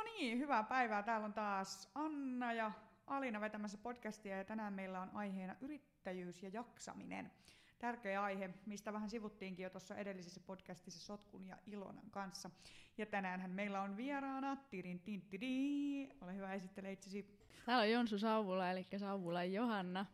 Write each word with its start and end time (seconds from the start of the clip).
No 0.00 0.04
niin, 0.04 0.38
hyvää 0.38 0.62
päivää. 0.62 1.02
Täällä 1.02 1.24
on 1.24 1.32
taas 1.32 1.90
Anna 1.94 2.52
ja 2.52 2.72
Alina 3.06 3.40
vetämässä 3.40 3.78
podcastia 3.78 4.36
ja 4.36 4.44
tänään 4.44 4.72
meillä 4.72 5.00
on 5.00 5.10
aiheena 5.14 5.56
yrittäjyys 5.60 6.42
ja 6.42 6.48
jaksaminen. 6.48 7.30
Tärkeä 7.78 8.22
aihe, 8.22 8.50
mistä 8.66 8.92
vähän 8.92 9.10
sivuttiinkin 9.10 9.64
jo 9.64 9.70
tuossa 9.70 9.94
edellisessä 9.94 10.40
podcastissa 10.40 11.00
Sotkun 11.00 11.46
ja 11.46 11.56
Ilonan 11.66 12.10
kanssa. 12.10 12.50
Ja 12.98 13.06
tänäänhän 13.06 13.50
meillä 13.50 13.82
on 13.82 13.96
vieraana 13.96 14.56
Tirin 14.56 15.00
Tinttidi. 15.00 16.08
Ole 16.20 16.34
hyvä, 16.34 16.54
esittele 16.54 16.92
itsesi. 16.92 17.38
Täällä 17.66 17.82
on 17.82 17.90
Jonsu 17.90 18.18
Sauvula, 18.18 18.70
eli 18.70 18.86
Sauvula 18.96 19.44
Johanna. 19.44 20.06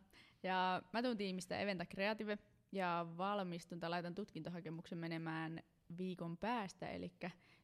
Ja 0.43 0.81
mä 0.93 1.01
tuun 1.01 1.17
tiimistä 1.17 1.59
Eventa 1.59 1.85
Creative 1.85 2.37
ja 2.71 3.05
valmistun 3.17 3.79
tai 3.79 3.89
laitan 3.89 4.15
tutkintohakemuksen 4.15 4.97
menemään 4.97 5.63
viikon 5.97 6.37
päästä, 6.37 6.89
eli 6.89 7.11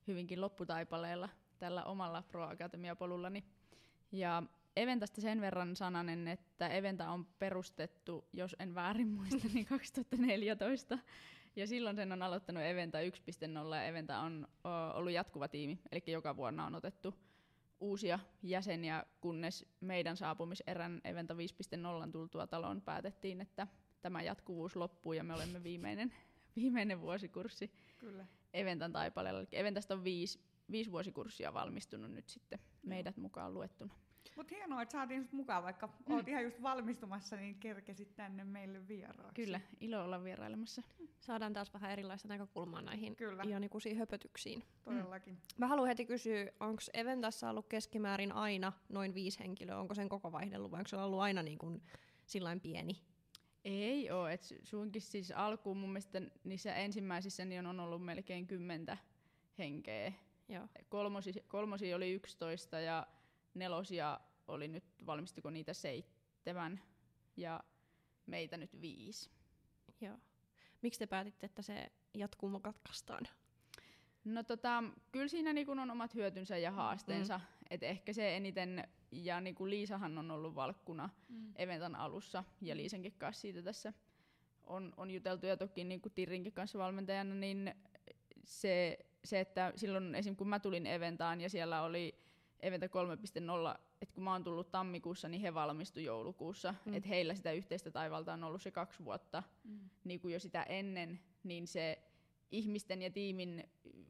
hyvinkin 0.08 0.42
lopputaipaleella 0.42 1.30
tällä 1.64 1.84
omalla 1.84 2.22
Pro 2.22 2.48
Akatemia-polullani. 2.48 3.44
Ja 4.12 4.44
Eventasta 4.76 5.22
sen 5.22 5.42
verran 5.42 5.76
sananen, 5.76 6.28
että 6.28 6.68
Eventa 6.68 7.10
on 7.10 7.26
perustettu, 7.26 8.28
jos 8.34 8.56
en 8.60 8.76
väärin 8.76 9.08
muista, 9.08 9.48
niin 9.54 9.66
2014. 9.66 11.00
Ja 11.56 11.68
silloin 11.68 11.96
sen 11.96 12.12
on 12.12 12.22
aloittanut 12.22 12.64
Eventa 12.64 12.98
1.0 13.02 13.76
ja 13.76 13.86
Eventa 13.86 14.20
on 14.20 14.48
ollut 14.94 15.12
jatkuva 15.12 15.48
tiimi, 15.48 15.80
eli 15.92 16.04
joka 16.08 16.36
vuonna 16.36 16.66
on 16.66 16.76
otettu 16.76 17.16
uusia 17.80 18.20
jäseniä, 18.42 19.06
kunnes 19.22 19.66
meidän 19.82 20.18
saapumiserän 20.18 21.02
Eventa 21.04 21.34
5.0 22.06 22.12
tultua 22.12 22.48
taloon 22.48 22.82
päätettiin, 22.82 23.42
että 23.42 23.68
tämä 24.02 24.22
jatkuvuus 24.22 24.76
loppuu 24.76 25.14
ja 25.14 25.24
me 25.24 25.34
olemme 25.34 25.64
viimeinen, 25.64 26.14
viimeinen 26.56 27.02
vuosikurssi 27.02 27.72
Kyllä. 28.00 28.26
Eventan 28.54 28.92
taipaleella. 28.92 29.40
Eli 29.40 29.48
Eventasta 29.52 29.94
on 29.94 30.04
viisi, 30.04 30.40
viisi 30.72 30.92
vuosikurssia 30.92 31.54
valmistunut 31.54 32.12
nyt 32.12 32.30
sitten 32.30 32.60
meidät 32.84 33.18
mukaan 33.18 33.54
luettuna. 33.54 33.94
Mutta 34.36 34.56
hienoa, 34.56 34.82
että 34.82 34.92
saatiin 34.92 35.22
sinut 35.22 35.34
mukaan, 35.34 35.64
vaikka 35.64 35.88
mm. 35.88 36.16
olet 36.16 36.28
ihan 36.28 36.44
just 36.44 36.62
valmistumassa, 36.62 37.36
niin 37.36 37.56
kerkesit 37.56 38.16
tänne 38.16 38.44
meille 38.44 38.88
vieraaksi. 38.88 39.34
Kyllä, 39.34 39.62
ilo 39.80 40.04
olla 40.04 40.24
vierailemassa. 40.24 40.82
Saadaan 41.20 41.54
taas 41.54 41.74
vähän 41.74 41.92
erilaista 41.92 42.28
näkökulmaa 42.28 42.82
näihin 42.82 43.16
Kyllä. 43.16 43.44
ionikuisiin 43.44 43.98
höpötyksiin. 43.98 44.64
Todellakin. 44.84 45.34
Mm. 45.34 45.40
Mä 45.58 45.68
haluan 45.68 45.88
heti 45.88 46.06
kysyä, 46.06 46.52
onko 46.60 46.82
Eventassa 46.94 47.50
ollut 47.50 47.68
keskimäärin 47.68 48.32
aina 48.32 48.74
noin 48.90 49.14
viisi 49.14 49.40
henkilöä? 49.40 49.80
Onko 49.80 49.94
sen 49.94 50.10
koko 50.10 50.32
vaihdellut 50.32 50.72
vai 50.72 50.80
onko 50.80 50.88
se 50.88 50.98
ollut 50.98 51.20
aina 51.20 51.44
niin 51.44 51.58
kuin 51.58 51.82
sillain 52.26 52.62
pieni? 52.62 53.02
Ei 53.66 54.12
ole. 54.12 54.34
Et 54.34 54.44
sunkin 54.64 55.02
siis 55.02 55.32
alkuun 55.32 55.78
mun 55.78 55.90
mielestä 55.90 56.22
niissä 56.44 56.76
ensimmäisissä 56.76 57.46
niin 57.46 57.66
on 57.66 57.80
ollut 57.80 58.06
melkein 58.06 58.48
kymmentä 58.48 58.98
henkeä. 59.58 60.14
Joo. 60.50 60.68
Kolmosi, 60.90 61.34
kolmosi 61.48 61.94
oli 61.94 62.14
11 62.14 62.80
ja 62.80 63.08
nelosia 63.54 64.20
oli 64.48 64.68
nyt, 64.68 64.84
valmistuko 65.06 65.50
niitä 65.50 65.74
seitsemän 65.74 66.82
ja 67.38 67.64
meitä 68.26 68.58
nyt 68.58 68.82
viisi. 68.82 69.30
Joo. 70.02 70.18
Miksi 70.82 71.00
te 71.00 71.08
päätitte, 71.08 71.46
että 71.46 71.62
se 71.62 71.92
jatkumo 72.14 72.60
katkaistaan? 72.60 73.28
No 74.24 74.44
tota, 74.44 74.84
kyllä 75.12 75.28
siinä 75.28 75.54
niin 75.54 75.80
on 75.80 75.92
omat 75.92 76.16
hyötynsä 76.16 76.58
ja 76.58 76.72
haasteensa. 76.72 77.38
Mm. 77.38 77.44
Et 77.70 77.84
ehkä 77.84 78.14
se 78.14 78.36
eniten, 78.36 78.88
ja 79.12 79.42
niin 79.42 79.56
Liisahan 79.66 80.18
on 80.18 80.32
ollut 80.32 80.56
valkkuna 80.56 81.10
mm. 81.30 81.54
Eventan 81.56 81.96
alussa, 81.96 82.44
ja 82.62 82.78
Liisankin 82.78 83.14
kanssa 83.18 83.42
siitä 83.42 83.62
tässä 83.62 83.94
on, 84.64 84.94
on 84.98 85.12
juteltu, 85.12 85.46
ja 85.46 85.58
toki 85.58 85.84
niin 85.84 86.02
kuin 86.02 86.14
Tirrinkin 86.14 86.54
kanssa 86.54 86.80
valmentajana, 86.80 87.36
niin 87.36 87.76
se, 88.44 88.98
se, 89.24 89.40
että 89.40 89.74
silloin 89.76 90.16
esim. 90.16 90.36
kun 90.36 90.50
mä 90.50 90.60
tulin 90.60 90.88
Eventaan, 90.88 91.42
ja 91.42 91.50
siellä 91.50 91.82
oli 91.82 92.16
Eventa 92.60 92.88
3.0, 92.88 93.80
että 94.02 94.16
kun 94.16 94.24
mä 94.24 94.32
oon 94.32 94.44
tullut 94.44 94.72
tammikuussa, 94.72 95.30
niin 95.30 95.42
he 95.42 95.54
valmistu 95.54 96.00
joulukuussa. 96.00 96.76
Mm. 96.86 96.94
Että 96.94 97.10
heillä 97.10 97.36
sitä 97.36 97.52
yhteistä 97.52 97.92
taivalta 97.92 98.34
on 98.34 98.44
ollut 98.44 98.62
se 98.62 98.72
kaksi 98.72 99.06
vuotta 99.06 99.44
mm. 99.64 99.90
niin 100.04 100.20
kuin 100.20 100.34
jo 100.34 100.40
sitä 100.40 100.64
ennen, 100.64 101.20
niin 101.44 101.68
se 101.68 102.00
ihmisten 102.52 103.02
ja 103.02 103.12
tiimin 103.12 103.70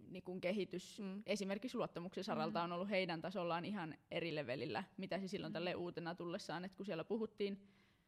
niin 0.10 0.24
kuin 0.24 0.42
kehitys 0.42 1.00
mm. 1.00 1.24
esimerkiksi 1.26 1.78
luottamuksen 1.78 2.24
saralta 2.24 2.60
mm. 2.60 2.64
on 2.64 2.72
ollut 2.72 2.90
heidän 2.90 3.22
tasollaan 3.22 3.66
ihan 3.66 3.96
eri 4.12 4.36
levelillä, 4.36 4.84
mitä 4.98 5.20
se 5.20 5.28
silloin 5.28 5.52
mm. 5.52 5.54
tälle 5.54 5.76
uutena 5.76 6.16
tullessaan, 6.16 6.66
että 6.66 6.78
kun 6.78 6.86
siellä 6.86 7.04
puhuttiin 7.04 7.68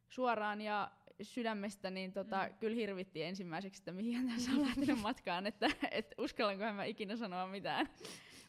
suoraan 0.10 0.62
ja 0.62 0.92
sydämestä, 1.22 1.90
niin 1.90 2.14
tota, 2.14 2.48
mm. 2.48 2.58
kyllä 2.60 2.76
hirvitti 2.76 3.24
ensimmäiseksi, 3.24 3.82
että 3.82 3.92
mihin 3.92 4.30
tässä 4.30 4.52
on 4.52 4.62
lähtenyt 4.62 5.02
matkaan, 5.02 5.48
että, 5.48 5.70
että 5.92 6.16
uskallankohan 6.22 6.76
mä 6.76 6.84
ikinä 6.84 7.16
sanoa 7.16 7.48
mitään. 7.48 7.90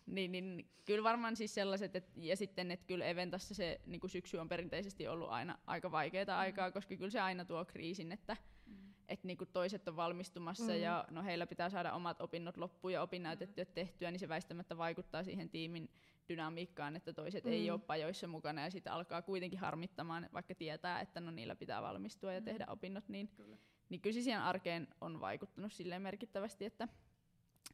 niin, 0.07 0.33
niin, 0.33 0.71
kyllä 0.85 1.03
varmaan 1.03 1.37
siis 1.37 1.55
sellaiset, 1.55 1.97
että, 1.97 2.13
ja 2.17 2.37
sitten, 2.37 2.71
että 2.71 2.87
kyllä 2.87 3.05
Eventassa 3.05 3.55
se 3.55 3.81
niin 3.87 4.01
syksy 4.07 4.37
on 4.37 4.49
perinteisesti 4.49 5.09
ollut 5.09 5.31
aina 5.31 5.59
aika 5.67 5.91
vaikeaa 5.91 6.25
mm. 6.25 6.39
aikaa, 6.39 6.71
koska 6.71 6.97
kyllä 6.97 7.11
se 7.11 7.21
aina 7.21 7.45
tuo 7.45 7.65
kriisin, 7.65 8.13
että, 8.13 8.37
mm. 8.67 8.86
Että 9.09 9.27
niin 9.27 9.39
kuin 9.39 9.51
toiset 9.53 9.89
on 9.89 9.97
valmistumassa 9.97 10.73
mm. 10.73 10.79
ja 10.79 11.05
no 11.11 11.23
heillä 11.23 11.47
pitää 11.47 11.71
saada 11.71 11.93
omat 11.93 12.21
opinnot 12.21 12.57
loppuun 12.57 12.93
ja 12.93 13.03
opinnäytetyöt 13.03 13.75
tehtyä, 13.75 14.11
niin 14.11 14.21
se 14.21 14.29
väistämättä 14.29 14.79
vaikuttaa 14.79 15.25
siihen 15.25 15.51
tiimin 15.51 15.91
dynamiikkaan, 16.29 16.97
että 16.97 17.13
toiset 17.13 17.45
mm. 17.45 17.53
ei 17.53 17.71
ole 17.71 17.81
pajoissa 17.81 18.27
mukana 18.27 18.63
ja 18.63 18.71
sitten 18.71 18.93
alkaa 18.93 19.23
kuitenkin 19.23 19.59
harmittamaan, 19.59 20.29
vaikka 20.33 20.55
tietää, 20.55 21.01
että 21.01 21.21
no 21.21 21.31
niillä 21.31 21.57
pitää 21.57 21.83
valmistua 21.83 22.33
ja 22.33 22.41
mm. 22.41 22.45
tehdä 22.45 22.67
opinnot, 22.69 23.09
niin 23.09 23.29
kyllä. 23.29 23.57
niin 23.89 24.01
kyllä 24.01 24.15
siihen 24.15 24.43
arkeen 24.43 24.89
on 25.01 25.21
vaikuttanut 25.21 25.73
silleen 25.73 26.03
merkittävästi, 26.03 26.65
että, 26.65 26.89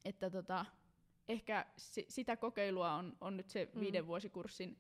että 0.05 0.31
tota, 0.31 0.67
ehkä 1.29 1.67
si- 1.77 2.07
sitä 2.09 2.37
kokeilua 2.37 2.93
on, 2.93 3.17
on 3.21 3.37
nyt 3.37 3.51
se 3.51 3.71
mm. 3.75 3.81
viiden 3.81 4.07
vuosikurssin 4.07 4.79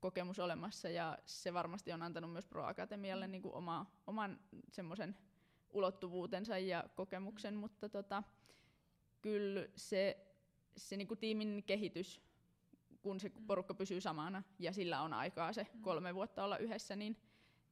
kokemus 0.00 0.38
olemassa 0.38 0.88
ja 0.88 1.18
se 1.26 1.54
varmasti 1.54 1.92
on 1.92 2.02
antanut 2.02 2.32
myös 2.32 2.46
Pro 2.46 2.64
Akatemialle 2.64 3.26
mm. 3.26 3.30
niin 3.30 3.42
kuin 3.42 3.54
oma, 3.54 3.86
oman 4.06 4.40
semmoisen 4.72 5.16
ulottuvuutensa 5.74 6.58
ja 6.58 6.84
kokemuksen, 6.94 7.54
mutta 7.54 7.88
tota, 7.88 8.22
kyllä 9.22 9.66
se, 9.76 10.26
se 10.76 10.96
niin 10.96 11.08
kuin 11.08 11.18
tiimin 11.18 11.64
kehitys, 11.66 12.20
kun 13.02 13.20
se 13.20 13.28
mm. 13.28 13.46
porukka 13.46 13.74
pysyy 13.74 14.00
samana 14.00 14.42
ja 14.58 14.72
sillä 14.72 15.02
on 15.02 15.12
aikaa 15.12 15.52
se 15.52 15.66
mm. 15.74 15.82
kolme 15.82 16.14
vuotta 16.14 16.44
olla 16.44 16.58
yhdessä, 16.58 16.96
niin 16.96 17.16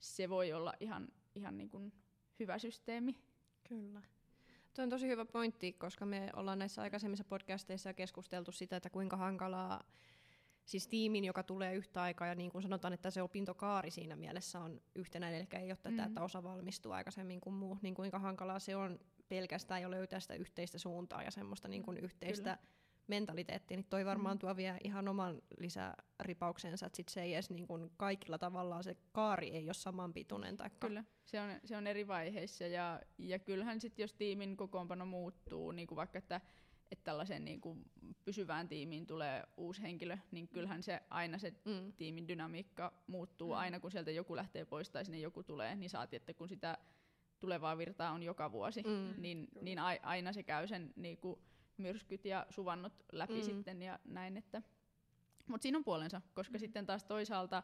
se 0.00 0.28
voi 0.28 0.52
olla 0.52 0.74
ihan, 0.80 1.08
ihan 1.34 1.56
niin 1.56 1.70
kuin 1.70 1.92
hyvä 2.40 2.58
systeemi. 2.58 3.18
Kyllä. 3.68 4.02
Tuo 4.74 4.82
on 4.82 4.90
tosi 4.90 5.08
hyvä 5.08 5.24
pointti, 5.24 5.72
koska 5.72 6.06
me 6.06 6.30
ollaan 6.36 6.58
näissä 6.58 6.82
aikaisemmissa 6.82 7.24
podcasteissa 7.24 7.94
keskusteltu 7.94 8.52
sitä, 8.52 8.76
että 8.76 8.90
kuinka 8.90 9.16
hankalaa 9.16 9.84
siis 10.64 10.88
tiimin, 10.88 11.24
joka 11.24 11.42
tulee 11.42 11.74
yhtä 11.74 12.02
aikaa, 12.02 12.28
ja 12.28 12.34
niin 12.34 12.50
kuin 12.50 12.62
sanotaan, 12.62 12.94
että 12.94 13.10
se 13.10 13.22
opintokaari 13.22 13.90
siinä 13.90 14.16
mielessä 14.16 14.60
on 14.60 14.80
yhtenäinen, 14.94 15.40
eli 15.40 15.62
ei 15.62 15.70
ole 15.70 15.76
tätä, 15.76 15.90
mm-hmm. 15.90 16.06
että 16.06 16.22
osa 16.22 16.42
valmistuu 16.42 16.92
aikaisemmin 16.92 17.40
kuin 17.40 17.54
muu, 17.54 17.78
niin 17.82 17.94
kuinka 17.94 18.18
hankalaa 18.18 18.58
se 18.58 18.76
on 18.76 18.98
pelkästään 19.28 19.82
jo 19.82 19.90
löytää 19.90 20.20
sitä 20.20 20.34
yhteistä 20.34 20.78
suuntaa 20.78 21.22
ja 21.22 21.30
semmoista 21.30 21.68
niin 21.68 21.82
kuin 21.82 21.98
yhteistä 21.98 22.56
Kyllä 22.56 22.72
mentaliteetti, 23.06 23.76
niin 23.76 23.86
toi 23.90 24.04
varmaan 24.04 24.36
mm. 24.36 24.38
tuo 24.38 24.56
vielä 24.56 24.78
ihan 24.84 25.08
oman 25.08 25.42
lisäripauksensa, 25.58 26.86
että 26.86 26.96
sit 26.96 27.08
se 27.08 27.22
ei 27.22 27.34
edes 27.34 27.50
niin 27.50 27.66
kuin 27.66 27.90
kaikilla 27.96 28.38
tavallaan 28.38 28.84
se 28.84 28.96
kaari 29.12 29.48
ei 29.48 29.64
ole 29.64 29.74
samanpituinen. 29.74 30.56
Taikka. 30.56 30.86
Kyllä, 30.86 31.04
se 31.24 31.40
on, 31.40 31.50
se 31.64 31.76
on 31.76 31.86
eri 31.86 32.06
vaiheissa 32.06 32.64
ja, 32.64 33.00
ja 33.18 33.38
kyllähän 33.38 33.80
sitten 33.80 34.04
jos 34.04 34.14
tiimin 34.14 34.56
kokoonpano 34.56 35.06
muuttuu, 35.06 35.72
niin 35.72 35.86
kuin 35.86 35.96
vaikka 35.96 36.18
että 36.18 36.40
että 36.92 37.04
tällaisen 37.04 37.44
niin 37.44 37.60
kuin 37.60 37.84
pysyvään 38.24 38.68
tiimiin 38.68 39.06
tulee 39.06 39.42
uusi 39.56 39.82
henkilö, 39.82 40.18
niin 40.30 40.48
kyllähän 40.48 40.82
se 40.82 41.00
aina 41.10 41.38
se 41.38 41.52
mm. 41.64 41.92
tiimin 41.92 42.28
dynamiikka 42.28 42.92
muuttuu. 43.06 43.52
Mm. 43.52 43.58
Aina 43.58 43.80
kun 43.80 43.90
sieltä 43.90 44.10
joku 44.10 44.36
lähtee 44.36 44.64
pois 44.64 44.90
tai 44.90 45.04
sinne 45.04 45.18
joku 45.18 45.42
tulee, 45.42 45.76
niin 45.76 45.90
saati, 45.90 46.16
että 46.16 46.34
kun 46.34 46.48
sitä 46.48 46.78
tulevaa 47.40 47.78
virtaa 47.78 48.10
on 48.10 48.22
joka 48.22 48.52
vuosi, 48.52 48.82
mm. 48.82 49.14
niin, 49.22 49.48
niin 49.60 49.78
aina 50.02 50.32
se 50.32 50.42
käy 50.42 50.66
sen 50.66 50.92
niin 50.96 51.16
kuin 51.16 51.40
myrskyt 51.76 52.24
ja 52.24 52.46
suvannot 52.50 52.92
läpi 53.12 53.36
mm. 53.36 53.42
sitten 53.42 53.82
ja 53.82 53.98
näin. 54.04 54.36
Että. 54.36 54.62
Mutta 55.46 55.62
siinä 55.62 55.78
on 55.78 55.84
puolensa, 55.84 56.20
koska 56.34 56.58
mm. 56.58 56.60
sitten 56.60 56.86
taas 56.86 57.04
toisaalta 57.04 57.62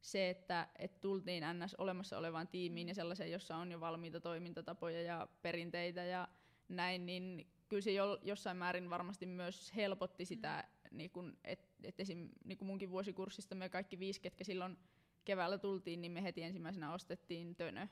se, 0.00 0.30
että 0.30 0.68
et 0.78 1.00
tultiin 1.00 1.44
NS 1.44 1.74
olemassa 1.74 2.18
olevaan 2.18 2.48
tiimiin 2.48 2.88
ja 2.88 2.94
sellaiseen, 2.94 3.32
jossa 3.32 3.56
on 3.56 3.72
jo 3.72 3.80
valmiita 3.80 4.20
toimintatapoja 4.20 5.02
ja 5.02 5.28
perinteitä 5.42 6.04
ja 6.04 6.28
näin, 6.68 7.06
niin 7.06 7.46
kyllä 7.70 7.82
se 7.82 7.92
jo, 7.92 8.18
jossain 8.22 8.56
määrin 8.56 8.90
varmasti 8.90 9.26
myös 9.26 9.76
helpotti 9.76 10.24
sitä, 10.24 10.64
mm. 10.90 10.96
niin 10.96 11.10
kun, 11.10 11.36
et, 11.44 11.68
et 11.82 12.00
esim. 12.00 12.28
Niin 12.44 12.58
kun 12.58 12.66
munkin 12.66 12.90
vuosikurssista 12.90 13.54
me 13.54 13.68
kaikki 13.68 13.98
viisi, 13.98 14.20
ketkä 14.20 14.44
silloin 14.44 14.78
keväällä 15.24 15.58
tultiin, 15.58 16.00
niin 16.00 16.12
me 16.12 16.22
heti 16.22 16.42
ensimmäisenä 16.42 16.92
ostettiin 16.94 17.56
tönö. 17.56 17.86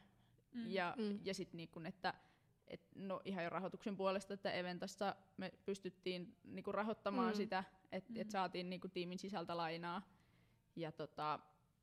Mm. 0.54 0.70
Ja, 0.70 0.94
mm. 0.98 1.18
ja 1.24 1.34
sitten 1.34 1.56
niin 1.56 1.68
kun, 1.68 1.86
että 1.86 2.14
et 2.66 2.80
no 2.94 3.20
ihan 3.24 3.44
jo 3.44 3.50
rahoituksen 3.50 3.96
puolesta, 3.96 4.34
että 4.34 4.52
Eventassa 4.52 5.16
me 5.36 5.52
pystyttiin 5.64 6.36
niinku 6.44 6.72
rahoittamaan 6.72 7.32
mm. 7.32 7.36
sitä, 7.36 7.64
että 7.92 8.12
mm. 8.12 8.20
et 8.20 8.30
saatiin 8.30 8.70
niinku 8.70 8.88
tiimin 8.88 9.18
sisältä 9.18 9.56
lainaa. 9.56 10.02
Ja 10.76 10.92
tota, 10.92 11.40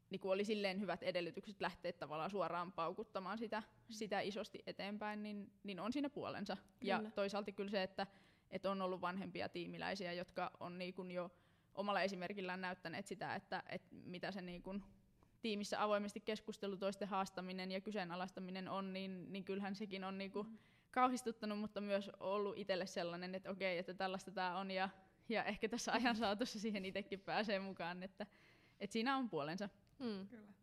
niinku 0.10 0.30
oli 0.30 0.46
silleen 0.46 0.80
hyvät 0.80 1.04
edellytykset 1.04 1.62
lähteä 1.62 1.94
tavallaan 1.94 2.30
suoraan 2.30 2.72
paukuttamaan 2.72 3.38
sitä, 3.38 3.64
sitä 3.90 4.22
isosti 4.22 4.64
eteenpäin, 4.68 5.24
niin, 5.24 5.52
niin 5.64 5.80
on 5.80 5.94
siinä 5.94 6.10
puolensa. 6.10 6.58
Kyllä. 6.80 6.94
Ja 7.04 7.12
toisaalta 7.12 7.52
kyllä 7.52 7.72
se, 7.72 7.84
että, 7.84 8.08
että 8.52 8.72
on 8.72 8.82
ollut 8.82 9.02
vanhempia 9.02 9.50
tiimiläisiä, 9.50 10.14
jotka 10.14 10.52
on 10.60 10.78
niinku 10.78 11.04
jo 11.04 11.32
omalla 11.76 12.02
esimerkillään 12.02 12.62
näyttäneet 12.62 13.08
sitä, 13.08 13.36
että, 13.36 13.64
että 13.70 13.96
mitä 13.96 14.32
se 14.32 14.42
niin 14.42 14.64
kun 14.64 14.84
tiimissä 15.42 15.84
avoimesti 15.84 16.20
keskustelu, 16.20 16.78
toisten 16.78 17.08
haastaminen 17.08 17.72
ja 17.72 17.82
kyseenalaistaminen 17.82 18.70
on, 18.70 18.94
niin, 18.94 19.34
niin 19.34 19.44
kyllähän 19.44 19.76
sekin 19.76 20.04
on 20.04 20.18
niin 20.18 20.32
kuin 20.32 20.48
mm. 20.48 20.58
kauhistuttanut, 20.92 21.60
mutta 21.60 21.82
myös 21.82 22.12
ollut 22.20 22.58
itselle 22.58 22.86
sellainen, 22.86 23.36
että 23.36 23.52
okei, 23.52 23.78
että 23.78 23.94
tällaista 23.94 24.32
tämä 24.32 24.58
on 24.58 24.72
ja, 24.72 24.90
ja 25.30 25.44
ehkä 25.44 25.70
tässä 25.70 25.94
ajan 25.94 26.16
saatossa 26.16 26.60
siihen 26.60 26.86
itsekin 26.86 27.20
pääsee 27.20 27.60
mukaan, 27.60 28.04
että, 28.04 28.26
että 28.80 28.94
siinä 28.94 29.18
on 29.18 29.30
puolensa. 29.30 29.70
Mm. 30.00 30.28
Kyllä. 30.28 30.54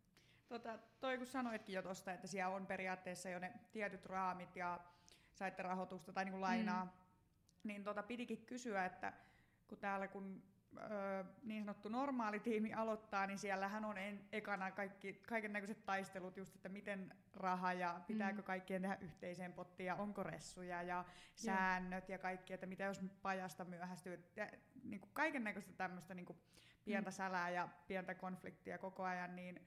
Tota, 0.48 0.78
toi 1.00 1.18
kun 1.18 1.26
sanoitkin 1.26 1.74
jo 1.74 1.82
tuosta, 1.82 2.12
että 2.12 2.26
siellä 2.26 2.56
on 2.56 2.66
periaatteessa 2.66 3.28
jo 3.28 3.38
ne 3.38 3.52
tietyt 3.72 4.06
raamit 4.06 4.56
ja 4.56 4.80
saitte 5.32 5.62
rahoitusta 5.62 6.12
tai 6.12 6.24
niin 6.24 6.32
kuin 6.32 6.40
lainaa, 6.40 6.84
mm. 6.84 6.90
niin 7.64 7.84
tota, 7.84 8.02
pitikin 8.02 8.46
kysyä, 8.46 8.84
että 8.84 9.12
kun 9.68 9.78
täällä 9.78 10.08
kun 10.08 10.42
ö, 10.76 11.24
niin 11.42 11.64
sanottu 11.64 11.88
normaali 11.88 12.40
tiimi 12.40 12.74
aloittaa, 12.74 13.26
niin 13.26 13.38
siellähän 13.38 13.84
on 13.84 13.98
en, 13.98 14.20
ekana 14.32 14.70
kaikki, 14.70 15.12
kaiken 15.12 15.52
näköiset 15.52 15.84
taistelut 15.84 16.36
just, 16.36 16.54
että 16.56 16.68
miten 16.68 17.14
raha 17.34 17.72
ja 17.72 18.00
pitääkö 18.06 18.40
mm. 18.40 18.44
kaikkien 18.44 18.82
tehdä 18.82 18.98
yhteiseen 19.00 19.52
pottiin 19.52 19.86
ja 19.86 19.94
onko 19.94 20.22
ressuja 20.22 20.82
ja 20.82 21.04
säännöt 21.34 22.08
ja 22.08 22.18
kaikki, 22.18 22.52
että 22.52 22.66
mitä 22.66 22.84
jos 22.84 23.00
pajasta 23.22 23.64
myöhästyy. 23.64 24.24
Ja, 24.36 24.48
niin 24.84 25.00
kuin 25.00 25.10
kaiken 25.12 25.44
näköistä 25.44 25.72
tämmöistä 25.72 26.14
niin 26.14 26.26
pientä 26.84 27.10
mm. 27.10 27.14
sälää 27.14 27.50
ja 27.50 27.68
pientä 27.86 28.14
konfliktia 28.14 28.78
koko 28.78 29.02
ajan, 29.02 29.36
niin 29.36 29.60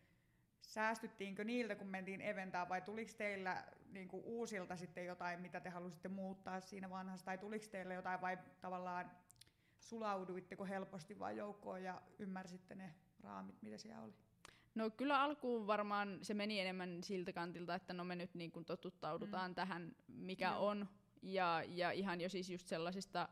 säästyttiinkö 0.62 1.44
niiltä, 1.44 1.76
kun 1.76 1.88
mentiin 1.88 2.22
eventaan, 2.22 2.70
vai 2.70 2.82
tuliko 2.82 3.12
teillä 3.18 3.64
niin 3.92 4.08
kuin 4.08 4.24
uusilta 4.26 4.76
sitten 4.76 5.06
jotain, 5.06 5.42
mitä 5.42 5.60
te 5.60 5.70
halusitte 5.70 6.08
muuttaa 6.08 6.62
siinä 6.62 6.90
vanhassa, 6.90 7.26
tai 7.26 7.38
tuliko 7.38 7.66
teille 7.72 7.94
jotain, 7.94 8.22
vai 8.22 8.38
tavallaan 8.62 9.12
sulauduitteko 9.80 10.66
helposti 10.66 11.20
vaan 11.20 11.38
joukkoon 11.38 11.84
ja 11.84 12.02
ymmärsitte 12.20 12.76
ne 12.76 12.96
raamit, 13.24 13.62
mitä 13.62 13.78
siellä 13.78 14.02
oli? 14.02 14.14
No 14.76 14.90
kyllä 14.90 15.22
alkuun 15.22 15.68
varmaan 15.68 16.20
se 16.22 16.34
meni 16.34 16.60
enemmän 16.60 17.04
siltä 17.04 17.34
kantilta, 17.34 17.76
että 17.76 17.94
no 17.94 18.04
me 18.04 18.16
nyt 18.16 18.34
niin 18.34 18.52
kuin 18.52 18.66
totuttaudutaan 18.66 19.52
mm. 19.52 19.56
tähän, 19.56 19.96
mikä 20.08 20.50
Joo. 20.50 20.68
on. 20.68 20.90
Ja, 21.22 21.64
ja 21.68 21.92
ihan 21.92 22.22
jo 22.22 22.30
siis 22.30 22.50
just 22.50 22.68
sellaisista, 22.68 23.30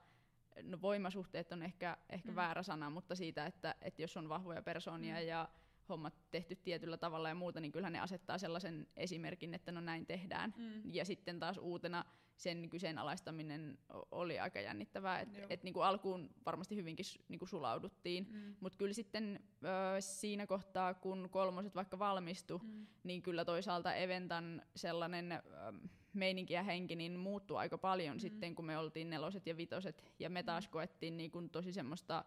no 0.61 0.81
voimasuhteet 0.81 1.51
on 1.51 1.63
ehkä, 1.63 1.97
ehkä 2.09 2.31
mm. 2.31 2.35
väärä 2.35 2.63
sana, 2.63 2.89
mutta 2.89 3.15
siitä, 3.15 3.45
että, 3.45 3.75
että 3.81 4.01
jos 4.01 4.17
on 4.17 4.29
vahvoja 4.29 4.61
persoonia 4.61 5.15
mm. 5.15 5.27
ja 5.27 5.49
hommat 5.89 6.13
tehty 6.31 6.55
tietyllä 6.55 6.97
tavalla 6.97 7.29
ja 7.29 7.35
muuta, 7.35 7.59
niin 7.59 7.71
kyllähän 7.71 7.93
ne 7.93 7.99
asettaa 7.99 8.37
sellaisen 8.37 8.87
esimerkin, 8.97 9.53
että 9.53 9.71
no 9.71 9.81
näin 9.81 10.05
tehdään. 10.05 10.53
Mm. 10.57 10.93
Ja 10.93 11.05
sitten 11.05 11.39
taas 11.39 11.57
uutena 11.57 12.05
sen 12.35 12.69
kyseenalaistaminen 12.69 13.77
oli 14.11 14.39
aika 14.39 14.59
jännittävää. 14.59 15.19
Et, 15.19 15.29
et 15.49 15.63
niinku 15.63 15.81
alkuun 15.81 16.29
varmasti 16.45 16.75
hyvinkin 16.75 17.05
niinku 17.27 17.45
sulauduttiin, 17.45 18.27
mm. 18.31 18.55
mutta 18.59 18.77
kyllä 18.77 18.93
sitten 18.93 19.39
ö, 19.63 20.01
siinä 20.01 20.47
kohtaa, 20.47 20.93
kun 20.93 21.29
kolmoset 21.31 21.75
vaikka 21.75 21.99
valmistu, 21.99 22.61
mm. 22.63 22.87
niin 23.03 23.21
kyllä 23.21 23.45
toisaalta 23.45 23.93
Eventan 23.93 24.61
sellainen 24.75 25.31
ö, 25.31 25.41
meininki 26.13 26.53
ja 26.53 26.63
henki 26.63 26.95
niin 26.95 27.19
muuttui 27.19 27.57
aika 27.57 27.77
paljon 27.77 28.15
mm. 28.15 28.19
sitten, 28.19 28.55
kun 28.55 28.65
me 28.65 28.77
oltiin 28.77 29.09
neloset 29.09 29.47
ja 29.47 29.57
vitoset, 29.57 30.03
ja 30.19 30.29
me 30.29 30.43
taas 30.43 30.67
mm. 30.67 30.71
koettiin 30.71 31.17
niinku 31.17 31.41
tosi 31.51 31.73
semmoista 31.73 32.25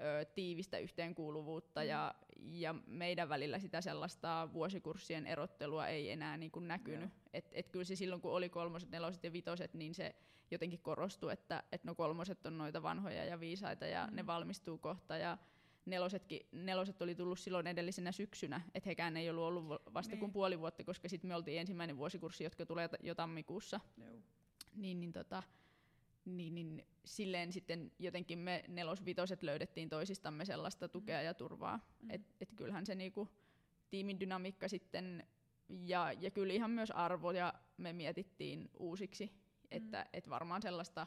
ö, 0.00 0.24
tiivistä 0.24 0.78
yhteenkuuluvuutta 0.78 1.80
mm. 1.80 1.86
ja, 1.86 2.14
ja 2.52 2.74
meidän 2.86 3.28
välillä 3.28 3.58
sitä 3.58 3.80
sellaista 3.80 4.48
vuosikurssien 4.52 5.26
erottelua 5.26 5.86
ei 5.86 6.10
enää 6.10 6.36
niin 6.36 6.50
kuin 6.50 6.68
näkynyt. 6.68 7.10
Et, 7.32 7.48
et 7.52 7.68
kyllä 7.68 7.84
se 7.84 7.96
silloin, 7.96 8.20
kun 8.20 8.32
oli 8.32 8.48
kolmoset, 8.48 8.90
neloset 8.90 9.24
ja 9.24 9.32
vitoset, 9.32 9.74
niin 9.74 9.94
se 9.94 10.14
jotenkin 10.50 10.80
korostui, 10.80 11.32
että 11.32 11.62
et 11.72 11.84
no 11.84 11.94
kolmoset 11.94 12.46
on 12.46 12.58
noita 12.58 12.82
vanhoja 12.82 13.24
ja 13.24 13.40
viisaita 13.40 13.86
ja 13.86 14.06
mm. 14.06 14.16
ne 14.16 14.26
valmistuu 14.26 14.78
kohta 14.78 15.16
ja 15.16 15.38
nelosetkin, 15.86 16.46
neloset 16.52 17.02
oli 17.02 17.14
tullut 17.14 17.38
silloin 17.38 17.66
edellisenä 17.66 18.12
syksynä, 18.12 18.60
että 18.74 18.90
hekään 18.90 19.16
ei 19.16 19.30
ollut 19.30 19.44
ollut 19.44 19.82
vasta 19.94 20.10
niin. 20.10 20.20
kuin 20.20 20.32
puoli 20.32 20.60
vuotta, 20.60 20.84
koska 20.84 21.08
sitten 21.08 21.28
me 21.28 21.34
oltiin 21.34 21.60
ensimmäinen 21.60 21.96
vuosikurssi, 21.96 22.44
jotka 22.44 22.66
tulee 22.66 22.88
jo 23.02 23.14
tammikuussa. 23.14 23.80
Joo. 23.96 24.16
Niin, 24.74 25.00
niin 25.00 25.12
tota, 25.12 25.42
niin, 26.24 26.54
niin 26.54 26.86
silleen 27.04 27.52
sitten 27.52 27.92
jotenkin 27.98 28.38
me 28.38 28.64
nelosvitoset 28.68 29.42
löydettiin 29.42 29.88
toisistamme 29.88 30.44
sellaista 30.44 30.88
tukea 30.88 31.22
ja 31.22 31.34
turvaa. 31.34 31.76
Mm. 32.02 32.10
Että 32.10 32.34
et 32.40 32.52
kyllähän 32.56 32.86
se 32.86 32.94
niinku, 32.94 33.28
tiimin 33.90 34.20
dynamiikka 34.20 34.68
sitten, 34.68 35.26
ja, 35.68 36.12
ja 36.12 36.30
kyllä 36.30 36.52
ihan 36.52 36.70
myös 36.70 36.90
arvoja 36.90 37.54
me 37.76 37.92
mietittiin 37.92 38.70
uusiksi. 38.78 39.32
Että 39.70 40.02
mm. 40.02 40.08
et 40.12 40.30
varmaan 40.30 40.62
sellaista, 40.62 41.06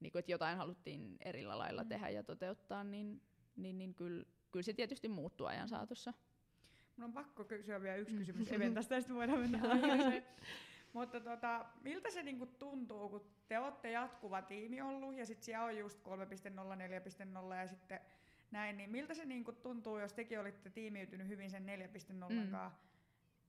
niinku, 0.00 0.18
että 0.18 0.32
jotain 0.32 0.56
haluttiin 0.56 1.16
eri 1.24 1.46
lailla 1.46 1.82
mm. 1.82 1.88
tehdä 1.88 2.08
ja 2.08 2.22
toteuttaa, 2.22 2.84
niin, 2.84 3.22
niin, 3.58 3.78
niin 3.78 3.94
kyllä, 3.94 4.24
kyllä 4.52 4.62
se 4.62 4.72
tietysti 4.72 5.08
muuttuu 5.08 5.46
ajan 5.46 5.68
saatossa. 5.68 6.12
Mun 6.96 7.04
on 7.04 7.12
pakko 7.12 7.44
kysyä 7.44 7.82
vielä 7.82 7.96
yksi 7.96 8.16
kysymys 8.16 8.52
Eventasta, 8.52 8.94
ja 8.94 9.00
sitten 9.00 9.16
voidaan 9.16 9.40
mennä. 9.40 9.58
Mutta 10.92 11.20
tota, 11.20 11.66
miltä 11.82 12.10
se 12.10 12.22
niinku 12.22 12.46
tuntuu, 12.46 13.08
kun 13.08 13.30
te 13.48 13.58
olette 13.58 13.90
jatkuva 13.90 14.42
tiimi 14.42 14.80
ollut 14.80 15.16
ja 15.16 15.26
sitten 15.26 15.44
siellä 15.44 15.64
on 15.64 15.78
just 15.78 15.98
3.0, 15.98 16.12
4.0 17.48 17.54
ja 17.54 17.66
sitten 17.66 18.00
näin, 18.50 18.76
niin 18.76 18.90
miltä 18.90 19.14
se 19.14 19.24
niinku 19.24 19.52
tuntuu, 19.52 19.98
jos 19.98 20.12
tekin 20.12 20.40
olitte 20.40 20.70
tiimiytynyt 20.70 21.28
hyvin 21.28 21.50
sen 21.50 21.66
4.0 21.66 22.32
mm. 22.32 22.54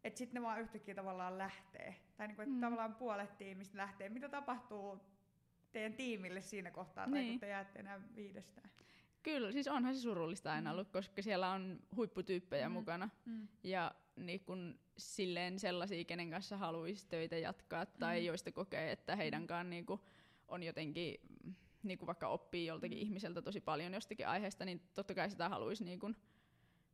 että 0.03 0.17
sitten 0.17 0.41
ne 0.41 0.47
vaan 0.47 0.61
yhtäkkiä 0.61 0.95
tavallaan 0.95 1.37
lähtee, 1.37 1.95
tai 2.17 2.27
niinku, 2.27 2.41
että 2.41 2.55
mm. 2.55 2.61
tavallaan 2.61 2.95
puolet 2.95 3.37
tiimistä 3.37 3.77
lähtee. 3.77 4.09
Mitä 4.09 4.29
tapahtuu 4.29 4.99
teidän 5.71 5.93
tiimille 5.93 6.41
siinä 6.41 6.71
kohtaa, 6.71 7.05
tai 7.05 7.19
niin. 7.19 7.33
kun 7.33 7.39
te 7.39 7.47
jäätte 7.47 7.79
enää 7.79 8.01
viidestään? 8.15 8.69
Kyllä, 9.23 9.51
siis 9.51 9.67
onhan 9.67 9.95
se 9.95 10.01
surullista 10.01 10.53
aina 10.53 10.69
mm. 10.69 10.73
ollut, 10.73 10.89
koska 10.89 11.21
siellä 11.21 11.51
on 11.51 11.79
huipputyyppejä 11.95 12.69
mm. 12.69 12.73
mukana. 12.73 13.09
Mm. 13.25 13.47
Ja 13.63 13.91
niin 14.15 14.39
kun 14.39 14.79
silleen 14.97 15.59
sellaisia, 15.59 16.05
kenen 16.05 16.29
kanssa 16.29 16.57
haluaisi 16.57 17.07
töitä 17.07 17.37
jatkaa 17.37 17.85
tai 17.85 18.19
mm. 18.19 18.25
joista 18.25 18.51
kokee, 18.51 18.91
että 18.91 19.15
heidänkaan 19.15 19.65
mm. 19.65 19.69
niin 19.69 19.85
on 20.47 20.63
jotenkin, 20.63 21.15
niin 21.83 21.99
vaikka 22.07 22.27
oppii 22.27 22.65
joltakin 22.65 22.97
mm. 22.97 23.01
ihmiseltä 23.01 23.41
tosi 23.41 23.61
paljon 23.61 23.93
jostakin 23.93 24.27
aiheesta, 24.27 24.65
niin 24.65 24.81
totta 24.93 25.15
kai 25.15 25.29
sitä 25.29 25.49
haluaisi 25.49 25.83
niin 25.83 25.99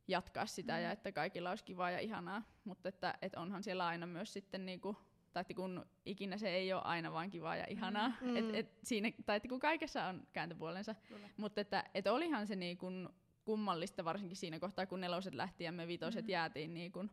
jatkaa 0.08 0.46
sitä 0.46 0.72
mm. 0.72 0.82
ja 0.82 0.92
että 0.92 1.12
kaikilla 1.12 1.50
olisi 1.50 1.64
kivaa 1.64 1.90
ja 1.90 1.98
ihanaa, 1.98 2.42
mutta 2.64 2.88
että, 2.88 3.18
että 3.22 3.40
onhan 3.40 3.62
siellä 3.62 3.86
aina 3.86 4.06
myös 4.06 4.32
sitten 4.32 4.66
niin 4.66 4.80
kuin, 4.80 4.96
tai 5.36 5.40
että 5.40 5.54
kun 5.54 5.86
ikinä 6.06 6.38
se 6.38 6.48
ei 6.48 6.72
ole 6.72 6.82
aina 6.84 7.12
vain 7.12 7.30
kivaa 7.30 7.56
ja 7.56 7.66
ihanaa, 7.68 8.12
mm. 8.20 8.36
et, 8.36 8.54
et 8.54 8.78
siinä, 8.82 9.12
tai 9.26 9.36
että 9.36 9.48
kun 9.48 9.60
kaikessa 9.60 10.04
on 10.04 10.26
kääntöpuolensa, 10.32 10.94
mutta 11.36 11.60
että 11.60 11.84
et 11.94 12.06
olihan 12.06 12.46
se 12.46 12.56
niin 12.56 12.78
kuin 12.78 13.08
kummallista 13.44 14.04
varsinkin 14.04 14.36
siinä 14.36 14.58
kohtaa, 14.58 14.86
kun 14.86 15.00
neloset 15.00 15.34
lähti 15.34 15.64
ja 15.64 15.72
me 15.72 15.86
vitoset 15.86 16.24
mm. 16.24 16.30
jäätiin 16.30 16.74
niin 16.74 16.92
kuin 16.92 17.10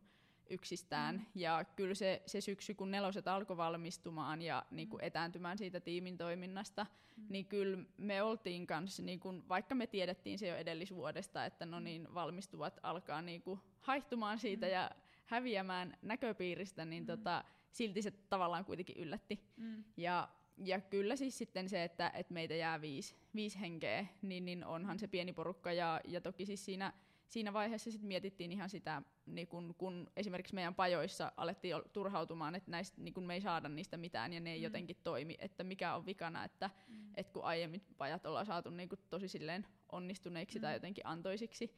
yksistään. 0.50 1.14
Mm. 1.14 1.26
Ja 1.34 1.64
kyllä 1.76 1.94
se, 1.94 2.22
se 2.26 2.40
syksy, 2.40 2.74
kun 2.74 2.90
neloset 2.90 3.28
alkoi 3.28 3.56
valmistumaan 3.56 4.42
ja 4.42 4.66
niin 4.70 4.88
kuin 4.88 5.00
mm. 5.00 5.06
etääntymään 5.06 5.58
siitä 5.58 5.80
tiimin 5.80 6.18
toiminnasta, 6.18 6.86
mm. 7.16 7.26
niin 7.28 7.46
kyllä 7.46 7.78
me 7.96 8.22
oltiin 8.22 8.66
kanssa, 8.66 9.02
niin 9.02 9.20
kuin, 9.20 9.48
vaikka 9.48 9.74
me 9.74 9.86
tiedettiin 9.86 10.38
se 10.38 10.48
jo 10.48 10.56
edellisvuodesta, 10.56 11.44
että 11.44 11.66
no 11.66 11.80
mm. 11.80 11.84
niin, 11.84 12.14
valmistuvat 12.14 12.80
alkaa 12.82 13.22
niin 13.22 13.42
haihtumaan 13.80 14.38
siitä 14.38 14.66
mm. 14.66 14.72
ja 14.72 14.90
häviämään 15.24 15.96
näköpiiristä, 16.02 16.84
niin 16.84 17.02
mm. 17.02 17.06
tota, 17.06 17.44
silti 17.74 18.02
se 18.02 18.10
tavallaan 18.10 18.64
kuitenkin 18.64 18.96
yllätti. 18.96 19.40
Mm. 19.56 19.84
Ja 19.96 20.28
ja 20.58 20.80
kyllä 20.80 21.16
siis 21.16 21.38
sitten 21.38 21.68
se, 21.68 21.84
että, 21.84 22.12
että 22.14 22.34
meitä 22.34 22.54
jää 22.54 22.80
viisi, 22.80 23.16
viisi 23.34 23.60
henkeä, 23.60 24.06
niin, 24.22 24.44
niin 24.44 24.64
onhan 24.64 24.98
se 24.98 25.06
pieni 25.06 25.32
porukka. 25.32 25.72
Ja, 25.72 26.00
ja 26.04 26.20
toki 26.20 26.46
siis 26.46 26.64
siinä, 26.64 26.92
siinä 27.28 27.52
vaiheessa 27.52 27.90
sit 27.90 28.02
mietittiin 28.02 28.52
ihan 28.52 28.70
sitä, 28.70 29.02
niin 29.26 29.48
kun, 29.48 29.74
kun 29.78 30.10
esimerkiksi 30.16 30.54
meidän 30.54 30.74
pajoissa 30.74 31.32
alettiin 31.36 31.76
turhautumaan, 31.92 32.54
että 32.54 32.70
näistä, 32.70 33.00
niin 33.00 33.14
kun 33.14 33.24
me 33.24 33.34
ei 33.34 33.40
saada 33.40 33.68
niistä 33.68 33.96
mitään 33.96 34.32
ja 34.32 34.40
ne 34.40 34.52
ei 34.52 34.58
mm. 34.58 34.64
jotenkin 34.64 34.96
toimi, 35.04 35.36
että 35.38 35.64
mikä 35.64 35.94
on 35.94 36.06
vikana, 36.06 36.44
että, 36.44 36.70
mm. 36.88 37.10
että 37.14 37.32
kun 37.32 37.44
aiemmin 37.44 37.82
pajat 37.98 38.26
ollaan 38.26 38.46
saatu 38.46 38.70
niin 38.70 38.88
tosi 39.10 39.28
silleen 39.28 39.66
onnistuneiksi 39.92 40.58
mm. 40.58 40.62
tai 40.62 40.74
jotenkin 40.74 41.06
antoisiksi, 41.06 41.74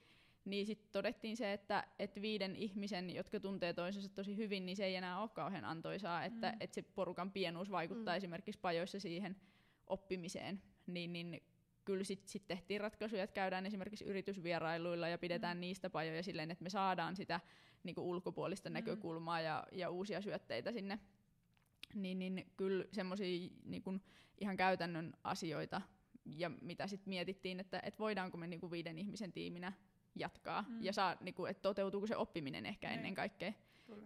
niin 0.47 0.67
sitten 0.67 0.89
todettiin 0.93 1.37
se, 1.37 1.53
että, 1.53 1.87
että 1.99 2.23
viiden 2.23 2.57
ihmisen, 2.57 3.15
jotka 3.15 3.41
tuntee 3.41 3.73
toisensa 3.73 4.09
tosi 4.09 4.37
hyvin, 4.37 4.67
niin 4.67 4.77
se 4.77 4.85
ei 4.85 4.97
enää 4.97 5.21
ole 5.21 5.29
kauhean 5.29 5.65
antoisaa, 5.65 6.25
että, 6.25 6.51
mm. 6.51 6.57
että 6.61 6.75
se 6.75 6.83
porukan 6.83 7.31
pienuus 7.31 7.71
vaikuttaa 7.71 8.15
mm. 8.15 8.17
esimerkiksi 8.17 8.61
pajoissa 8.61 9.01
siihen 9.01 9.37
oppimiseen, 9.87 10.63
niin, 10.87 11.13
niin 11.13 11.43
kyllä 11.85 12.05
sitten 12.05 12.29
sit 12.29 12.47
tehtiin 12.47 12.81
ratkaisuja, 12.81 13.23
että 13.23 13.35
käydään 13.35 13.67
esimerkiksi 13.67 14.05
yritysvierailuilla 14.05 15.09
ja 15.09 15.19
pidetään 15.19 15.57
mm. 15.57 15.61
niistä 15.61 15.91
pajoja 15.91 16.23
silleen, 16.23 16.51
että 16.51 16.65
me 16.65 16.71
saadaan 16.71 17.17
sitä 17.17 17.41
niin 17.83 18.01
ulkopuolista 18.01 18.71
mm. 18.71 18.73
näkökulmaa 18.73 19.41
ja, 19.41 19.67
ja 19.73 19.91
uusia 19.91 20.21
syötteitä 20.21 20.73
sinne. 20.73 20.99
Niin, 21.95 22.19
niin 22.19 22.53
kyllä 22.57 22.85
semmoisia 22.93 23.51
niin 23.65 24.03
ihan 24.41 24.57
käytännön 24.57 25.13
asioita, 25.25 25.83
ja 26.25 26.51
mitä 26.61 26.87
sitten 26.87 27.09
mietittiin, 27.09 27.61
että, 27.61 27.81
että 27.83 27.99
voidaanko 27.99 28.37
me 28.37 28.47
niin 28.47 28.71
viiden 28.71 28.99
ihmisen 28.99 29.33
tiiminä 29.33 29.73
jatkaa 30.17 30.65
mm. 30.69 30.83
ja 30.83 30.93
saa, 30.93 31.17
niin 31.21 31.35
kuin, 31.35 31.51
että 31.51 31.63
toteutuuko 31.63 32.07
se 32.07 32.17
oppiminen 32.17 32.67
ehkä 32.67 32.87
Nein. 32.87 32.99
ennen 32.99 33.15
kaikkea. 33.15 33.53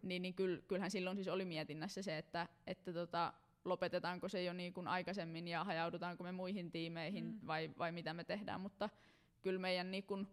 Niin, 0.02 0.22
niin 0.22 0.34
kyll, 0.34 0.56
kyllähän 0.68 0.90
silloin 0.90 1.16
siis 1.16 1.28
oli 1.28 1.44
mietinnässä 1.44 2.02
se, 2.02 2.18
että, 2.18 2.48
että 2.66 2.92
tota, 2.92 3.32
lopetetaanko 3.64 4.28
se 4.28 4.42
jo 4.42 4.52
niin 4.52 4.72
kuin 4.72 4.88
aikaisemmin 4.88 5.48
ja 5.48 5.64
hajaudutaanko 5.64 6.24
me 6.24 6.32
muihin 6.32 6.70
tiimeihin 6.70 7.24
mm. 7.24 7.46
vai, 7.46 7.70
vai 7.78 7.92
mitä 7.92 8.14
me 8.14 8.24
tehdään, 8.24 8.60
mutta 8.60 8.88
kyllä 9.42 9.60
meidän 9.60 9.90
niin 9.90 10.04
kun, 10.04 10.28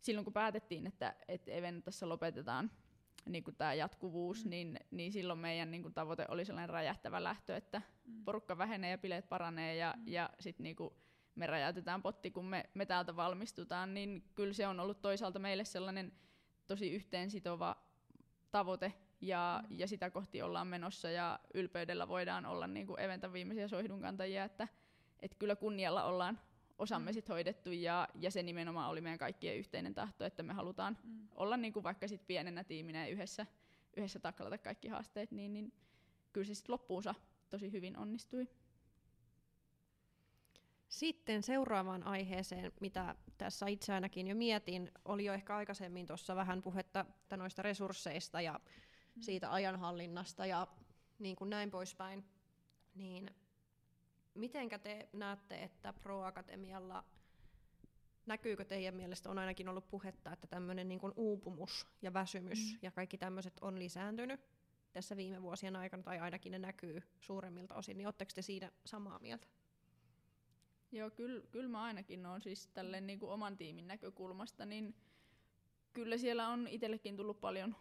silloin 0.00 0.24
kun 0.24 0.32
päätettiin, 0.32 0.86
että, 0.86 1.14
että 1.28 1.52
Eventassa 1.52 2.08
lopetetaan 2.08 2.70
niin 3.26 3.44
tämä 3.58 3.74
jatkuvuus, 3.74 4.44
mm. 4.44 4.50
niin, 4.50 4.80
niin 4.90 5.12
silloin 5.12 5.38
meidän 5.38 5.70
niin 5.70 5.82
kun, 5.82 5.94
tavoite 5.94 6.26
oli 6.28 6.44
sellainen 6.44 6.70
räjähtävä 6.70 7.24
lähtö, 7.24 7.56
että 7.56 7.82
mm. 8.06 8.24
porukka 8.24 8.58
vähenee 8.58 8.90
ja 8.90 8.98
bileet 8.98 9.28
paranee 9.28 9.76
ja, 9.76 9.94
mm. 9.96 10.02
ja 10.06 10.30
sitten 10.40 10.64
niin 10.64 10.76
me 11.38 11.46
räjäytetään 11.46 12.02
potti, 12.02 12.30
kun 12.30 12.44
me, 12.44 12.64
me 12.74 12.86
täältä 12.86 13.16
valmistutaan, 13.16 13.94
niin 13.94 14.24
kyllä 14.34 14.52
se 14.52 14.66
on 14.66 14.80
ollut 14.80 15.02
toisaalta 15.02 15.38
meille 15.38 15.64
sellainen 15.64 16.12
tosi 16.66 16.90
yhteensitova 16.90 17.76
tavoite, 18.50 18.92
ja, 19.20 19.64
mm. 19.68 19.78
ja 19.78 19.88
sitä 19.88 20.10
kohti 20.10 20.42
ollaan 20.42 20.66
menossa, 20.66 21.10
ja 21.10 21.40
ylpeydellä 21.54 22.08
voidaan 22.08 22.46
olla 22.46 22.66
niin 22.66 22.86
kuin 22.86 23.00
Eventan 23.00 23.32
viimeisiä 23.32 23.68
soihdunkantajia, 23.68 24.44
että 24.44 24.68
et 25.20 25.34
kyllä 25.34 25.56
kunnialla 25.56 26.04
ollaan 26.04 26.40
osamme 26.78 27.10
mm. 27.10 27.14
sit 27.14 27.28
hoidettu, 27.28 27.72
ja, 27.72 28.08
ja 28.14 28.30
se 28.30 28.42
nimenomaan 28.42 28.90
oli 28.90 29.00
meidän 29.00 29.18
kaikkien 29.18 29.56
yhteinen 29.56 29.94
tahto, 29.94 30.24
että 30.24 30.42
me 30.42 30.52
halutaan 30.52 30.98
mm. 31.04 31.28
olla 31.34 31.56
niin 31.56 31.72
kuin 31.72 31.82
vaikka 31.82 32.08
sit 32.08 32.26
pienenä 32.26 32.64
tiiminä 32.64 33.06
ja 33.06 33.12
yhdessä, 33.12 33.46
yhdessä 33.96 34.18
taklata 34.18 34.58
kaikki 34.58 34.88
haasteet, 34.88 35.30
niin, 35.30 35.52
niin 35.52 35.72
kyllä 36.32 36.46
se 36.46 36.54
sitten 36.54 36.72
loppuunsa 36.72 37.14
tosi 37.50 37.72
hyvin 37.72 37.96
onnistui. 37.96 38.48
Sitten 40.88 41.42
seuraavaan 41.42 42.02
aiheeseen, 42.02 42.72
mitä 42.80 43.14
tässä 43.38 43.66
itse 43.66 43.92
ainakin 43.92 44.26
jo 44.26 44.34
mietin, 44.34 44.90
oli 45.04 45.24
jo 45.24 45.32
ehkä 45.32 45.56
aikaisemmin 45.56 46.06
tuossa 46.06 46.36
vähän 46.36 46.62
puhetta 46.62 47.04
noista 47.36 47.62
resursseista 47.62 48.40
ja 48.40 48.52
mm. 48.52 49.22
siitä 49.22 49.52
ajanhallinnasta 49.52 50.46
ja 50.46 50.66
niin 51.18 51.36
kuin 51.36 51.50
näin 51.50 51.70
poispäin. 51.70 52.24
Niin 52.94 53.30
mitenkä 54.34 54.78
te 54.78 55.08
näette, 55.12 55.62
että 55.62 55.92
Pro 55.92 56.22
Akatemialla 56.22 57.04
näkyykö 58.26 58.64
teidän 58.64 58.94
mielestä, 58.94 59.30
on 59.30 59.38
ainakin 59.38 59.68
ollut 59.68 59.90
puhetta, 59.90 60.32
että 60.32 60.46
tämmöinen 60.46 60.88
niin 60.88 61.00
uupumus 61.16 61.86
ja 62.02 62.12
väsymys 62.12 62.72
mm. 62.72 62.78
ja 62.82 62.90
kaikki 62.90 63.18
tämmöiset 63.18 63.58
on 63.60 63.78
lisääntynyt 63.78 64.40
tässä 64.92 65.16
viime 65.16 65.42
vuosien 65.42 65.76
aikana, 65.76 66.02
tai 66.02 66.18
ainakin 66.18 66.52
ne 66.52 66.58
näkyy 66.58 67.02
suuremmilta 67.20 67.74
osin, 67.74 67.98
niin 67.98 68.06
oletteko 68.06 68.32
te 68.34 68.42
siinä 68.42 68.72
samaa 68.84 69.18
mieltä? 69.18 69.46
Joo, 70.92 71.10
kyllä, 71.10 71.46
kyllä 71.50 71.68
mä 71.68 71.82
ainakin 71.82 72.26
olen 72.26 72.42
siis 72.42 72.66
tälleen 72.66 73.06
niin 73.06 73.18
kuin 73.18 73.32
oman 73.32 73.56
tiimin 73.56 73.88
näkökulmasta, 73.88 74.66
niin 74.66 74.94
kyllä 75.92 76.18
siellä 76.18 76.48
on 76.48 76.68
itsellekin 76.68 77.16
tullut 77.16 77.40
paljon 77.40 77.76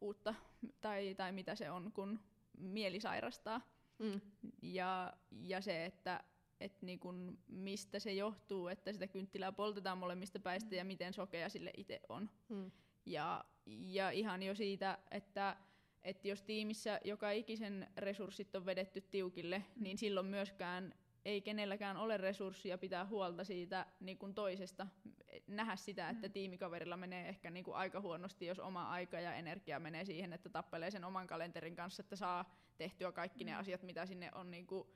uutta, 0.00 0.34
tai, 0.80 1.14
tai 1.14 1.32
mitä 1.32 1.54
se 1.54 1.70
on, 1.70 1.92
kun 1.92 2.20
mieli 2.58 3.00
sairastaa. 3.00 3.60
Mm. 3.98 4.20
Ja, 4.62 5.12
ja 5.30 5.60
se, 5.60 5.84
että 5.84 6.24
et 6.60 6.82
niin 6.82 6.98
kun 6.98 7.38
mistä 7.48 7.98
se 7.98 8.12
johtuu, 8.12 8.68
että 8.68 8.92
sitä 8.92 9.06
kynttilää 9.06 9.52
poltetaan 9.52 9.98
molemmista 9.98 10.38
päistä 10.38 10.70
mm. 10.70 10.76
ja 10.76 10.84
miten 10.84 11.12
sokea 11.12 11.48
sille 11.48 11.70
itse 11.76 12.00
on. 12.08 12.30
Mm. 12.48 12.70
Ja, 13.06 13.44
ja 13.66 14.10
ihan 14.10 14.42
jo 14.42 14.54
siitä, 14.54 14.98
että 15.10 15.56
että 16.02 16.28
jos 16.28 16.42
tiimissä 16.42 17.00
joka 17.04 17.30
ikisen 17.30 17.88
resurssit 17.96 18.56
on 18.56 18.66
vedetty 18.66 19.00
tiukille, 19.00 19.58
mm. 19.58 19.82
niin 19.82 19.98
silloin 19.98 20.26
myöskään 20.26 20.94
ei 21.26 21.40
kenelläkään 21.40 21.96
ole 21.96 22.16
resurssia 22.16 22.78
pitää 22.78 23.06
huolta 23.06 23.44
siitä 23.44 23.86
niin 24.00 24.18
kuin 24.18 24.34
toisesta, 24.34 24.86
nähdä 25.46 25.76
sitä, 25.76 26.10
että 26.10 26.26
mm. 26.26 26.32
tiimikaverilla 26.32 26.96
menee 26.96 27.28
ehkä 27.28 27.50
niin 27.50 27.64
kuin 27.64 27.76
aika 27.76 28.00
huonosti, 28.00 28.46
jos 28.46 28.58
oma 28.58 28.88
aika 28.88 29.20
ja 29.20 29.34
energia 29.34 29.80
menee 29.80 30.04
siihen, 30.04 30.32
että 30.32 30.48
tappelee 30.48 30.90
sen 30.90 31.04
oman 31.04 31.26
kalenterin 31.26 31.76
kanssa, 31.76 32.00
että 32.00 32.16
saa 32.16 32.54
tehtyä 32.78 33.12
kaikki 33.12 33.44
mm. 33.44 33.46
ne 33.46 33.54
asiat, 33.56 33.82
mitä 33.82 34.06
sinne 34.06 34.30
on 34.34 34.50
niin 34.50 34.66
kuin 34.66 34.88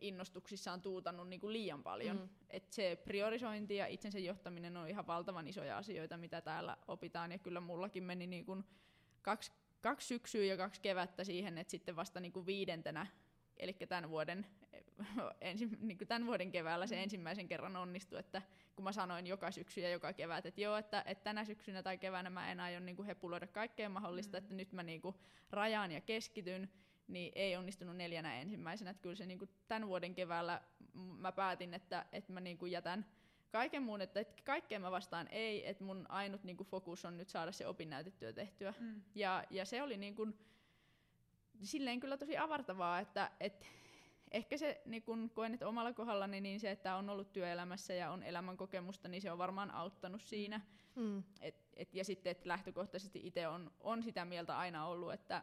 innostuksissaan 0.00 0.82
tuutannut 0.82 1.28
niin 1.28 1.40
kuin 1.40 1.52
liian 1.52 1.82
paljon. 1.82 2.16
Mm. 2.16 2.28
Et 2.50 2.72
se 2.72 2.98
priorisointi 3.04 3.76
ja 3.76 3.86
itsensä 3.86 4.18
johtaminen 4.18 4.76
on 4.76 4.88
ihan 4.88 5.06
valtavan 5.06 5.48
isoja 5.48 5.78
asioita, 5.78 6.16
mitä 6.16 6.40
täällä 6.40 6.76
opitaan, 6.88 7.32
ja 7.32 7.38
kyllä 7.38 7.60
mullakin 7.60 8.02
meni 8.02 8.26
niin 8.26 8.44
kuin 8.44 8.64
kaksi, 9.22 9.52
kaksi 9.80 10.06
syksyä 10.06 10.44
ja 10.44 10.56
kaksi 10.56 10.80
kevättä 10.80 11.24
siihen, 11.24 11.58
että 11.58 11.70
sitten 11.70 11.96
vasta 11.96 12.20
niin 12.20 12.32
kuin 12.32 12.46
viidentenä, 12.46 13.06
eli 13.56 13.72
tämän 13.72 14.10
vuoden 14.10 14.46
ensi, 15.40 15.68
niin 15.80 15.98
kuin 15.98 16.08
tämän 16.08 16.26
vuoden 16.26 16.52
keväällä 16.52 16.86
se 16.86 16.96
mm. 16.96 17.02
ensimmäisen 17.02 17.48
kerran 17.48 17.76
onnistui, 17.76 18.18
että 18.18 18.42
kun 18.76 18.84
mä 18.84 18.92
sanoin 18.92 19.26
joka 19.26 19.50
syksy 19.50 19.80
ja 19.80 19.90
joka 19.90 20.12
kevät, 20.12 20.46
että 20.46 20.60
joo, 20.60 20.76
että, 20.76 21.02
että 21.06 21.24
tänä 21.24 21.44
syksynä 21.44 21.82
tai 21.82 21.98
keväänä 21.98 22.30
mä 22.30 22.52
en 22.52 22.60
aio 22.60 22.80
niin 22.80 22.96
kuin 22.96 23.06
hepuloida 23.06 23.46
kaikkea 23.46 23.88
mahdollista, 23.88 24.38
mm. 24.38 24.38
että 24.38 24.54
nyt 24.54 24.72
mä 24.72 24.82
niin 24.82 25.00
kuin 25.00 25.16
rajaan 25.50 25.92
ja 25.92 26.00
keskityn, 26.00 26.70
niin 27.08 27.32
ei 27.34 27.56
onnistunut 27.56 27.96
neljänä 27.96 28.40
ensimmäisenä. 28.40 28.90
Että 28.90 29.02
kyllä 29.02 29.16
se 29.16 29.26
niin 29.26 29.38
kuin 29.38 29.50
tämän 29.68 29.88
vuoden 29.88 30.14
keväällä 30.14 30.60
mä 30.94 31.32
päätin, 31.32 31.74
että, 31.74 32.06
että 32.12 32.32
mä 32.32 32.40
niin 32.40 32.58
kuin 32.58 32.72
jätän 32.72 33.06
kaiken 33.50 33.82
muun, 33.82 34.00
että, 34.00 34.20
että 34.20 34.42
kaikkeen 34.44 34.80
mä 34.80 34.90
vastaan 34.90 35.28
ei, 35.30 35.68
että 35.68 35.84
mun 35.84 36.06
ainut 36.08 36.44
niin 36.44 36.56
kuin 36.56 36.66
fokus 36.66 37.04
on 37.04 37.16
nyt 37.16 37.28
saada 37.28 37.52
se 37.52 37.66
opinnäytetyö 37.66 38.32
tehtyä. 38.32 38.74
Mm. 38.80 39.02
Ja, 39.14 39.44
ja 39.50 39.64
se 39.64 39.82
oli 39.82 39.96
niin 39.96 40.14
kuin, 40.14 40.38
silleen 41.62 42.00
kyllä 42.00 42.16
tosi 42.16 42.36
avartavaa, 42.36 43.00
että, 43.00 43.30
että 43.40 43.66
ehkä 44.30 44.56
se, 44.56 44.82
niin 44.84 45.02
kun 45.02 45.30
koen, 45.30 45.54
että 45.54 45.68
omalla 45.68 45.92
kohdallani, 45.92 46.40
niin 46.40 46.60
se, 46.60 46.70
että 46.70 46.96
on 46.96 47.10
ollut 47.10 47.32
työelämässä 47.32 47.94
ja 47.94 48.10
on 48.10 48.22
elämän 48.22 48.56
kokemusta, 48.56 49.08
niin 49.08 49.22
se 49.22 49.32
on 49.32 49.38
varmaan 49.38 49.70
auttanut 49.70 50.22
siinä. 50.22 50.60
Mm. 50.94 51.22
Et, 51.40 51.54
et, 51.76 51.94
ja 51.94 52.04
sitten, 52.04 52.30
että 52.30 52.48
lähtökohtaisesti 52.48 53.20
itse 53.24 53.48
on, 53.48 53.72
on 53.80 54.02
sitä 54.02 54.24
mieltä 54.24 54.58
aina 54.58 54.86
ollut, 54.86 55.12
että 55.12 55.42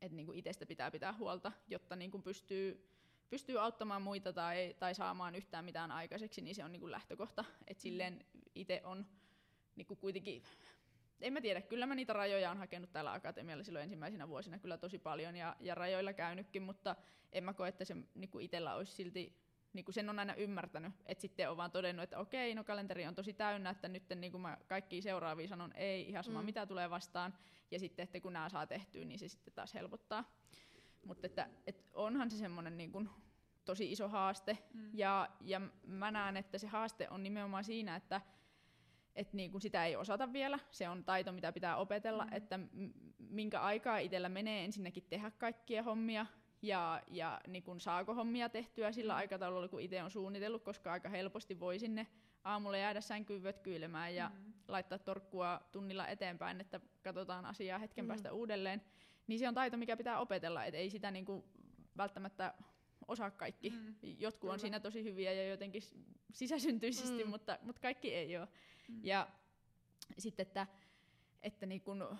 et 0.00 0.12
niin 0.12 0.34
itsestä 0.34 0.66
pitää 0.66 0.90
pitää 0.90 1.12
huolta, 1.12 1.52
jotta 1.68 1.96
niin 1.96 2.22
pystyy, 2.22 2.88
pystyy 3.30 3.60
auttamaan 3.60 4.02
muita 4.02 4.32
tai, 4.32 4.76
tai 4.78 4.94
saamaan 4.94 5.34
yhtään 5.34 5.64
mitään 5.64 5.90
aikaiseksi, 5.90 6.40
niin 6.40 6.54
se 6.54 6.64
on 6.64 6.72
niin 6.72 6.90
lähtökohta. 6.90 7.44
Että 7.66 7.82
silleen 7.82 8.24
itse 8.54 8.80
on 8.84 9.06
niin 9.76 9.86
kuitenkin 9.86 10.42
en 11.20 11.32
mä 11.32 11.40
tiedä, 11.40 11.60
kyllä 11.60 11.86
mä 11.86 11.94
niitä 11.94 12.12
rajoja 12.12 12.50
on 12.50 12.58
hakenut 12.58 12.92
täällä 12.92 13.12
akatemialla 13.12 13.64
silloin 13.64 13.82
ensimmäisenä 13.82 14.28
vuosina 14.28 14.58
kyllä 14.58 14.78
tosi 14.78 14.98
paljon 14.98 15.36
ja, 15.36 15.56
ja 15.60 15.74
rajoilla 15.74 16.12
käynytkin, 16.12 16.62
mutta 16.62 16.96
en 17.32 17.44
mä 17.44 17.52
koe, 17.52 17.68
että 17.68 17.84
se 17.84 17.94
niin 18.14 18.40
itsellä 18.40 18.74
olisi 18.74 18.92
silti, 18.92 19.36
niin 19.72 19.84
kuin 19.84 19.94
sen 19.94 20.10
on 20.10 20.18
aina 20.18 20.34
ymmärtänyt, 20.34 20.92
että 21.06 21.22
sitten 21.22 21.50
on 21.50 21.56
vaan 21.56 21.70
todennut, 21.70 22.02
että 22.02 22.18
okei, 22.18 22.54
no 22.54 22.64
kalenteri 22.64 23.06
on 23.06 23.14
tosi 23.14 23.32
täynnä, 23.32 23.70
että 23.70 23.88
nyt 23.88 24.02
niin 24.14 24.32
kuin 24.32 24.42
mä 24.42 24.58
kaikki 24.66 25.02
seuraavia 25.02 25.48
sanon 25.48 25.72
ei, 25.72 26.08
ihan 26.08 26.24
sama 26.24 26.40
mm. 26.40 26.44
mitä 26.44 26.66
tulee 26.66 26.90
vastaan, 26.90 27.34
ja 27.70 27.78
sitten 27.78 28.04
että 28.04 28.20
kun 28.20 28.32
nämä 28.32 28.48
saa 28.48 28.66
tehtyä, 28.66 29.04
niin 29.04 29.18
se 29.18 29.28
sitten 29.28 29.54
taas 29.54 29.74
helpottaa. 29.74 30.36
Mutta 31.04 31.26
että, 31.26 31.48
että 31.66 31.84
onhan 31.94 32.30
se 32.30 32.36
semmoinen 32.36 32.76
niin 32.76 32.92
kuin 32.92 33.10
tosi 33.64 33.92
iso 33.92 34.08
haaste, 34.08 34.58
mm. 34.74 34.90
ja, 34.94 35.28
ja 35.40 35.60
mä 35.86 36.10
näen, 36.10 36.36
että 36.36 36.58
se 36.58 36.66
haaste 36.66 37.08
on 37.10 37.22
nimenomaan 37.22 37.64
siinä, 37.64 37.96
että 37.96 38.20
että 39.18 39.36
niin 39.36 39.50
kuin 39.50 39.62
sitä 39.62 39.86
ei 39.86 39.96
osata 39.96 40.32
vielä. 40.32 40.58
Se 40.70 40.88
on 40.88 41.04
taito, 41.04 41.32
mitä 41.32 41.52
pitää 41.52 41.76
opetella, 41.76 42.24
mm. 42.24 42.32
että 42.32 42.60
minkä 43.18 43.60
aikaa 43.60 43.98
itsellä 43.98 44.28
menee 44.28 44.64
ensinnäkin 44.64 45.04
tehdä 45.10 45.30
kaikkia 45.30 45.82
hommia 45.82 46.26
ja, 46.62 47.02
ja 47.08 47.40
niin 47.46 47.62
kuin 47.62 47.80
saako 47.80 48.14
hommia 48.14 48.48
tehtyä 48.48 48.92
sillä 48.92 49.12
mm. 49.12 49.16
aikataululla, 49.16 49.68
kun 49.68 49.80
itse 49.80 50.02
on 50.02 50.10
suunnitellut, 50.10 50.64
koska 50.64 50.92
aika 50.92 51.08
helposti 51.08 51.60
voi 51.60 51.78
sinne 51.78 52.06
aamulla 52.44 52.76
jäädä 52.76 53.00
sänkyyn 53.00 53.42
vötkyilemään 53.42 54.14
ja 54.14 54.30
mm. 54.34 54.52
laittaa 54.68 54.98
torkkua 54.98 55.60
tunnilla 55.72 56.08
eteenpäin, 56.08 56.60
että 56.60 56.80
katsotaan 57.02 57.46
asiaa 57.46 57.78
hetken 57.78 58.04
mm. 58.04 58.08
päästä 58.08 58.32
uudelleen. 58.32 58.82
Niin 59.26 59.38
se 59.38 59.48
on 59.48 59.54
taito, 59.54 59.76
mikä 59.76 59.96
pitää 59.96 60.20
opetella, 60.20 60.64
että 60.64 60.78
ei 60.78 60.90
sitä 60.90 61.10
niin 61.10 61.24
kuin 61.24 61.44
välttämättä 61.96 62.54
osaa 63.08 63.30
kaikki. 63.30 63.70
Mm. 63.70 63.94
Jotkut 64.02 64.40
Kyllä. 64.40 64.52
on 64.52 64.60
siinä 64.60 64.80
tosi 64.80 65.04
hyviä 65.04 65.32
ja 65.32 65.48
jotenkin 65.48 65.82
sisäsyntyisesti, 66.32 67.24
mm. 67.24 67.30
mutta, 67.30 67.58
mutta 67.62 67.80
kaikki 67.80 68.14
ei 68.14 68.36
ole. 68.36 68.48
Mm. 68.88 69.00
Ja 69.02 69.28
sitten, 70.18 70.46
että, 70.46 70.66
että 71.42 71.66
niin 71.66 71.80
kun, 71.80 72.18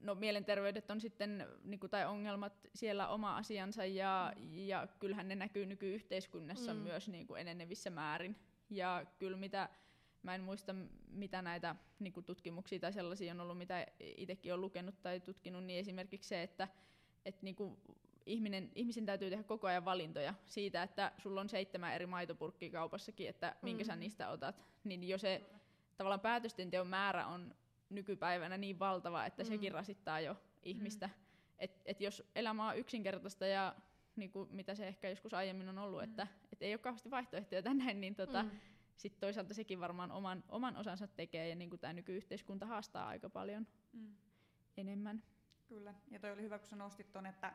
no, 0.00 0.14
mielenterveydet 0.14 0.90
on 0.90 1.00
sitten, 1.00 1.46
niin 1.64 1.80
kun, 1.80 1.90
tai 1.90 2.06
ongelmat 2.06 2.52
siellä 2.74 3.08
oma 3.08 3.36
asiansa, 3.36 3.84
ja, 3.84 4.32
mm. 4.36 4.54
ja 4.54 4.88
kyllähän 4.98 5.28
ne 5.28 5.34
näkyy 5.34 5.66
nykyyhteiskunnassa 5.66 6.74
mm. 6.74 6.80
myös 6.80 7.08
niin 7.08 7.26
kuin 7.26 7.40
enenevissä 7.40 7.90
määrin. 7.90 8.36
Ja 8.70 9.06
kyllä 9.18 9.36
mitä, 9.36 9.68
mä 10.22 10.34
en 10.34 10.42
muista 10.42 10.74
mitä 11.08 11.42
näitä 11.42 11.76
niin 11.98 12.12
kuin 12.12 12.24
tutkimuksia 12.24 12.78
tai 12.78 12.92
sellaisia 12.92 13.32
on 13.32 13.40
ollut, 13.40 13.58
mitä 13.58 13.86
itsekin 14.00 14.54
on 14.54 14.60
lukenut 14.60 15.02
tai 15.02 15.20
tutkinut, 15.20 15.64
niin 15.64 15.80
esimerkiksi 15.80 16.28
se, 16.28 16.42
että 16.42 16.68
et 17.24 17.42
niin 17.42 17.56
kuin 17.56 17.76
ihminen, 18.26 18.70
ihmisen 18.74 19.06
täytyy 19.06 19.30
tehdä 19.30 19.42
koko 19.42 19.66
ajan 19.66 19.84
valintoja 19.84 20.34
siitä, 20.46 20.82
että 20.82 21.12
sulla 21.18 21.40
on 21.40 21.48
seitsemän 21.48 21.94
eri 21.94 22.06
maitopurkkia 22.06 22.70
kaupassakin, 22.70 23.28
että 23.28 23.56
minkä 23.62 23.84
mm. 23.84 23.86
sä 23.86 23.96
niistä 23.96 24.30
otat, 24.30 24.64
niin 24.84 25.08
jo 25.08 25.18
se 25.18 25.42
tavallaan 25.96 26.20
päätösten 26.20 26.70
teon 26.70 26.88
määrä 26.88 27.26
on 27.26 27.54
nykypäivänä 27.90 28.58
niin 28.58 28.78
valtava, 28.78 29.26
että 29.26 29.42
mm. 29.42 29.46
sekin 29.46 29.72
rasittaa 29.72 30.20
jo 30.20 30.36
ihmistä. 30.62 31.06
Mm. 31.06 31.12
Et, 31.58 31.82
et 31.86 32.00
jos 32.00 32.22
elämä 32.34 32.68
on 32.68 32.78
yksinkertaista 32.78 33.46
ja 33.46 33.74
niin 34.16 34.30
kuin 34.30 34.48
mitä 34.52 34.74
se 34.74 34.88
ehkä 34.88 35.08
joskus 35.08 35.34
aiemmin 35.34 35.68
on 35.68 35.78
ollut, 35.78 36.00
mm. 36.00 36.04
että 36.04 36.26
et 36.52 36.62
ei 36.62 36.72
ole 36.72 36.78
kauheasti 36.78 37.10
vaihtoehtoja 37.10 37.62
tänne, 37.62 37.94
niin 37.94 38.14
tota, 38.14 38.42
mm. 38.42 38.50
sitten 38.96 39.20
toisaalta 39.20 39.54
sekin 39.54 39.80
varmaan 39.80 40.12
oman, 40.12 40.44
oman 40.48 40.76
osansa 40.76 41.06
tekee 41.06 41.48
ja 41.48 41.54
niin 41.54 41.78
tämä 41.78 41.92
nykyyhteiskunta 41.92 42.66
haastaa 42.66 43.08
aika 43.08 43.30
paljon 43.30 43.66
mm. 43.92 44.14
enemmän. 44.76 45.22
Kyllä, 45.68 45.94
ja 46.10 46.20
toi 46.20 46.32
oli 46.32 46.42
hyvä, 46.42 46.58
kun 46.58 46.68
sä 46.68 46.76
nostit 46.76 47.12
ton, 47.12 47.26
että 47.26 47.52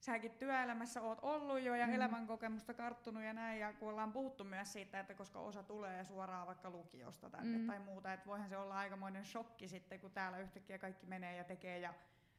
säkin 0.00 0.30
työelämässä 0.30 1.02
oot 1.02 1.18
ollut 1.22 1.60
jo 1.60 1.74
ja 1.74 1.86
Mm. 1.86 1.92
elämänkokemusta 1.92 2.74
karttunut 2.74 3.22
ja 3.22 3.32
näin, 3.32 3.60
ja 3.60 3.72
kun 3.72 3.88
ollaan 3.88 4.12
puhuttu 4.12 4.44
myös 4.44 4.72
siitä, 4.72 5.00
että 5.00 5.14
koska 5.14 5.38
osa 5.38 5.62
tulee 5.62 6.04
suoraan 6.04 6.46
vaikka 6.46 6.70
lukiosta 6.70 7.30
tänne 7.30 7.58
Mm. 7.58 7.66
tai 7.66 7.78
muuta, 7.78 8.12
että 8.12 8.26
voihan 8.26 8.48
se 8.48 8.56
olla 8.56 8.78
aikamoinen 8.78 9.24
shokki 9.24 9.68
sitten, 9.68 10.00
kun 10.00 10.10
täällä 10.10 10.38
yhtäkkiä 10.38 10.78
kaikki 10.78 11.06
menee 11.06 11.36
ja 11.36 11.44
tekee, 11.44 11.78
ja 11.78 11.94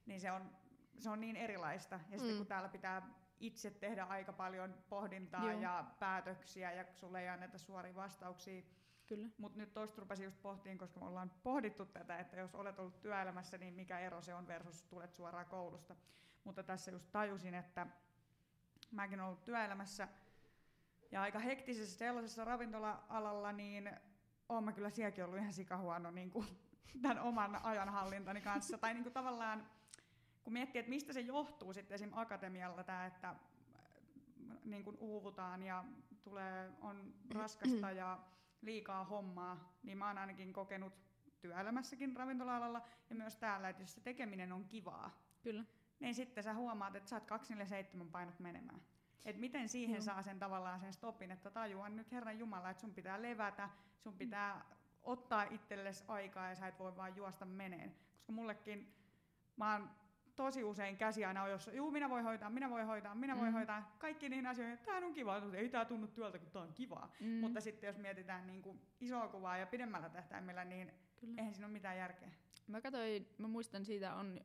niin 0.05 0.19
se 0.21 0.31
on, 0.31 0.51
se 0.97 1.09
on 1.09 1.21
niin 1.21 1.35
erilaista. 1.35 1.99
Ja 2.09 2.17
sitten 2.17 2.35
Mm. 2.35 2.37
kun 2.37 2.47
täällä 2.47 2.69
pitää 2.69 3.01
itse 3.39 3.71
tehdä 3.71 4.03
aika 4.03 4.33
paljon 4.33 4.73
pohdintaa 4.89 5.51
Joo. 5.51 5.61
ja 5.61 5.85
päätöksiä, 5.99 6.71
ja 6.71 6.85
sulle 6.93 7.21
ei 7.21 7.29
anneta 7.29 7.57
suoria 7.57 7.95
vastauksia, 7.95 8.61
Kyllä. 9.07 9.29
mutta 9.37 9.57
nyt 9.59 9.73
tuosta 9.73 10.01
rupesin 10.01 10.25
just 10.25 10.41
pohtiin, 10.41 10.77
koska 10.77 10.99
me 10.99 11.05
ollaan 11.05 11.31
pohdittu 11.43 11.85
tätä, 11.85 12.19
että 12.19 12.37
jos 12.37 12.55
olet 12.55 12.79
ollut 12.79 13.01
työelämässä, 13.01 13.57
niin 13.57 13.73
mikä 13.73 13.99
ero 13.99 14.21
se 14.21 14.33
on 14.33 14.47
versus 14.47 14.83
tulet 14.83 15.13
suoraan 15.13 15.45
koulusta. 15.45 15.95
Mutta 16.43 16.63
tässä 16.63 16.91
just 16.91 17.11
tajusin, 17.11 17.53
että 17.53 17.87
mäkin 18.91 19.19
olen 19.19 19.27
ollut 19.27 19.43
työelämässä 19.43 20.07
ja 21.11 21.21
aika 21.21 21.39
hektisessä 21.39 21.97
sellaisessa 21.97 22.45
ravintola-alalla, 22.45 23.51
niin 23.51 23.91
oon 24.49 24.63
mä 24.63 24.71
kyllä 24.71 24.89
sielläkin 24.89 25.23
ollut 25.23 25.39
ihan 25.39 25.53
sikahuono 25.53 26.11
niin 26.11 26.31
kuin 26.31 26.47
tämän 27.01 27.19
oman 27.19 27.65
ajanhallintani 27.65 28.41
kanssa. 28.41 28.77
Tai 28.77 28.93
niin 28.93 29.03
kuin 29.03 29.13
tavallaan, 29.13 29.67
kun 30.43 30.53
miettii, 30.53 30.79
että 30.79 30.89
mistä 30.89 31.13
se 31.13 31.19
johtuu 31.21 31.73
sitten 31.73 31.95
esim. 31.95 32.09
akatemialla 32.13 32.83
tämä, 32.83 33.05
että 33.05 33.29
äh, 33.29 33.35
niin 34.65 34.83
kuin 34.83 34.97
uuvutaan 34.99 35.63
ja 35.63 35.83
tulee, 36.23 36.71
on 36.81 37.13
raskasta 37.35 37.91
ja 37.91 38.19
liikaa 38.61 39.03
hommaa, 39.03 39.77
niin 39.83 39.97
mä 39.97 40.07
oon 40.07 40.17
ainakin 40.17 40.53
kokenut 40.53 40.93
työelämässäkin 41.41 42.15
ravintola-alalla 42.15 42.81
ja 43.09 43.15
myös 43.15 43.35
täällä, 43.35 43.69
että 43.69 43.83
jos 43.83 43.93
se 43.93 44.01
tekeminen 44.01 44.51
on 44.51 44.65
kivaa, 44.65 45.11
Kyllä. 45.43 45.63
Niin 46.01 46.15
sitten 46.15 46.43
sä 46.43 46.53
huomaat, 46.53 46.95
että 46.95 47.09
saat 47.09 47.25
247 47.25 48.07
painot 48.07 48.39
menemään. 48.39 48.81
Et 49.25 49.37
miten 49.37 49.69
siihen 49.69 49.95
Joo. 49.95 50.01
saa 50.01 50.21
sen 50.21 50.39
tavallaan 50.39 50.79
sen 50.79 50.93
stopin, 50.93 51.31
että 51.31 51.49
tajuan 51.51 51.95
nyt 51.95 52.11
Herran 52.11 52.39
Jumala, 52.39 52.69
että 52.69 52.81
sun 52.81 52.93
pitää 52.93 53.21
levätä, 53.21 53.69
sun 53.99 54.13
pitää 54.17 54.65
ottaa 55.03 55.43
itsellesi 55.43 56.03
aikaa 56.07 56.49
ja 56.49 56.55
sä 56.55 56.67
et 56.67 56.79
voi 56.79 56.95
vaan 56.97 57.15
juosta 57.15 57.45
meneen. 57.45 57.95
Koska 58.13 58.31
mullekin, 58.31 58.93
mä 59.57 59.73
oon 59.73 59.89
tosi 60.35 60.63
usein 60.63 60.97
käsi 60.97 61.25
aina 61.25 61.43
ojossa, 61.43 61.71
juu 61.73 61.91
minä 61.91 62.09
voin 62.09 62.23
hoitaa, 62.23 62.49
minä 62.49 62.69
voin 62.69 62.85
hoitaa, 62.85 63.15
minä 63.15 63.35
voin 63.37 63.47
Mm. 63.49 63.53
hoitaa, 63.53 63.95
kaikki 63.99 64.29
niihin 64.29 64.47
asioihin, 64.47 64.73
että 64.73 64.85
tää 64.85 64.97
on 65.07 65.13
kivaa, 65.13 65.41
ei 65.53 65.69
tää 65.69 65.85
tunnu 65.85 66.07
työltä, 66.07 66.39
kun 66.39 66.51
tää 66.51 66.61
on 66.61 66.73
kivaa. 66.73 67.11
Mm. 67.19 67.27
Mutta 67.27 67.61
sitten 67.61 67.87
jos 67.87 67.97
mietitään 67.97 68.47
niin 68.47 68.61
kuin 68.61 68.81
isoa 68.99 69.27
kuvaa 69.27 69.57
ja 69.57 69.67
pidemmällä 69.67 70.09
tähtäimellä, 70.09 70.65
niin 70.65 70.91
Kyllä. 71.19 71.33
eihän 71.37 71.53
siinä 71.53 71.65
ole 71.67 71.73
mitään 71.73 71.97
järkeä. 71.97 72.29
Mä 72.67 72.81
katsoin, 72.81 73.27
mä 73.37 73.47
muistan 73.47 73.85
siitä 73.85 74.15
on 74.15 74.41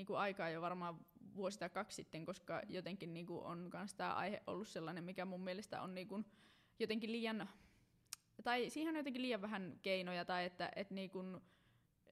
niinku 0.00 0.14
aikaa 0.14 0.50
jo 0.50 0.60
varmaan 0.60 0.98
vuosi 1.34 1.58
tai 1.58 1.70
kaksi 1.70 1.96
sitten, 1.96 2.24
koska 2.24 2.62
jotenkin 2.68 3.14
niinku 3.14 3.38
on 3.44 3.70
myös 3.72 3.94
tämä 3.94 4.14
aihe 4.14 4.42
ollut 4.46 4.68
sellainen, 4.68 5.04
mikä 5.04 5.24
mun 5.24 5.44
mielestä 5.44 5.82
on 5.82 5.94
niinku 5.94 6.24
jotenkin 6.78 7.12
liian, 7.12 7.48
tai 8.44 8.70
siihen 8.70 8.90
on 8.90 8.96
jotenkin 8.96 9.22
liian 9.22 9.42
vähän 9.42 9.78
keinoja, 9.82 10.24
tai 10.24 10.44
että 10.44 10.70
et 10.76 10.90
niinku 10.90 11.24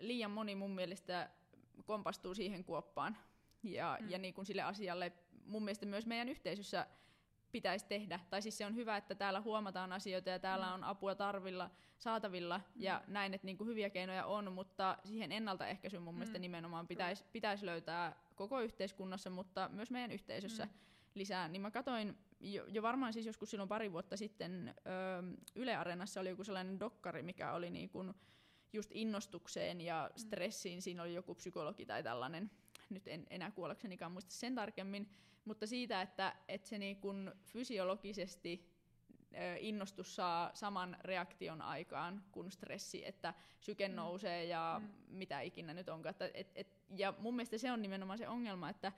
liian 0.00 0.30
moni 0.30 0.54
mun 0.54 0.74
mielestä 0.74 1.30
kompastuu 1.86 2.34
siihen 2.34 2.64
kuoppaan 2.64 3.16
ja, 3.62 3.98
Mm. 4.00 4.10
ja 4.10 4.18
niinku 4.18 4.44
sille 4.44 4.62
asialle 4.62 5.12
mun 5.46 5.64
mielestä 5.64 5.86
myös 5.86 6.06
meidän 6.06 6.28
yhteisössä 6.28 6.86
pitäisi 7.52 7.86
tehdä. 7.88 8.20
Tai 8.30 8.42
siis 8.42 8.58
se 8.58 8.66
on 8.66 8.74
hyvä, 8.74 8.96
että 8.96 9.14
täällä 9.14 9.40
huomataan 9.40 9.92
asioita 9.92 10.30
ja 10.30 10.38
täällä 10.38 10.66
Mm. 10.66 10.72
on 10.74 10.84
apua 10.84 11.14
tarvilla, 11.14 11.70
saatavilla 11.98 12.60
ja 12.76 13.02
näin, 13.06 13.34
että 13.34 13.44
niinku 13.46 13.64
hyviä 13.64 13.90
keinoja 13.90 14.26
on, 14.26 14.52
mutta 14.52 14.98
siihen 15.04 15.32
ennaltaehkäisyyn 15.32 16.02
mun 16.02 16.14
mielestä 16.14 16.38
Mm. 16.38 16.42
nimenomaan 16.42 16.86
pitäisi 16.88 17.24
pitäis 17.32 17.62
löytää 17.62 18.16
koko 18.34 18.60
yhteiskunnassa, 18.60 19.30
mutta 19.30 19.68
myös 19.72 19.90
meidän 19.90 20.12
yhteisössä 20.12 20.64
Mm. 20.64 20.70
lisää. 21.14 21.48
Niin 21.48 21.62
mä 21.62 21.70
katoin 21.70 22.18
jo, 22.40 22.64
jo 22.66 22.82
varmaan 22.82 23.12
siis 23.12 23.26
joskus 23.26 23.50
silloin 23.50 23.68
pari 23.68 23.92
vuotta 23.92 24.16
sitten 24.16 24.68
ö, 24.68 24.82
Yle 25.54 25.76
Areenassa 25.76 26.20
oli 26.20 26.28
joku 26.28 26.44
sellainen 26.44 26.80
dokkari, 26.80 27.22
mikä 27.22 27.52
oli 27.52 27.70
niinku 27.70 28.04
just 28.72 28.90
innostukseen 28.94 29.80
ja 29.80 30.10
stressiin, 30.16 30.82
siinä 30.82 31.02
oli 31.02 31.14
joku 31.14 31.34
psykologi 31.34 31.86
tai 31.86 32.02
tällainen, 32.02 32.50
nyt 32.90 33.08
en 33.08 33.26
enää 33.30 33.50
kuollaksenikaan 33.50 34.12
muista 34.12 34.32
sen 34.32 34.54
tarkemmin, 34.54 35.08
mutta 35.44 35.66
siitä, 35.66 36.02
että, 36.02 36.34
että 36.48 36.68
se 36.68 36.78
niin 36.78 36.96
kun 36.96 37.32
fysiologisesti 37.44 38.68
innostus 39.60 40.16
saa 40.16 40.50
saman 40.54 40.96
reaktion 41.00 41.62
aikaan 41.62 42.22
kuin 42.32 42.50
stressi, 42.50 43.06
että 43.06 43.34
syke 43.60 43.88
Mm. 43.88 43.94
nousee 43.94 44.44
ja 44.44 44.80
Mm. 44.82 44.88
mitä 45.08 45.40
ikinä 45.40 45.74
nyt 45.74 45.88
onkaan. 45.88 46.10
Että, 46.10 46.30
et, 46.34 46.52
et, 46.54 46.66
ja 46.96 47.14
mun 47.18 47.36
mielestä 47.36 47.58
se 47.58 47.72
on 47.72 47.82
nimenomaan 47.82 48.18
se 48.18 48.28
ongelma, 48.28 48.70
että 48.70 48.92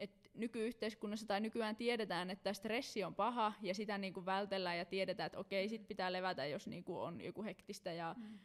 et 0.00 0.30
nykyyhteiskunnassa 0.34 1.26
tai 1.26 1.40
nykyään 1.40 1.76
tiedetään, 1.76 2.30
että 2.30 2.52
stressi 2.52 3.04
on 3.04 3.14
paha 3.14 3.52
ja 3.62 3.74
sitä 3.74 3.98
niin 3.98 4.12
kuin 4.12 4.26
vältellään 4.26 4.78
ja 4.78 4.84
tiedetään, 4.84 5.26
että 5.26 5.38
okei, 5.38 5.68
sit 5.68 5.88
pitää 5.88 6.12
levätä, 6.12 6.46
jos 6.46 6.66
niin 6.66 6.84
kuin 6.84 6.98
on 6.98 7.20
joku 7.20 7.42
hektistä 7.44 7.92
ja 7.92 8.14
Mm. 8.18 8.38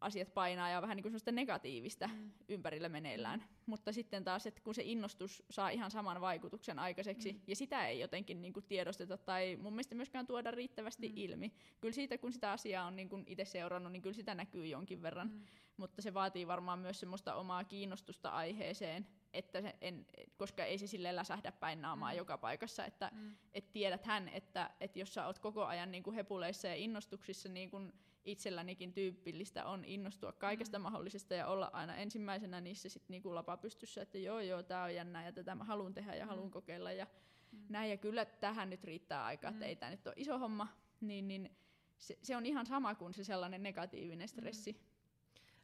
Asiat 0.00 0.34
painaa 0.34 0.70
ja 0.70 0.82
vähän 0.82 0.96
niin 0.96 1.02
kuin 1.02 1.10
sellaista 1.10 1.32
negatiivista 1.32 2.08
Mm. 2.08 2.30
ympärillä 2.48 2.88
meneillään. 2.88 3.44
Mutta 3.66 3.92
sitten 3.92 4.24
taas, 4.24 4.46
että 4.46 4.60
kun 4.60 4.74
se 4.74 4.82
innostus 4.82 5.42
saa 5.50 5.68
ihan 5.70 5.90
saman 5.90 6.20
vaikutuksen 6.20 6.78
aikaiseksi, 6.78 7.32
Mm. 7.32 7.40
ja 7.46 7.56
sitä 7.56 7.86
ei 7.88 8.00
jotenkin 8.00 8.42
niin 8.42 8.52
kuin 8.52 8.64
tiedosteta 8.68 9.18
tai 9.18 9.56
mun 9.56 9.72
mielestä 9.72 9.94
myöskään 9.94 10.26
tuoda 10.26 10.50
riittävästi 10.50 11.08
Mm. 11.08 11.14
ilmi. 11.16 11.52
Kyllä 11.80 11.92
siitä, 11.94 12.18
kun 12.18 12.32
sitä 12.32 12.52
asiaa 12.52 12.86
on 12.86 12.96
niin 12.96 13.08
kuin 13.08 13.24
itse 13.26 13.44
seurannut, 13.44 13.92
niin 13.92 14.02
kyllä 14.02 14.14
sitä 14.14 14.34
näkyy 14.34 14.66
jonkin 14.66 15.02
verran. 15.02 15.28
Mm. 15.30 15.40
Mutta 15.76 16.02
se 16.02 16.14
vaatii 16.14 16.46
varmaan 16.46 16.78
myös 16.78 17.00
semmoista 17.00 17.34
omaa 17.34 17.64
kiinnostusta 17.64 18.30
aiheeseen, 18.30 19.06
että 19.32 19.60
se 19.62 19.74
en, 19.80 20.06
koska 20.36 20.64
ei 20.64 20.78
se 20.78 20.86
sille 20.86 21.16
läsähdä 21.16 21.52
päin 21.52 21.82
naamaa 21.82 22.10
Mm. 22.12 22.16
joka 22.16 22.38
paikassa, 22.38 22.84
että 22.84 23.10
Mm. 23.14 23.36
et 23.54 23.72
tiedät 23.72 24.06
hän, 24.06 24.28
että 24.28 24.70
et 24.80 24.96
jos 24.96 25.14
sä 25.14 25.26
oot 25.26 25.38
koko 25.38 25.64
ajan 25.64 25.90
niin 25.90 26.02
kuin 26.02 26.14
hepuleissa 26.14 26.68
ja 26.68 26.74
innostuksissa, 26.74 27.48
niin 27.48 27.70
kuin 27.70 27.92
itsellänikin 28.28 28.92
tyypillistä 28.92 29.64
on 29.64 29.84
innostua 29.84 30.32
kaikesta 30.32 30.78
Mm. 30.78 30.80
mm. 30.80 30.82
mahdollisesta 30.82 31.34
ja 31.34 31.46
olla 31.46 31.70
aina 31.72 31.96
ensimmäisenä 31.96 32.60
niissä 32.60 32.88
sit 32.88 33.08
niin 33.08 33.22
kuin 33.22 33.34
lapapystyssä, 33.34 34.02
että 34.02 34.18
joo 34.18 34.40
joo, 34.40 34.62
tää 34.62 34.82
on 34.84 34.94
jännää 34.94 35.24
ja 35.24 35.32
tätä 35.32 35.54
mä 35.54 35.64
haluan 35.64 35.94
tehdä 35.94 36.14
ja 36.14 36.24
Mm. 36.24 36.28
haluan 36.28 36.50
kokeilla 36.50 36.92
ja 36.92 37.06
Mm. 37.52 37.58
näin. 37.68 37.90
Ja 37.90 37.96
kyllä 37.96 38.24
tähän 38.24 38.70
nyt 38.70 38.84
riittää 38.84 39.24
aikaa, 39.24 39.50
että 39.50 39.64
Mm. 39.64 39.68
ei 39.68 39.76
tämä 39.76 39.90
nyt 39.90 40.06
ole 40.06 40.14
iso 40.16 40.38
homma, 40.38 40.68
niin, 41.00 41.28
niin 41.28 41.56
se, 41.98 42.18
se 42.22 42.36
on 42.36 42.46
ihan 42.46 42.66
sama 42.66 42.94
kuin 42.94 43.14
se 43.14 43.24
sellainen 43.24 43.62
negatiivinen 43.62 44.28
stressi. 44.28 44.80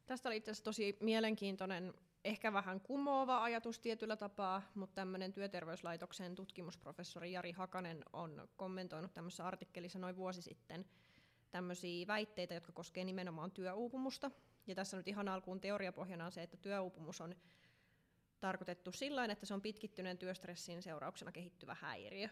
Tästä 0.07 0.29
oli 0.29 0.37
itse 0.37 0.51
asiassa 0.51 0.65
tosi 0.65 0.97
mielenkiintoinen, 1.01 1.95
ehkä 2.25 2.53
vähän 2.53 2.81
kumoava 2.81 3.43
ajatus 3.43 3.79
tietyllä 3.79 4.17
tapaa, 4.17 4.63
mutta 4.75 4.95
tämmöinen 4.95 5.33
työterveyslaitoksen 5.33 6.35
tutkimusprofessori 6.35 7.33
Jari 7.33 7.53
Hakanen 7.53 8.05
on 8.13 8.49
kommentoinut 8.57 9.15
tämmöisessä 9.15 9.47
artikkelissa 9.47 9.99
noin 9.99 10.17
vuosi 10.17 10.43
sitten 10.43 10.85
tämmöisiä 11.55 12.07
väitteitä, 12.07 12.55
jotka 12.55 12.73
koskee 12.73 13.05
nimenomaan 13.05 13.51
työuupumusta. 13.51 14.31
Ja 14.67 14.75
tässä 14.75 14.97
nyt 14.97 15.09
ihan 15.09 15.29
alkuun 15.29 15.61
teoriapohjana 15.61 16.25
on 16.27 16.33
se, 16.33 16.43
että 16.43 16.57
työuupumus 16.57 17.21
on 17.21 17.35
tarkoitettu 18.41 18.93
sillä 18.93 19.25
että 19.25 19.47
se 19.47 19.55
on 19.55 19.63
pitkittyneen 19.63 20.19
työstressin 20.19 20.83
seurauksena 20.83 21.33
kehittyvä 21.33 21.77
häiriö, 21.81 22.29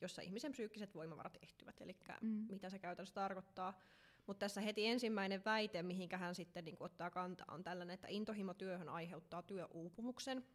jossa 0.00 0.22
ihmisen 0.22 0.52
psyykkiset 0.52 0.94
voimavarat 0.94 1.38
ehtyvät. 1.42 1.80
Eli 1.80 1.96
Mm. 2.20 2.46
mitä 2.50 2.70
se 2.70 2.78
käytännössä 2.78 3.14
tarkoittaa. 3.14 3.78
Mutta 4.26 4.44
tässä 4.44 4.60
heti 4.60 4.86
ensimmäinen 4.86 5.44
väite, 5.44 5.82
mihinkä 5.82 6.18
hän 6.18 6.34
sitten 6.34 6.64
niin 6.64 6.76
ottaa 6.80 7.10
kantaa, 7.10 7.54
on 7.54 7.64
tällainen, 7.64 7.94
että 7.94 8.08
intohimo 8.10 8.54
työhön 8.54 8.88
aiheuttaa 8.88 9.42
työuupumuksen. 9.42 10.46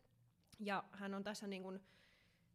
Ja 0.59 0.83
hän 0.91 1.13
on 1.13 1.23
tässä 1.23 1.47
niin 1.47 1.63
kuin 1.63 1.79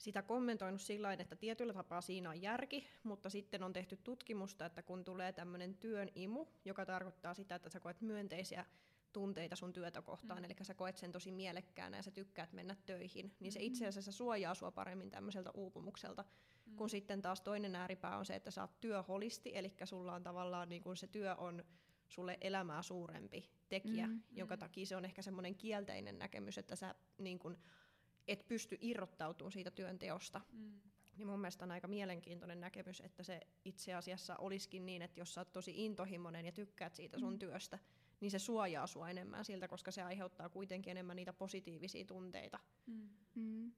sitä 0.00 0.22
kommentoinut 0.22 0.80
sillä 0.80 1.12
että 1.12 1.36
tietyllä 1.36 1.72
tapaa 1.72 2.00
siinä 2.00 2.30
on 2.30 2.42
järki, 2.42 2.86
mutta 3.02 3.30
sitten 3.30 3.62
on 3.62 3.72
tehty 3.72 3.96
tutkimusta, 3.96 4.66
että 4.66 4.82
kun 4.82 5.04
tulee 5.04 5.32
tämmöinen 5.32 5.74
työn 5.74 6.08
imu, 6.14 6.46
joka 6.64 6.86
tarkoittaa 6.86 7.34
sitä, 7.34 7.54
että 7.54 7.68
sä 7.70 7.80
koet 7.80 8.00
myönteisiä 8.00 8.66
tunteita 9.12 9.56
sun 9.56 9.72
työtä 9.72 10.02
kohtaan, 10.02 10.38
Mm. 10.38 10.44
eli 10.44 10.54
sä 10.62 10.74
koet 10.74 10.96
sen 10.96 11.12
tosi 11.12 11.32
mielekkäänä 11.32 11.96
ja 11.96 12.02
sä 12.02 12.10
tykkäät 12.10 12.52
mennä 12.52 12.76
töihin, 12.86 13.34
niin 13.40 13.52
se 13.52 13.58
Mm. 13.58 13.64
itse 13.64 13.86
asiassa 13.86 14.12
suojaa 14.12 14.54
sua 14.54 14.70
paremmin 14.70 15.10
tämmöiseltä 15.10 15.50
uupumukselta, 15.54 16.24
Mm. 16.66 16.76
kun 16.76 16.90
sitten 16.90 17.22
taas 17.22 17.40
toinen 17.40 17.74
ääripää 17.74 18.16
on 18.18 18.26
se, 18.26 18.34
että 18.34 18.50
sä 18.50 18.60
oot 18.62 18.80
työholisti, 18.80 19.50
eli 19.54 19.72
sulla 19.84 20.14
on 20.14 20.22
tavallaan 20.22 20.68
niin 20.68 20.82
kun 20.82 20.96
se 20.96 21.06
työ 21.06 21.34
on 21.34 21.64
sulle 22.08 22.38
elämää 22.40 22.82
suurempi 22.82 23.50
tekijä, 23.68 24.06
mm. 24.06 24.22
jonka 24.32 24.56
Mm. 24.56 24.60
takia 24.60 24.86
se 24.86 24.96
on 24.96 25.04
ehkä 25.04 25.22
semmoinen 25.22 25.54
kielteinen 25.54 26.18
näkemys, 26.18 26.58
että 26.58 26.76
sä 26.76 26.94
niin 27.18 27.38
kun 27.38 27.58
et 28.33 28.49
pysty 28.49 28.79
irrottautumaan 28.81 29.53
siitä 29.53 29.71
työnteosta. 29.71 30.40
Mm. 30.53 30.81
Niin 31.16 31.27
mun 31.29 31.40
mielestä 31.40 31.64
on 31.64 31.71
aika 31.71 31.88
mielenkiintoinen 31.88 32.61
näkemys, 32.61 33.01
että 33.01 33.23
se 33.23 33.40
itse 33.64 33.95
asiassa 33.95 34.37
olisikin 34.37 34.87
niin, 34.87 35.03
että 35.03 35.21
jos 35.21 35.35
sä 35.35 35.40
oot 35.40 35.53
tosi 35.53 35.85
intohimoinen 35.85 36.47
ja 36.47 36.53
tykkäät 36.53 36.95
siitä 36.95 37.19
sun 37.19 37.33
Mm. 37.33 37.38
työstä, 37.38 37.79
niin 38.21 38.31
se 38.31 38.38
suojaa 38.38 38.87
sua 38.87 39.11
enemmän 39.11 39.45
siltä, 39.45 39.69
koska 39.69 39.90
se 39.90 40.03
aiheuttaa 40.03 40.49
kuitenkin 40.49 40.90
enemmän 40.90 41.16
niitä 41.16 41.33
positiivisia 41.33 42.05
tunteita. 42.05 42.59
Mm. 42.87 43.09
Mm. 43.35 43.73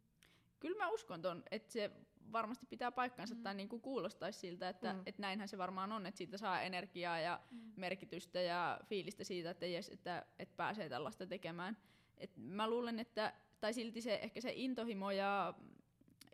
Kyllä 0.60 0.76
mä 0.84 0.88
uskon 0.90 1.22
ton, 1.22 1.42
että 1.50 1.72
se 1.72 1.90
varmasti 2.32 2.66
pitää 2.66 2.92
paikkansa 2.92 3.34
Mm. 3.34 3.42
tai 3.42 3.54
niinku 3.54 3.78
kuulostaisi 3.78 4.38
siltä, 4.38 4.68
että 4.68 4.92
Mm. 4.92 5.02
et 5.06 5.18
näinhän 5.18 5.48
se 5.48 5.58
varmaan 5.58 5.92
on, 5.92 6.06
että 6.06 6.18
siitä 6.18 6.38
saa 6.38 6.62
energiaa 6.62 7.18
ja 7.20 7.40
Mm. 7.50 7.72
merkitystä 7.76 8.40
ja 8.40 8.80
fiilistä 8.84 9.24
siitä, 9.24 9.50
että, 9.50 9.66
jes, 9.66 9.88
että, 9.88 10.26
että 10.38 10.56
pääsee 10.56 10.88
tällaista 10.88 11.26
tekemään. 11.26 11.76
Et 12.18 12.36
mä 12.36 12.70
luulen, 12.70 12.98
että 12.98 13.32
tai 13.62 13.74
silti 13.74 14.00
se, 14.00 14.14
ehkä 14.14 14.40
se 14.40 14.52
intohimo 14.54 15.10
ja 15.10 15.54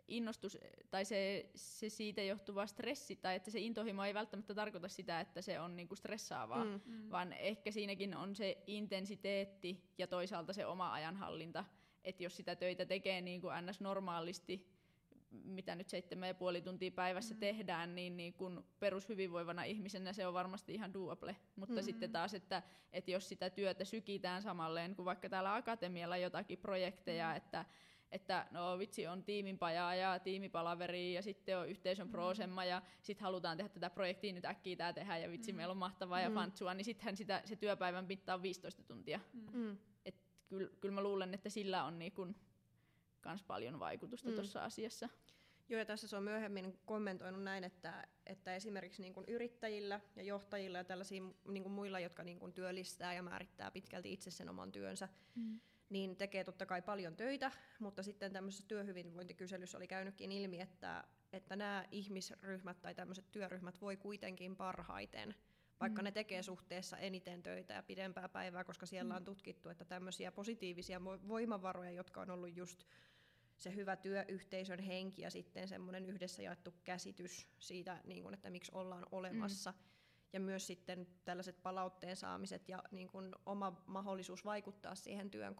innostus 0.07 0.57
tai 0.89 1.05
se, 1.05 1.49
se 1.55 1.89
siitä 1.89 2.21
johtuva 2.21 2.67
stressi 2.67 3.15
tai 3.15 3.35
että 3.35 3.51
se 3.51 3.59
intohimo 3.59 4.03
ei 4.03 4.13
välttämättä 4.13 4.55
tarkoita 4.55 4.87
sitä, 4.87 5.19
että 5.19 5.41
se 5.41 5.59
on 5.59 5.75
niinku 5.75 5.95
stressaavaa, 5.95 6.65
mm. 6.65 6.81
Mm. 6.85 7.09
vaan 7.11 7.33
ehkä 7.33 7.71
siinäkin 7.71 8.15
on 8.15 8.35
se 8.35 8.63
intensiteetti 8.67 9.83
ja 9.97 10.07
toisaalta 10.07 10.53
se 10.53 10.65
oma 10.65 10.93
ajanhallinta, 10.93 11.65
että 12.03 12.23
jos 12.23 12.37
sitä 12.37 12.55
töitä 12.55 12.85
tekee 12.85 13.21
niin 13.21 13.41
kuin 13.41 13.53
ns. 13.65 13.79
normaalisti, 13.79 14.67
mitä 15.51 15.75
nyt 15.75 15.89
seitsemän 15.89 16.27
ja 16.27 16.33
puoli 16.33 16.61
tuntia 16.61 16.91
päivässä 16.91 17.33
mm. 17.33 17.39
tehdään, 17.39 17.95
niin, 17.95 18.17
niin 18.17 18.33
kun 18.33 18.65
perushyvinvoivana 18.79 19.63
ihmisenä 19.63 20.13
se 20.13 20.27
on 20.27 20.33
varmasti 20.33 20.73
ihan 20.73 20.93
doable. 20.93 21.35
Mutta 21.55 21.75
mm. 21.75 21.83
sitten 21.83 22.11
taas, 22.11 22.33
että, 22.33 22.63
että 22.93 23.11
jos 23.11 23.29
sitä 23.29 23.49
työtä 23.49 23.85
sykitään 23.85 24.41
samalleen 24.41 24.95
kuin 24.95 25.05
vaikka 25.05 25.29
täällä 25.29 25.55
akatemialla 25.55 26.17
jotakin 26.17 26.57
projekteja, 26.57 27.29
mm. 27.29 27.37
että 27.37 27.65
että 28.11 28.47
no 28.51 28.79
vitsi 28.79 29.07
on 29.07 29.23
tiiminpajaa 29.23 29.95
ja 29.95 30.19
tiimipalaveri 30.19 31.13
ja 31.13 31.21
sitten 31.21 31.57
on 31.57 31.69
yhteisön 31.69 32.07
mm. 32.07 32.11
prosemma 32.11 32.65
ja 32.65 32.81
sitten 33.01 33.23
halutaan 33.23 33.57
tehdä 33.57 33.69
tätä 33.69 33.89
projektia 33.89 34.33
nyt 34.33 34.45
äkkiä 34.45 34.75
tää 34.75 34.93
tehdä 34.93 35.17
ja 35.17 35.29
vitsi 35.29 35.51
mm. 35.51 35.55
meillä 35.55 35.71
on 35.71 35.77
mahtavaa 35.77 36.19
mm. 36.19 36.23
ja 36.23 36.31
fantsua, 36.31 36.73
niin 36.73 36.85
sittenhän 36.85 37.17
sitä, 37.17 37.41
se 37.45 37.55
työpäivän 37.55 38.05
mitta 38.05 38.33
on 38.33 38.41
15 38.41 38.83
tuntia. 38.83 39.19
Mm. 39.53 39.77
Et 40.05 40.15
kyllä 40.47 40.69
kyl 40.79 40.91
mä 40.91 41.03
luulen, 41.03 41.33
että 41.33 41.49
sillä 41.49 41.83
on 41.83 41.99
niinku 41.99 42.27
kans 43.21 43.43
paljon 43.43 43.79
vaikutusta 43.79 44.29
mm. 44.29 44.35
tuossa 44.35 44.63
asiassa. 44.63 45.09
Joo, 45.69 45.79
ja 45.79 45.85
tässä 45.85 46.07
se 46.07 46.17
on 46.17 46.23
myöhemmin 46.23 46.79
kommentoinut 46.85 47.43
näin, 47.43 47.63
että, 47.63 48.07
että 48.25 48.55
esimerkiksi 48.55 49.01
niin 49.01 49.13
kuin 49.13 49.25
yrittäjillä 49.27 49.99
ja 50.15 50.23
johtajilla 50.23 50.77
ja 50.77 50.83
tällaisilla 50.83 51.33
niin 51.47 51.63
kuin 51.63 51.73
muilla, 51.73 51.99
jotka 51.99 52.23
niin 52.23 52.39
kuin 52.39 52.53
työllistää 52.53 53.13
ja 53.13 53.23
määrittää 53.23 53.71
pitkälti 53.71 54.13
itse 54.13 54.31
sen 54.31 54.49
oman 54.49 54.71
työnsä, 54.71 55.09
mm 55.35 55.59
niin 55.89 56.15
tekee 56.15 56.43
totta 56.43 56.65
kai 56.65 56.81
paljon 56.81 57.15
töitä, 57.15 57.51
mutta 57.79 58.03
sitten 58.03 58.33
tämmöisessä 58.33 58.67
työhyvinvointikyselyssä 58.67 59.77
oli 59.77 59.87
käynytkin 59.87 60.31
ilmi, 60.31 60.61
että, 60.61 61.03
että 61.33 61.55
nämä 61.55 61.85
ihmisryhmät 61.91 62.81
tai 62.81 62.95
tämmöiset 62.95 63.31
työryhmät 63.31 63.81
voi 63.81 63.97
kuitenkin 63.97 64.55
parhaiten, 64.55 65.35
vaikka 65.79 66.01
mm. 66.01 66.03
ne 66.03 66.11
tekee 66.11 66.43
suhteessa 66.43 66.97
eniten 66.97 67.43
töitä 67.43 67.73
ja 67.73 67.83
pidempää 67.83 68.29
päivää, 68.29 68.63
koska 68.63 68.85
siellä 68.85 69.13
mm. 69.13 69.17
on 69.17 69.25
tutkittu, 69.25 69.69
että 69.69 69.85
tämmöisiä 69.85 70.31
positiivisia 70.31 71.03
voimavaroja, 71.03 71.91
jotka 71.91 72.21
on 72.21 72.29
ollut 72.29 72.55
just 72.55 72.83
se 73.59 73.75
hyvä 73.75 73.95
työyhteisön 73.95 74.79
henki 74.79 75.21
ja 75.21 75.29
sitten 75.29 75.67
semmoinen 75.67 76.05
yhdessä 76.05 76.43
jaettu 76.43 76.73
käsitys 76.83 77.47
siitä, 77.59 78.01
niin 78.03 78.23
kun, 78.23 78.33
että 78.33 78.49
miksi 78.49 78.71
ollaan 78.75 79.05
olemassa, 79.11 79.71
mm 79.71 79.89
ja 80.33 80.39
myös 80.39 80.67
sitten 80.67 81.07
tällaiset 81.25 81.63
palautteen 81.63 82.15
saamiset 82.15 82.69
ja 82.69 82.83
niin 82.91 83.07
kuin 83.07 83.35
oma 83.45 83.83
mahdollisuus 83.87 84.45
vaikuttaa 84.45 84.95
siihen 84.95 85.31
työn, 85.31 85.55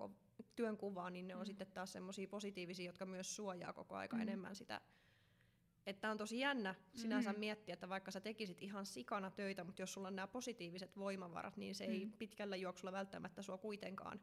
työn 0.56 0.78
kuvaan, 0.78 1.14
niin 1.14 1.28
ne 1.28 1.36
on 1.36 1.42
mm. 1.42 1.46
sitten 1.46 1.68
taas 1.68 1.94
semmoisia 1.94 2.28
positiivisia, 2.28 2.86
jotka 2.86 3.06
myös 3.06 3.36
suojaa 3.36 3.74
koko 3.74 3.96
aika 3.96 4.16
mm. 4.16 4.22
enemmän 4.22 4.56
sitä. 4.56 4.82
Että 5.86 6.12
on 6.12 6.18
tosi 6.18 6.40
jännä 6.40 6.76
sinänsä 6.96 7.34
mm. 7.34 7.40
miettiä, 7.40 7.74
että 7.74 7.90
vaikka 7.90 8.12
sä 8.12 8.22
tekisit 8.22 8.62
ihan 8.62 8.86
sikana 8.86 9.32
töitä, 9.32 9.64
mutta 9.64 9.82
jos 9.82 9.94
sulla 9.94 10.08
on 10.08 10.16
nämä 10.16 10.28
positiiviset 10.28 10.98
voimavarat, 10.98 11.58
niin 11.58 11.76
se 11.76 11.88
mm. 11.88 11.94
ei 11.94 12.08
pitkällä 12.18 12.56
juoksulla 12.56 12.92
välttämättä 12.92 13.42
sua 13.42 13.58
kuitenkaan 13.58 14.20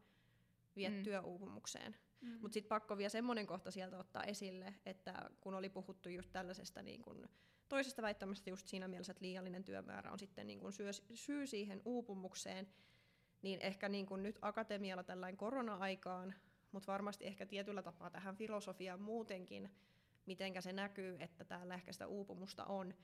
vie 0.77 0.91
mm. 0.91 1.03
työuupumukseen. 1.03 1.97
Mm. 2.21 2.39
Mutta 2.41 2.55
sitten 2.55 2.69
pakko 2.69 2.99
vielä 2.99 3.09
semmoinen 3.09 3.47
kohta 3.47 3.71
sieltä 3.71 3.99
ottaa 3.99 4.25
esille, 4.25 4.75
että 4.87 5.31
kun 5.41 5.55
oli 5.55 5.69
puhuttu 5.69 6.09
just 6.09 6.33
tällaisesta 6.33 6.83
niin 6.83 7.03
kun 7.03 7.29
toisesta 7.69 8.03
väittämästä 8.03 8.51
just 8.51 8.67
siinä 8.69 8.89
mielessä, 8.89 9.11
että 9.11 9.25
liiallinen 9.25 9.65
työmäärä 9.65 10.13
on 10.13 10.19
sitten 10.19 10.47
niin 10.47 10.61
kun 10.61 10.73
syy, 10.73 10.91
syy 11.15 11.47
siihen 11.47 11.83
uupumukseen, 11.85 12.69
niin 13.43 13.61
ehkä 13.63 13.89
niin 13.89 14.07
kun 14.07 14.23
nyt 14.23 14.39
akatemialla 14.43 15.03
tällainen 15.03 15.37
korona-aikaan, 15.37 16.35
mutta 16.73 16.93
varmasti 16.93 17.27
ehkä 17.27 17.47
tietyllä 17.47 17.83
tapaa 17.83 18.11
tähän 18.11 18.37
filosofiaan 18.37 19.01
muutenkin, 19.01 19.71
mitenkä 20.27 20.61
se 20.61 20.73
näkyy, 20.73 21.17
että 21.21 21.45
täällä 21.45 21.75
ehkä 21.75 21.93
sitä 21.93 22.07
uupumusta 22.07 22.65
on, 22.65 22.95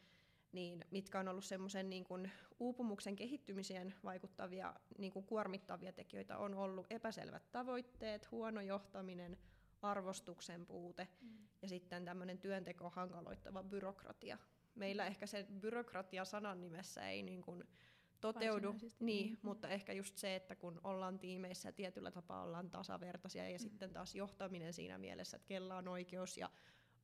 niin 0.53 0.85
mitkä 0.91 1.21
on 1.21 1.29
ollut 1.29 1.45
semmoisen 1.45 1.91
niin 1.91 2.05
kuin 2.05 2.31
uupumuksen 2.61 3.17
kehittymiseen 3.17 3.95
vaikuttavia 4.05 4.75
niin 4.99 5.13
kuin 5.13 5.25
kuormittavia 5.25 5.93
tekijöitä 5.93 6.39
on 6.39 6.55
ollut 6.55 6.87
epäselvät 6.91 7.53
tavoitteet, 7.53 8.31
huono 8.31 8.61
johtaminen, 8.61 9.39
arvostuksen 9.83 10.67
puute 10.67 11.09
mm. 11.21 11.29
ja 11.63 11.69
sitten 11.69 12.05
tämmöinen 12.05 12.39
työnteko 12.39 12.91
hankaloittava 12.91 13.63
byrokratia. 13.63 14.39
Meillä 14.75 15.07
ehkä 15.07 15.27
se 15.27 15.47
byrokratia 15.61 16.25
sanan 16.25 16.61
nimessä 16.61 17.09
ei 17.09 17.23
niin 17.23 17.43
kuin 17.43 17.65
toteudu, 18.21 18.75
niin, 19.01 19.31
mm. 19.31 19.37
mutta 19.43 19.69
ehkä 19.69 19.93
just 19.93 20.19
se, 20.19 20.37
että 20.37 20.57
kun 20.57 20.81
ollaan 20.85 21.19
tiimeissä 21.19 21.69
ja 21.69 21.73
tietyllä 21.73 22.11
tapaa 22.11 22.43
ollaan 22.43 22.71
tasavertaisia 22.71 23.49
ja 23.49 23.59
mm. 23.59 23.63
sitten 23.63 23.93
taas 23.93 24.15
johtaminen 24.15 24.73
siinä 24.73 24.99
mielessä, 24.99 25.37
että 25.37 25.49
kella 25.49 25.77
on 25.77 25.89
oikeus 25.89 26.39
ja 26.39 26.51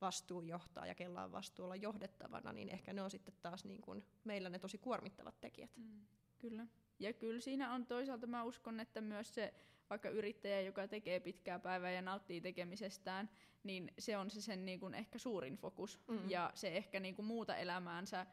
vastuu 0.01 0.41
johtaa 0.41 0.85
ja 0.85 0.95
kella 0.95 1.23
on 1.23 1.31
vastuulla 1.31 1.75
johdettavana, 1.75 2.53
niin 2.53 2.69
ehkä 2.69 2.93
ne 2.93 3.01
on 3.01 3.11
sitten 3.11 3.33
taas 3.41 3.65
niin 3.65 3.81
kuin 3.81 4.05
meillä 4.23 4.49
ne 4.49 4.59
tosi 4.59 4.77
kuormittavat 4.77 5.41
tekijät. 5.41 5.77
Mm. 5.77 6.05
Kyllä. 6.37 6.67
Ja 6.99 7.13
kyllä 7.13 7.41
siinä 7.41 7.73
on 7.73 7.85
toisaalta, 7.85 8.27
mä 8.27 8.43
uskon, 8.43 8.79
että 8.79 9.01
myös 9.01 9.35
se 9.35 9.53
vaikka 9.89 10.09
yrittäjä, 10.09 10.61
joka 10.61 10.87
tekee 10.87 11.19
pitkää 11.19 11.59
päivää 11.59 11.91
ja 11.91 12.01
nauttii 12.01 12.41
tekemisestään, 12.41 13.29
niin 13.63 13.91
se 13.99 14.17
on 14.17 14.31
se 14.31 14.41
sen 14.41 14.65
niin 14.65 14.79
kuin 14.79 14.93
ehkä 14.93 15.19
suurin 15.19 15.55
fokus. 15.55 15.99
Mm. 16.07 16.29
Ja 16.29 16.51
se 16.53 16.67
ehkä 16.67 16.99
niin 16.99 17.15
kuin 17.15 17.25
muuta 17.25 17.55
elämäänsä 17.55 18.25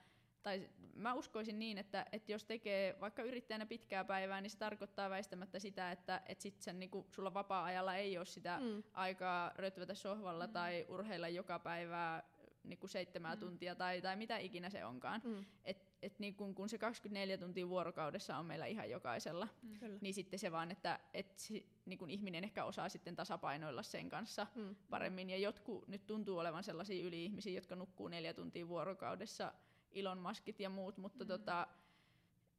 tai 0.43 0.71
mä 0.97 1.15
uskoisin 1.15 1.59
niin, 1.59 1.79
että, 1.79 2.07
että 2.13 2.33
jos 2.33 2.45
tekee 2.45 2.97
vaikka 3.01 3.23
yrittäjänä 3.23 3.67
pitkää 3.67 4.05
päivää, 4.05 4.41
niin 4.41 4.51
se 4.51 4.59
tarkoittaa 4.59 5.11
väistämättä 5.11 5.59
sitä, 5.59 5.93
että, 5.93 6.23
että 6.27 6.43
sit 6.43 6.61
sen, 6.61 6.81
niin 6.81 6.91
kuin, 6.91 7.07
sulla 7.11 7.35
vapaa-ajalla 7.35 7.97
ei 7.97 8.19
ole 8.19 8.27
sitä 8.27 8.59
mm. 8.61 8.83
aikaa 8.93 9.53
rötvätä 9.57 9.95
sohvalla 9.95 10.47
mm. 10.47 10.53
tai 10.53 10.87
urheilla 10.89 11.29
joka 11.29 11.59
päivää 11.59 12.23
niin 12.65 12.79
kuin 12.79 12.91
seitsemää 12.91 13.35
mm. 13.35 13.41
tuntia 13.41 13.75
tai, 13.75 14.03
tai 14.03 14.17
mitä 14.17 14.39
ikinä 14.39 14.71
se 14.71 14.85
onkaan. 14.85 15.21
Mm. 15.25 15.45
Et, 15.65 15.87
et 16.03 16.19
niin 16.19 16.35
kun, 16.35 16.55
kun 16.55 16.69
se 16.69 16.79
24 16.79 17.39
tuntia 17.39 17.69
vuorokaudessa 17.69 18.37
on 18.37 18.47
meillä 18.47 18.67
ihan 18.67 18.91
jokaisella, 18.91 19.49
mm. 19.63 19.99
niin 20.01 20.15
sitten 20.15 20.39
se 20.39 20.53
vaan, 20.53 20.71
että 20.71 21.01
et 21.15 21.53
niin 21.87 21.99
kun 21.99 22.11
ihminen 22.11 22.45
ehkä 22.45 22.65
osaa 22.65 22.89
sitten 22.89 23.17
tasapainoilla 23.17 23.83
sen 23.83 24.09
kanssa 24.09 24.47
mm. 24.55 24.77
paremmin. 24.91 25.31
Ja 25.31 25.37
jotkut 25.37 25.89
nyt 25.89 26.07
tuntuu 26.07 26.39
olevan 26.39 26.65
sellaisia 26.65 27.05
yli-ihmisiä, 27.05 27.55
jotka 27.55 27.77
nukkuu 27.77 28.09
neljä 28.09 28.35
tuntia 28.35 28.69
vuorokaudessa– 28.69 29.53
Elon 29.97 30.19
Muskit 30.19 30.61
ja 30.61 30.71
muut, 30.71 30.97
mutta 30.97 31.25
mm. 31.25 31.29
tota, 31.29 31.67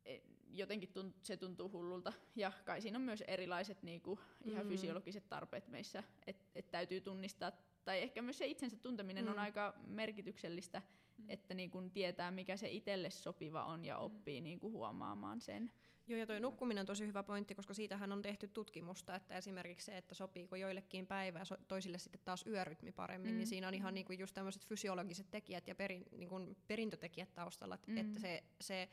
e, 0.05 0.17
jotenkin 0.51 0.89
tunt, 0.93 1.15
se 1.23 1.37
tuntuu 1.37 1.71
hullulta. 1.71 2.13
Ja 2.35 2.51
kai 2.65 2.81
siinä 2.81 2.97
on 2.97 3.01
myös 3.01 3.21
erilaiset 3.21 3.83
niinku, 3.83 4.19
ihan 4.45 4.65
mm. 4.65 4.69
fysiologiset 4.69 5.29
tarpeet 5.29 5.67
meissä, 5.67 6.03
että 6.27 6.45
et 6.55 6.71
täytyy 6.71 7.01
tunnistaa, 7.01 7.51
tai 7.85 8.01
ehkä 8.01 8.21
myös 8.21 8.37
se 8.37 8.45
itsensä 8.45 8.77
tunteminen 8.77 9.25
mm. 9.25 9.31
on 9.31 9.39
aika 9.39 9.73
merkityksellistä, 9.87 10.81
mm. 11.17 11.25
että 11.29 11.53
niinku 11.53 11.81
tietää, 11.93 12.31
mikä 12.31 12.57
se 12.57 12.69
itselle 12.69 13.09
sopiva 13.09 13.65
on 13.65 13.85
ja 13.85 13.97
oppii 13.97 14.41
niinku 14.41 14.71
huomaamaan 14.71 15.41
sen. 15.41 15.71
Joo, 16.07 16.19
ja 16.19 16.27
tuo 16.27 16.39
nukkuminen 16.39 16.81
on 16.81 16.85
tosi 16.85 17.07
hyvä 17.07 17.23
pointti, 17.23 17.55
koska 17.55 17.73
siitähän 17.73 18.11
on 18.11 18.21
tehty 18.21 18.47
tutkimusta, 18.47 19.15
että 19.15 19.37
esimerkiksi 19.37 19.85
se, 19.85 19.97
että 19.97 20.15
sopiiko 20.15 20.55
joillekin 20.55 21.07
päivää, 21.07 21.43
toisille 21.67 21.97
sitten 21.97 22.21
taas 22.25 22.45
yörytmi 22.47 22.91
paremmin, 22.91 23.25
niin 23.25 23.35
mm. 23.35 23.37
niin 23.37 23.47
siinä 23.47 23.67
on 23.67 23.73
ihan 23.73 23.93
niinku 23.93 24.13
just 24.13 24.33
tämmöiset 24.33 24.65
fysiologiset 24.65 25.31
tekijät 25.31 25.67
ja 25.67 25.75
perin, 25.75 26.05
niinku 26.11 26.55
perintötekijät 26.67 27.33
taustalla, 27.33 27.75
että, 27.75 27.91
mm. 27.91 27.97
että 27.97 28.19
se, 28.19 28.43
se 28.61 28.89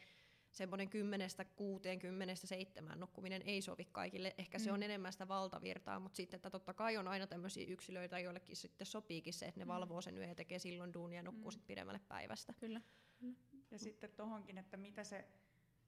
semmoinen 0.51 0.91
kymmenestä 0.91 1.45
kuuteen, 1.45 1.99
kymmenestä 1.99 2.47
seitsemään 2.47 3.01
nukkuminen 3.01 3.43
ei 3.43 3.63
sovi 3.63 3.85
kaikille. 3.93 4.35
Ehkä 4.39 4.59
mm. 4.59 4.65
se 4.65 4.73
on 4.73 4.83
enemmän 4.83 5.13
sitä 5.13 5.29
valtavirtaa, 5.29 6.01
mutta 6.01 6.17
sitten 6.17 6.39
että 6.39 6.51
totta 6.51 6.75
kai 6.75 6.97
on 6.97 7.09
aina 7.09 7.27
tämmöisiä 7.27 7.67
yksilöitä, 7.69 8.19
joillekin 8.19 8.57
sitten 8.57 8.87
sopiikin 8.87 9.33
se, 9.33 9.47
että 9.47 9.61
ne 9.61 9.65
mm. 9.65 9.69
valvoo 9.69 10.01
sen 10.01 10.19
yön 10.19 10.29
ja 10.29 10.35
tekee 10.35 10.59
silloin 10.59 10.95
duunia 10.95 11.19
ja 11.19 11.23
nukkuu 11.23 11.51
mm. 11.51 11.53
sitten 11.53 11.67
pidemmälle 11.67 12.01
päivästä. 12.09 12.53
Kyllä. 12.53 12.81
Kyllä. 13.21 13.35
Ja 13.71 13.79
sitten 13.79 14.11
tohonkin, 14.11 14.59
että 14.59 14.77
mitä 14.77 15.05
se 15.05 15.29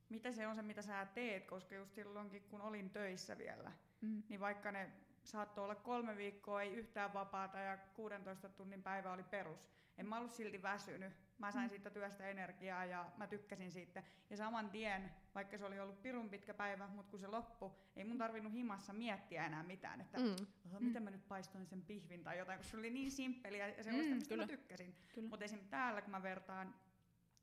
mitä 0.08 0.32
se 0.32 0.46
on 0.46 0.56
se, 0.56 0.62
mitä 0.62 0.82
sä 0.82 1.06
teet, 1.14 1.46
koska 1.46 1.74
just 1.74 1.94
silloinkin, 1.94 2.42
kun 2.42 2.60
olin 2.60 2.90
töissä 2.90 3.38
vielä, 3.38 3.72
mm. 4.00 4.22
niin 4.28 4.40
vaikka 4.40 4.72
ne 4.72 4.92
saattoi 5.24 5.64
olla 5.64 5.74
kolme 5.74 6.16
viikkoa, 6.16 6.62
ei 6.62 6.74
yhtään 6.74 7.14
vapaata 7.14 7.58
ja 7.58 7.76
16 7.76 8.48
tunnin 8.48 8.82
päivä 8.82 9.12
oli 9.12 9.22
perus. 9.22 9.68
En 9.98 10.06
mä 10.06 10.18
ollut 10.18 10.32
silti 10.32 10.62
väsynyt. 10.62 11.12
Mä 11.38 11.52
sain 11.52 11.66
mm. 11.66 11.70
siitä 11.70 11.90
työstä 11.90 12.28
energiaa 12.28 12.84
ja 12.84 13.10
mä 13.16 13.26
tykkäsin 13.26 13.72
siitä. 13.72 14.02
Ja 14.30 14.36
saman 14.36 14.70
tien, 14.70 15.10
vaikka 15.34 15.58
se 15.58 15.64
oli 15.64 15.80
ollut 15.80 16.02
pirun 16.02 16.30
pitkä 16.30 16.54
päivä, 16.54 16.88
mutta 16.88 17.10
kun 17.10 17.20
se 17.20 17.26
loppui, 17.26 17.70
ei 17.96 18.04
mun 18.04 18.18
tarvinnut 18.18 18.52
himassa 18.52 18.92
miettiä 18.92 19.46
enää 19.46 19.62
mitään, 19.62 20.00
että 20.00 20.18
mm. 20.18 20.36
miten 20.80 21.02
mä 21.02 21.10
nyt 21.10 21.28
paistoin 21.28 21.66
sen 21.66 21.82
pihvin 21.82 22.24
tai 22.24 22.38
jotain, 22.38 22.58
koska 22.58 22.70
se 22.70 22.76
oli 22.76 22.90
niin 22.90 23.10
simppeliä 23.10 23.68
ja 23.68 23.84
se 23.84 23.92
mm, 23.92 23.98
mistä 23.98 24.36
mä 24.36 24.46
tykkäsin. 24.46 24.96
Mutta 25.28 25.44
esimerkiksi 25.44 25.70
täällä, 25.70 26.02
kun 26.02 26.10
mä 26.10 26.22
vertaan, 26.22 26.74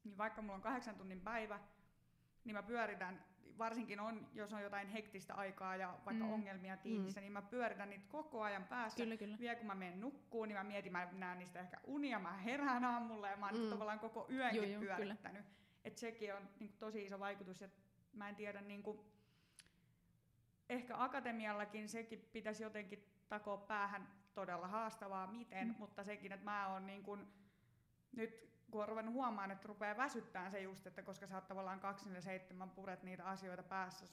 niin 0.04 0.18
vaikka 0.18 0.42
mulla 0.42 0.56
on 0.56 0.62
kahdeksan 0.62 0.96
tunnin 0.96 1.22
päivä, 1.22 1.60
niin 2.46 2.56
mä 2.56 2.64
pyöritän, 2.64 3.24
varsinkin 3.58 4.00
on, 4.00 4.28
jos 4.34 4.54
on 4.54 4.62
jotain 4.62 4.88
hektistä 4.88 5.34
aikaa 5.34 5.76
ja 5.76 5.98
vaikka 6.06 6.24
mm. 6.24 6.32
ongelmia 6.32 6.78
tiimissä, 6.78 7.20
mm. 7.20 7.24
niin 7.24 7.34
mä 7.34 7.42
pyöritän 7.42 7.90
niitä 7.90 8.06
koko 8.10 8.42
ajan 8.42 8.64
päässä. 8.64 8.98
Kyllä, 8.98 9.18
kyllä. 9.18 9.38
Vielä 9.40 9.56
kun 9.56 9.68
mä 9.68 9.76
menen 9.76 10.02
nukkuun, 10.02 10.48
niin 10.48 10.58
mä 10.58 10.64
mietin, 10.64 10.92
mä 10.92 11.08
näen 11.12 11.40
niistä 11.40 11.60
ehkä 11.60 11.80
unia, 11.84 12.20
mä 12.20 12.38
herään 12.38 12.86
aamulla 12.86 13.30
ja 13.30 13.38
mä 13.38 13.46
oon 13.46 13.62
mm. 13.62 13.70
tavallaan 13.70 14.00
koko 14.00 14.28
yönkin 14.32 14.72
joo, 14.74 14.82
joo, 14.82 14.82
pyörittänyt. 14.82 15.46
Että 15.84 16.00
sekin 16.00 16.36
on 16.36 16.50
niin 16.60 16.70
kuin, 16.70 16.80
tosi 16.80 17.06
iso 17.06 17.20
vaikutus 17.20 17.62
ja 17.62 17.70
mä 18.14 18.30
en 18.30 18.36
tiedä, 18.36 18.62
niin 18.62 18.84
kuin, 18.84 19.00
ehkä 20.70 20.94
akatemiallakin 20.98 21.90
sekin 21.90 22.30
pitäisi 22.32 22.64
jotenkin 22.64 23.06
takoa 23.30 23.58
päähän 23.58 24.08
todella 24.34 24.68
haastavaa, 24.68 25.28
miten, 25.28 25.68
mm. 25.68 25.76
mutta 25.80 26.04
sekin, 26.04 26.32
että 26.32 26.46
mä 26.46 26.68
oon 26.68 26.86
niin 26.86 27.04
kun, 27.04 27.28
nyt 28.16 28.53
kun 28.74 28.82
on 28.82 28.90
ruvennut 28.90 29.14
huomaan, 29.14 29.52
että 29.52 29.68
rupeaa 29.68 29.98
väsyttämään 29.98 30.52
se 30.52 30.60
just, 30.60 30.88
että 30.88 31.02
koska 31.02 31.28
sä 31.28 31.36
oot 31.36 31.48
tavallaan 31.48 31.80
27 31.80 32.70
puret 32.70 33.04
niitä 33.04 33.26
asioita 33.26 33.64
päässä, 33.64 34.06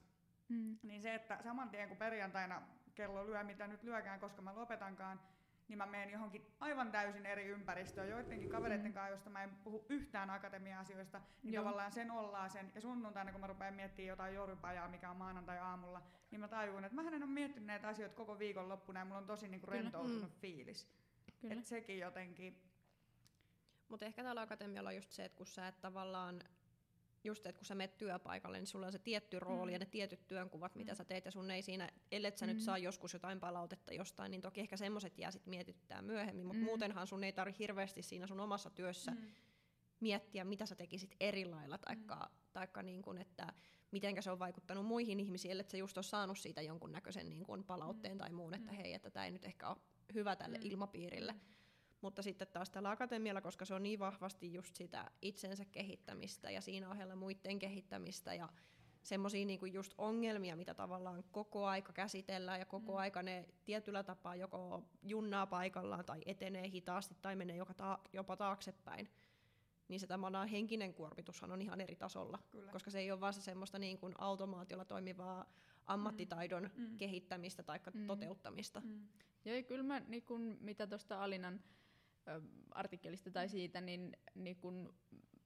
mm. 0.49 0.79
niin 0.83 1.03
se, 1.03 1.15
että 1.15 1.39
saman 1.43 1.71
tien 1.71 1.89
kun 1.89 1.97
perjantaina 1.97 2.63
kello 2.95 3.27
lyö, 3.27 3.45
mitä 3.45 3.67
nyt 3.67 3.83
lyökään, 3.83 4.21
koska 4.21 4.43
mä 4.43 4.55
lopetankaan, 4.55 5.21
niin 5.69 5.79
mä 5.79 5.87
menen 5.87 6.11
johonkin 6.11 6.47
aivan 6.61 6.93
täysin 6.93 7.27
eri 7.27 7.47
ympäristöön. 7.47 8.09
Joidenkin 8.09 8.51
kavereiden 8.51 8.87
mm. 8.87 8.93
kanssa, 8.93 9.11
joista 9.11 9.31
mä 9.31 9.43
en 9.43 9.51
puhu 9.65 9.87
yhtään 9.89 10.31
akatemia-asioista, 10.31 11.21
niin 11.43 11.55
Joo. 11.55 11.65
tavallaan 11.65 11.93
sen 11.93 12.11
ollaan 12.11 12.51
sen. 12.51 12.73
Ja 12.75 12.81
sunnuntaina, 12.81 13.33
kun 13.33 13.41
mä 13.41 13.47
rupean 13.47 13.75
miettimään 13.75 14.09
jotain 14.09 14.35
jorupajaa, 14.35 14.89
mikä 14.89 15.11
on 15.11 15.17
maanantai-aamulla, 15.17 16.03
niin 16.31 16.41
mä 16.41 16.49
tajuun, 16.49 16.85
että 16.85 17.03
mä 17.03 17.09
en 17.11 17.23
ole 17.23 17.31
miettinyt 17.31 17.67
näitä 17.67 17.89
asioita 17.89 18.17
koko 18.17 18.39
viikon 18.39 18.69
loppuna 18.69 19.01
ja 19.01 19.05
mulla 19.05 19.19
on 19.19 19.27
tosi 19.27 19.49
niinku 19.49 19.67
rentoutunut 19.67 20.23
mm. 20.23 20.41
fiilis. 20.41 20.89
Kyllä. 21.41 21.55
Et 21.55 21.67
sekin 21.67 21.99
jotenkin... 21.99 22.70
Mutta 23.91 24.07
ehkä 24.07 24.23
täällä 24.23 24.41
akatemialla 24.41 24.89
on 24.89 24.97
just 24.97 25.13
se, 25.13 25.25
että 25.25 25.37
kun 25.37 25.47
sä 25.47 25.69
et 25.69 25.81
tavallaan 25.81 26.43
just, 27.25 27.47
että 27.47 27.59
kun 27.59 27.67
sä 27.67 27.75
menet 27.75 27.99
työpaikalle, 27.99 28.59
niin 28.59 28.67
sulla 28.67 28.87
on 28.87 28.93
se 28.93 28.99
tietty 28.99 29.39
rooli 29.39 29.71
mm. 29.71 29.73
ja 29.73 29.79
ne 29.79 29.87
tietyt 29.87 30.27
työnkuvat, 30.27 30.75
mitä 30.75 30.93
mm. 30.93 30.97
sä 30.97 31.05
teet, 31.05 31.25
ja 31.25 31.31
sun 31.31 31.51
ei 31.51 31.63
siinä, 31.63 31.89
ellet 32.13 32.39
sä 32.39 32.47
mm. 32.47 32.53
nyt 32.53 32.61
saa 32.61 32.79
joskus 32.79 33.13
jotain 33.13 33.41
palautetta 33.41 33.95
jostain, 33.95 34.31
niin 34.31 34.41
toki 34.41 34.61
ehkä 34.61 34.77
semmoiset 34.77 35.19
jää 35.19 35.31
sit 35.31 35.47
mietittää 35.47 36.03
myöhemmin, 36.03 36.47
mutta 36.47 36.61
mm. 36.61 36.65
muutenhan 36.65 37.07
sun 37.07 37.25
ei 37.25 37.33
tarvi 37.33 37.55
hirveästi 37.59 38.03
siinä 38.03 38.27
sun 38.27 38.41
omassa 38.41 38.71
työssä 38.71 39.11
mm. 39.11 39.19
miettiä, 40.01 40.45
mitä 40.45 40.67
sä 40.67 40.75
tekisit 40.75 41.17
eri 41.21 41.45
lailla, 41.45 41.79
taikka, 41.79 42.15
mm. 42.15 42.37
taikka 42.53 42.83
niin 42.83 43.03
kun, 43.03 43.19
että 43.19 43.53
miten 43.91 44.23
se 44.23 44.31
on 44.31 44.39
vaikuttanut 44.39 44.87
muihin 44.87 45.21
ihmisiin, 45.21 45.53
ellei 45.53 45.71
sä 45.71 45.77
just 45.77 45.99
ole 45.99 46.05
saanut 46.05 46.39
siitä 46.39 46.63
jonkunnäköisen 46.63 47.29
niin 47.29 47.45
kun 47.45 47.65
palautteen 47.65 48.15
mm. 48.15 48.19
tai 48.19 48.31
muun, 48.31 48.55
että 48.55 48.73
mm. 48.73 48.77
hei, 48.77 48.95
että 48.95 49.11
tämä 49.11 49.25
ei 49.25 49.31
nyt 49.31 49.45
ehkä 49.45 49.69
ole 49.69 49.77
hyvä 50.15 50.37
tälle 50.37 50.59
mm. 50.59 50.65
ilmapiirille. 50.65 51.33
Mm 51.33 51.60
mutta 52.01 52.23
sitten 52.23 52.49
taas 52.49 52.71
tällä 52.71 52.91
akatemialla, 52.91 53.41
koska 53.41 53.65
se 53.65 53.75
on 53.75 53.83
niin 53.83 53.99
vahvasti 53.99 54.53
just 54.53 54.77
sitä 54.77 55.11
itsensä 55.23 55.65
kehittämistä 55.65 56.51
ja 56.51 56.61
siinä 56.61 56.91
ohella 56.91 57.17
muiden 57.17 57.59
kehittämistä 57.59 58.35
ja 58.35 58.49
semmoisia 59.03 59.47
niinku 59.47 59.67
just 59.67 59.95
ongelmia, 59.99 60.57
mitä 60.57 60.75
tavallaan 60.75 61.25
koko 61.31 61.67
aika 61.67 61.93
käsitellään 61.93 62.59
ja 62.59 62.67
koko 62.67 62.93
mm. 62.93 62.99
aika 62.99 63.23
ne 63.23 63.49
tietyllä 63.65 64.03
tapaa 64.03 64.37
joko 64.37 64.83
junnaa 65.03 65.47
paikallaan 65.47 66.05
tai 66.05 66.21
etenee 66.27 66.69
hitaasti 66.69 67.17
tai 67.23 67.37
menee 67.37 67.57
joka 67.57 67.75
ta- 67.75 67.99
jopa 68.13 68.37
taaksepäin, 68.37 69.09
niin 69.89 70.01
se 70.01 70.07
tavallaan 70.07 70.49
henkinen 70.49 70.95
kuormitushan 70.95 71.53
on 71.53 71.63
ihan 71.63 71.81
eri 71.81 71.97
tasolla, 71.97 72.39
Kyllä. 72.51 72.73
koska 72.73 72.91
se 72.91 72.99
ei 72.99 73.11
ole 73.11 73.21
vaan 73.21 73.35
se 73.35 73.43
semmoista 73.43 73.79
niin 73.79 73.99
kuin 73.99 74.15
automaatiolla 74.19 74.85
toimivaa 74.85 75.53
ammattitaidon 75.87 76.71
mm. 76.77 76.83
mm. 76.83 76.97
kehittämistä 76.97 77.63
tai 77.63 77.81
mm. 77.95 78.07
toteuttamista. 78.07 78.81
Mm. 78.81 79.09
Joo, 79.45 79.63
kyllä 79.63 79.83
mä, 79.83 80.01
niin 80.01 80.23
kun, 80.23 80.59
mitä 80.61 80.87
tuosta 80.87 81.23
Alinan 81.25 81.61
artikkelista 82.71 83.31
tai 83.31 83.49
siitä, 83.49 83.81
niin, 83.81 84.17
niin 84.35 84.57
kun 84.57 84.95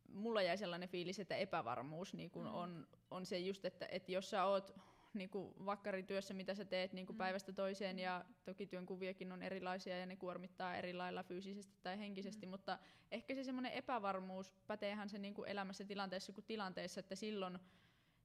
mulla 0.09 0.43
jäi 0.43 0.59
sellainen 0.59 0.89
fiilis, 0.89 1.21
että 1.21 1.37
epävarmuus 1.37 2.15
niin 2.15 2.31
kun 2.31 2.45
mm. 2.45 2.55
on, 2.55 2.89
on 3.11 3.27
se 3.27 3.39
just, 3.39 3.65
että, 3.65 3.87
että 3.91 4.13
jos 4.13 4.31
sä 4.31 4.45
oot 4.45 4.75
niin 5.15 5.31
kuin 5.31 5.55
vakkarityössä, 5.67 6.35
mitä 6.35 6.55
sä 6.55 6.65
teet 6.65 6.93
niin 6.93 7.07
kuin 7.07 7.17
mm. 7.17 7.19
päivästä 7.19 7.53
toiseen, 7.53 7.99
ja 7.99 8.25
toki 8.45 8.67
työnkuviakin 8.67 9.33
on 9.33 9.43
erilaisia 9.43 9.99
ja 9.99 10.07
ne 10.07 10.17
kuormittaa 10.17 10.77
eri 10.77 10.95
lailla 10.95 11.23
fyysisesti 11.23 11.75
tai 11.83 11.99
henkisesti, 11.99 12.47
mm. 12.47 12.51
mutta 12.51 12.79
ehkä 13.11 13.35
se 13.35 13.45
semmoinen 13.45 13.73
epävarmuus 13.73 14.53
päteehän 14.67 15.09
se 15.09 15.19
niin 15.19 15.35
kuin 15.35 15.49
elämässä 15.49 15.85
tilanteessa 15.85 16.33
kuin 16.33 16.45
tilanteessa, 16.45 17.01
että 17.01 17.15
silloin 17.15 17.59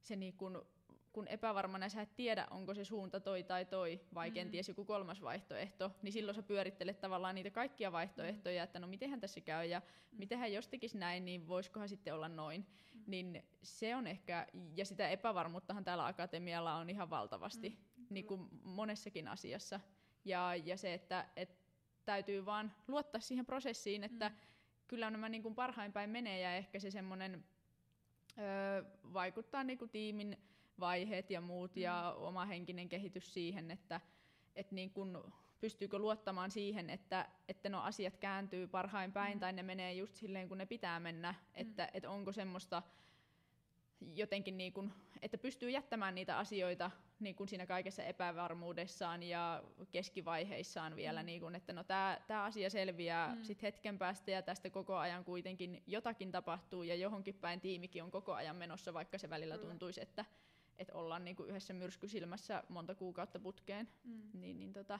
se 0.01 0.15
niin 0.15 0.33
kuin 0.33 0.57
kun 1.13 1.27
epävarmana 1.27 1.89
sä 1.89 2.01
et 2.01 2.15
tiedä, 2.15 2.47
onko 2.51 2.73
se 2.73 2.85
suunta 2.85 3.19
toi 3.19 3.43
tai 3.43 3.65
toi, 3.65 3.99
vai 4.13 4.29
mm. 4.29 4.33
kenties 4.33 4.67
joku 4.67 4.85
kolmas 4.85 5.21
vaihtoehto, 5.21 5.91
niin 6.01 6.13
silloin 6.13 6.35
sä 6.35 6.43
pyörittelet 6.43 7.01
tavallaan 7.01 7.35
niitä 7.35 7.49
kaikkia 7.49 7.91
vaihtoehtoja, 7.91 8.63
että 8.63 8.79
no 8.79 8.87
mitenhän 8.87 9.19
tässä 9.19 9.41
käy, 9.41 9.65
ja 9.65 9.79
mm. 9.79 10.17
mitenhän 10.17 10.53
jos 10.53 10.67
tekisi 10.67 10.97
näin, 10.97 11.25
niin 11.25 11.47
voisikohan 11.47 11.89
sitten 11.89 12.13
olla 12.13 12.29
noin. 12.29 12.65
Mm. 12.93 13.03
Niin 13.07 13.43
se 13.63 13.95
on 13.95 14.07
ehkä, 14.07 14.47
ja 14.75 14.85
sitä 14.85 15.09
epävarmuuttahan 15.09 15.83
täällä 15.83 16.05
akatemialla 16.05 16.75
on 16.75 16.89
ihan 16.89 17.09
valtavasti, 17.09 17.69
mm. 17.69 18.05
niin 18.09 18.25
kuin 18.25 18.49
monessakin 18.63 19.27
asiassa. 19.27 19.79
Ja, 20.25 20.55
ja 20.55 20.77
se, 20.77 20.93
että 20.93 21.27
et 21.35 21.59
täytyy 22.05 22.45
vaan 22.45 22.73
luottaa 22.87 23.21
siihen 23.21 23.45
prosessiin, 23.45 24.03
että 24.03 24.29
mm. 24.29 24.35
kyllä 24.87 25.09
nämä 25.09 25.29
niin 25.29 25.43
kuin 25.43 25.55
parhain 25.55 25.93
päin 25.93 26.09
menee, 26.09 26.39
ja 26.39 26.55
ehkä 26.55 26.79
se 26.79 26.91
semmoinen 26.91 27.45
vaikuttaa 29.13 29.63
niin 29.63 29.77
kuin 29.79 29.89
tiimin 29.89 30.37
vaiheet 30.79 31.29
ja 31.29 31.41
muut 31.41 31.75
mm. 31.75 31.81
ja 31.81 32.15
oma 32.17 32.45
henkinen 32.45 32.89
kehitys 32.89 33.33
siihen, 33.33 33.71
että 33.71 34.01
et 34.55 34.71
niin 34.71 34.89
kun, 34.89 35.33
pystyykö 35.59 35.99
luottamaan 35.99 36.51
siihen, 36.51 36.89
että, 36.89 37.29
että 37.47 37.69
no 37.69 37.81
asiat 37.81 38.17
kääntyy 38.17 38.67
parhain 38.67 39.11
päin 39.11 39.33
mm. 39.33 39.39
tai 39.39 39.53
ne 39.53 39.63
menee 39.63 39.93
just 39.93 40.15
silleen 40.15 40.47
kun 40.47 40.57
ne 40.57 40.65
pitää 40.65 40.99
mennä, 40.99 41.31
mm. 41.31 41.47
että 41.53 41.89
et 41.93 42.05
onko 42.05 42.31
semmoista 42.31 42.83
jotenkin 44.01 44.57
niin 44.57 44.73
kun, 44.73 44.93
että 45.21 45.37
pystyy 45.37 45.69
jättämään 45.69 46.15
niitä 46.15 46.37
asioita 46.37 46.91
niin 47.19 47.35
kun 47.35 47.47
siinä 47.47 47.65
kaikessa 47.65 48.03
epävarmuudessaan 48.03 49.23
ja 49.23 49.63
keskivaiheissaan 49.91 50.95
vielä, 50.95 51.21
mm. 51.21 51.25
niin 51.25 51.41
kun, 51.41 51.55
että 51.55 51.73
no 51.73 51.83
tämä 51.83 52.43
asia 52.43 52.69
selviää 52.69 53.35
mm. 53.35 53.43
sit 53.43 53.61
hetken 53.61 53.97
päästä 53.97 54.31
ja 54.31 54.41
tästä 54.41 54.69
koko 54.69 54.95
ajan 54.95 55.25
kuitenkin 55.25 55.83
jotakin 55.87 56.31
tapahtuu 56.31 56.83
ja 56.83 56.95
johonkin 56.95 57.35
päin 57.35 57.61
tiimikin 57.61 58.03
on 58.03 58.11
koko 58.11 58.33
ajan 58.33 58.55
menossa, 58.55 58.93
vaikka 58.93 59.17
se 59.17 59.29
välillä 59.29 59.57
Kyllä. 59.57 59.69
tuntuisi, 59.69 60.01
että 60.01 60.25
että 60.79 60.93
ollaan 60.93 61.25
niinku 61.25 61.43
yhdessä 61.43 61.73
myrskysilmässä 61.73 62.63
monta 62.69 62.95
kuukautta 62.95 63.39
putkeen, 63.39 63.87
mm. 64.03 64.21
niin, 64.33 64.59
niin 64.59 64.73
tota, 64.73 64.99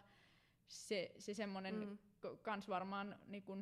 se, 0.68 1.12
se 1.18 1.34
semmoinen 1.34 1.76
mm. 1.76 1.98
kans 2.42 2.70
varmaan 2.70 3.15
niinku, 3.28 3.58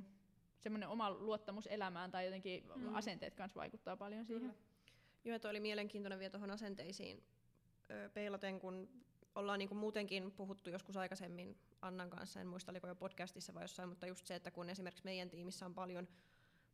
semmoinen 0.59 0.89
oma 0.89 1.11
luottamus 1.11 1.67
elämään 1.67 2.11
tai 2.11 2.25
jotenkin 2.25 2.63
mm. 2.75 2.95
asenteet 2.95 3.35
kans 3.35 3.55
vaikuttaa 3.55 3.97
paljon 3.97 4.25
siihen. 4.25 4.41
Kyllä. 4.41 4.53
Joo, 5.25 5.39
toi 5.39 5.51
oli 5.51 5.59
mielenkiintoinen 5.59 6.19
vielä 6.19 6.31
tuohon 6.31 6.51
asenteisiin 6.51 7.23
öö, 7.91 8.09
peilaten, 8.09 8.59
kun 8.59 8.89
ollaan 9.35 9.59
niinku 9.59 9.75
muutenkin 9.75 10.31
puhuttu 10.31 10.69
joskus 10.69 10.97
aikaisemmin 10.97 11.57
Annan 11.81 12.09
kanssa, 12.09 12.41
en 12.41 12.47
muista 12.47 12.71
oliko 12.71 12.87
jo 12.87 12.95
podcastissa 12.95 13.53
vai 13.53 13.63
jossain, 13.63 13.89
mutta 13.89 14.07
just 14.07 14.25
se, 14.25 14.35
että 14.35 14.51
kun 14.51 14.69
esimerkiksi 14.69 15.05
meidän 15.05 15.29
tiimissä 15.29 15.65
on 15.65 15.73
paljon, 15.73 16.07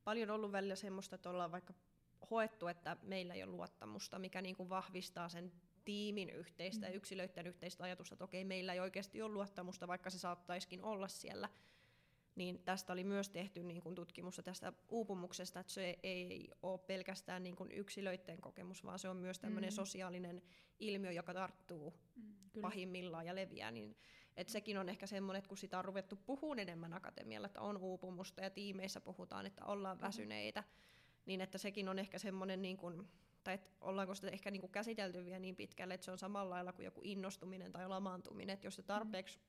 paljon 0.04 0.30
ollut 0.30 0.52
välillä 0.52 0.76
semmoista, 0.76 1.16
että 1.16 1.30
ollaan 1.30 1.52
vaikka 1.52 1.74
hoettu, 2.32 2.68
että 2.68 2.98
meillä 3.02 3.34
ei 3.34 3.44
ole 3.44 3.52
luottamusta, 3.52 4.20
mikä 4.20 4.42
niin 4.42 4.56
kuin 4.56 4.70
vahvistaa 4.70 5.30
sen 5.30 5.52
tiimin 5.86 6.30
yhteistä 6.30 6.86
mm. 6.86 6.92
ja 6.92 6.96
yksilöiden 6.98 7.48
yhteistä 7.48 7.84
ajatusta, 7.84 8.16
että 8.16 8.26
okei, 8.26 8.46
meillä 8.46 8.74
ei 8.74 8.80
oikeasti 8.80 9.22
ole 9.22 9.34
luottamusta, 9.34 9.88
vaikka 9.88 10.10
se 10.10 10.20
saattaisikin 10.20 10.84
olla 10.84 11.08
siellä. 11.08 11.50
Niin 12.36 12.60
tästä 12.64 12.94
oli 12.94 13.04
myös 13.04 13.30
tehty 13.30 13.64
niin 13.64 13.82
kuin 13.82 13.96
tutkimusta 13.96 14.44
tästä 14.44 14.74
uupumuksesta, 14.90 15.60
että 15.60 15.74
se 15.74 16.00
ei 16.04 16.50
ole 16.62 16.80
pelkästään 16.80 17.44
niin 17.44 17.56
kuin 17.56 17.72
yksilöiden 17.72 18.42
kokemus, 18.42 18.86
vaan 18.86 19.00
se 19.00 19.10
on 19.10 19.18
myös 19.18 19.40
tämmöinen 19.40 19.70
mm. 19.70 19.76
sosiaalinen 19.76 20.42
ilmiö, 20.80 21.12
joka 21.12 21.34
tarttuu 21.34 21.94
mm, 22.16 22.62
pahimmillaan 22.62 23.26
ja 23.26 23.36
leviää. 23.36 23.72
Niin, 23.72 23.98
et 24.38 24.50
sekin 24.50 24.78
on 24.78 24.90
ehkä 24.90 25.08
semmoinen, 25.08 25.38
että 25.38 25.50
kun 25.50 25.58
sitä 25.58 25.80
on 25.80 25.86
ruvettu 25.86 26.16
puhumaan 26.16 26.60
enemmän 26.60 26.94
akatemialla, 26.94 27.46
että 27.48 27.62
on 27.62 27.78
uupumusta 27.78 28.42
ja 28.42 28.50
tiimeissä 28.50 29.02
puhutaan, 29.02 29.46
että 29.46 29.66
ollaan 29.66 30.02
väsyneitä, 30.02 30.62
mm 30.62 30.68
niin 31.26 31.42
että 31.42 31.58
sekin 31.58 31.90
on 31.90 32.00
ehkä 32.00 32.20
semmoinen, 32.20 32.62
niin 32.62 32.78
kuin, 32.78 33.08
tai 33.44 33.54
että 33.54 33.72
ollaanko 33.82 34.16
sitä 34.16 34.28
ehkä 34.28 34.52
niin 34.52 34.62
kuin 34.62 34.72
käsitelty 34.72 35.26
vielä 35.26 35.40
niin 35.40 35.56
pitkälle, 35.56 35.94
että 35.94 36.06
se 36.06 36.12
on 36.12 36.18
samalla 36.18 36.56
lailla 36.56 36.74
kuin 36.74 36.86
joku 36.86 37.02
innostuminen 37.04 37.72
tai 37.72 37.88
lamaantuminen, 37.88 38.54
että 38.54 38.68
jos 38.68 38.76
se 38.76 38.84
tarpeeksi 38.84 39.38
mm. 39.38 39.44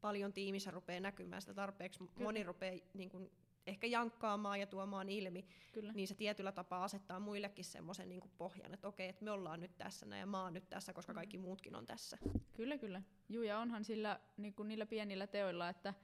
paljon 0.00 0.32
tiimissä 0.32 0.70
rupeaa 0.70 1.00
näkymään, 1.00 1.42
sitä 1.42 1.54
tarpeeksi 1.54 1.98
Kyllä. 1.98 2.22
moni 2.22 2.42
rupeaa 2.42 2.78
niin 2.94 3.10
kuin, 3.10 3.30
ehkä 3.66 3.86
jankkaamaan 3.86 4.60
ja 4.60 4.66
tuomaan 4.66 5.08
ilmi, 5.08 5.44
Kyllä. 5.72 5.92
niin 5.92 6.08
se 6.08 6.14
tietyllä 6.14 6.52
tapaa 6.52 6.84
asettaa 6.84 7.20
muillekin 7.20 7.64
semmoisen 7.64 8.08
niin 8.08 8.20
kuin 8.20 8.32
pohjan, 8.38 8.74
että 8.74 8.88
okei, 8.88 9.08
että 9.08 9.24
me 9.24 9.30
ollaan 9.30 9.60
nyt 9.60 9.78
tässä 9.78 10.16
ja 10.16 10.26
mä 10.26 10.42
oon 10.42 10.52
nyt 10.52 10.68
tässä, 10.68 10.92
koska 10.92 11.14
kaikki 11.14 11.38
mm. 11.38 11.42
muutkin 11.42 11.74
on 11.74 11.86
tässä. 11.86 12.18
Kyllä, 12.52 12.78
kyllä. 12.78 13.02
Juu, 13.28 13.42
ja 13.42 13.58
onhan 13.58 13.84
sillä, 13.84 14.20
niin 14.36 14.54
kuin 14.54 14.68
niillä 14.68 14.86
pienillä 14.86 15.26
teoilla, 15.26 15.68
että 15.68 15.94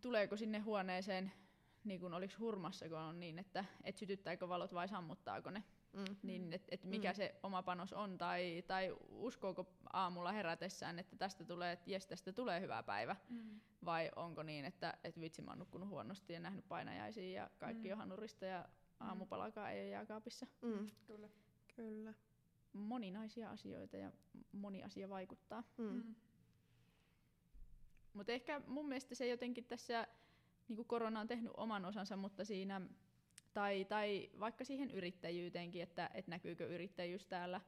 tuleeko 0.00 0.36
sinne 0.36 0.58
huoneeseen 0.58 1.32
niin 1.88 2.00
kuin 2.00 2.14
oliko 2.14 2.34
hurmassa, 2.38 2.88
kun 2.88 2.98
on 2.98 3.20
niin, 3.20 3.38
että 3.38 3.64
et 3.84 3.96
sytyttääkö 3.96 4.48
valot 4.48 4.74
vai 4.74 4.88
sammuttaako 4.88 5.50
ne. 5.50 5.64
Mm. 5.92 6.16
Niin, 6.22 6.52
että 6.52 6.68
et 6.70 6.84
mikä 6.84 7.10
mm. 7.10 7.14
se 7.14 7.34
oma 7.42 7.62
panos 7.62 7.92
on, 7.92 8.18
tai, 8.18 8.64
tai 8.66 8.96
uskooko 9.10 9.66
aamulla 9.92 10.32
herätessään, 10.32 10.98
että 10.98 11.16
tästä 11.16 11.44
tulee, 11.44 11.72
että 11.72 11.90
jes, 11.90 12.06
tästä 12.06 12.32
tulee 12.32 12.60
hyvä 12.60 12.82
päivä, 12.82 13.16
mm. 13.28 13.60
vai 13.84 14.10
onko 14.16 14.42
niin, 14.42 14.64
että 14.64 14.94
et 15.04 15.20
vitsi 15.20 15.42
mä 15.42 15.50
oon 15.50 15.58
nukkunut 15.58 15.88
huonosti 15.88 16.32
ja 16.32 16.40
nähnyt 16.40 16.68
painajaisia 16.68 17.42
ja 17.42 17.50
kaikki 17.58 17.88
mm. 17.88 17.92
on 17.92 17.98
hanurista 17.98 18.44
ja 18.44 18.68
mm. 19.00 19.06
aamupalakaan 19.06 19.72
ei 19.72 19.80
ole 19.80 19.88
jääkaapissa. 19.88 20.46
Mm. 20.62 20.90
Kyllä. 21.06 21.28
Kyllä. 21.76 22.14
Moninaisia 22.72 23.50
asioita 23.50 23.96
ja 23.96 24.12
moni 24.52 24.82
asia 24.82 25.08
vaikuttaa. 25.08 25.62
Mm. 25.78 25.84
Mm. 25.84 26.14
Mutta 28.12 28.32
ehkä 28.32 28.60
mun 28.66 28.88
mielestä 28.88 29.14
se 29.14 29.26
jotenkin 29.26 29.64
tässä 29.64 30.06
niin 30.68 30.76
kuin 30.76 30.88
korona 30.88 31.20
on 31.20 31.28
tehnyt 31.28 31.52
oman 31.56 31.84
osansa, 31.84 32.16
mutta 32.16 32.44
siinä, 32.44 32.80
tai, 33.54 33.84
tai 33.84 34.30
vaikka 34.40 34.64
siihen 34.64 34.90
yrittäjyyteenkin, 34.90 35.82
että, 35.82 36.10
että 36.14 36.30
näkyykö 36.30 36.66
yrittäjyys 36.66 37.26
täällä 37.26 37.60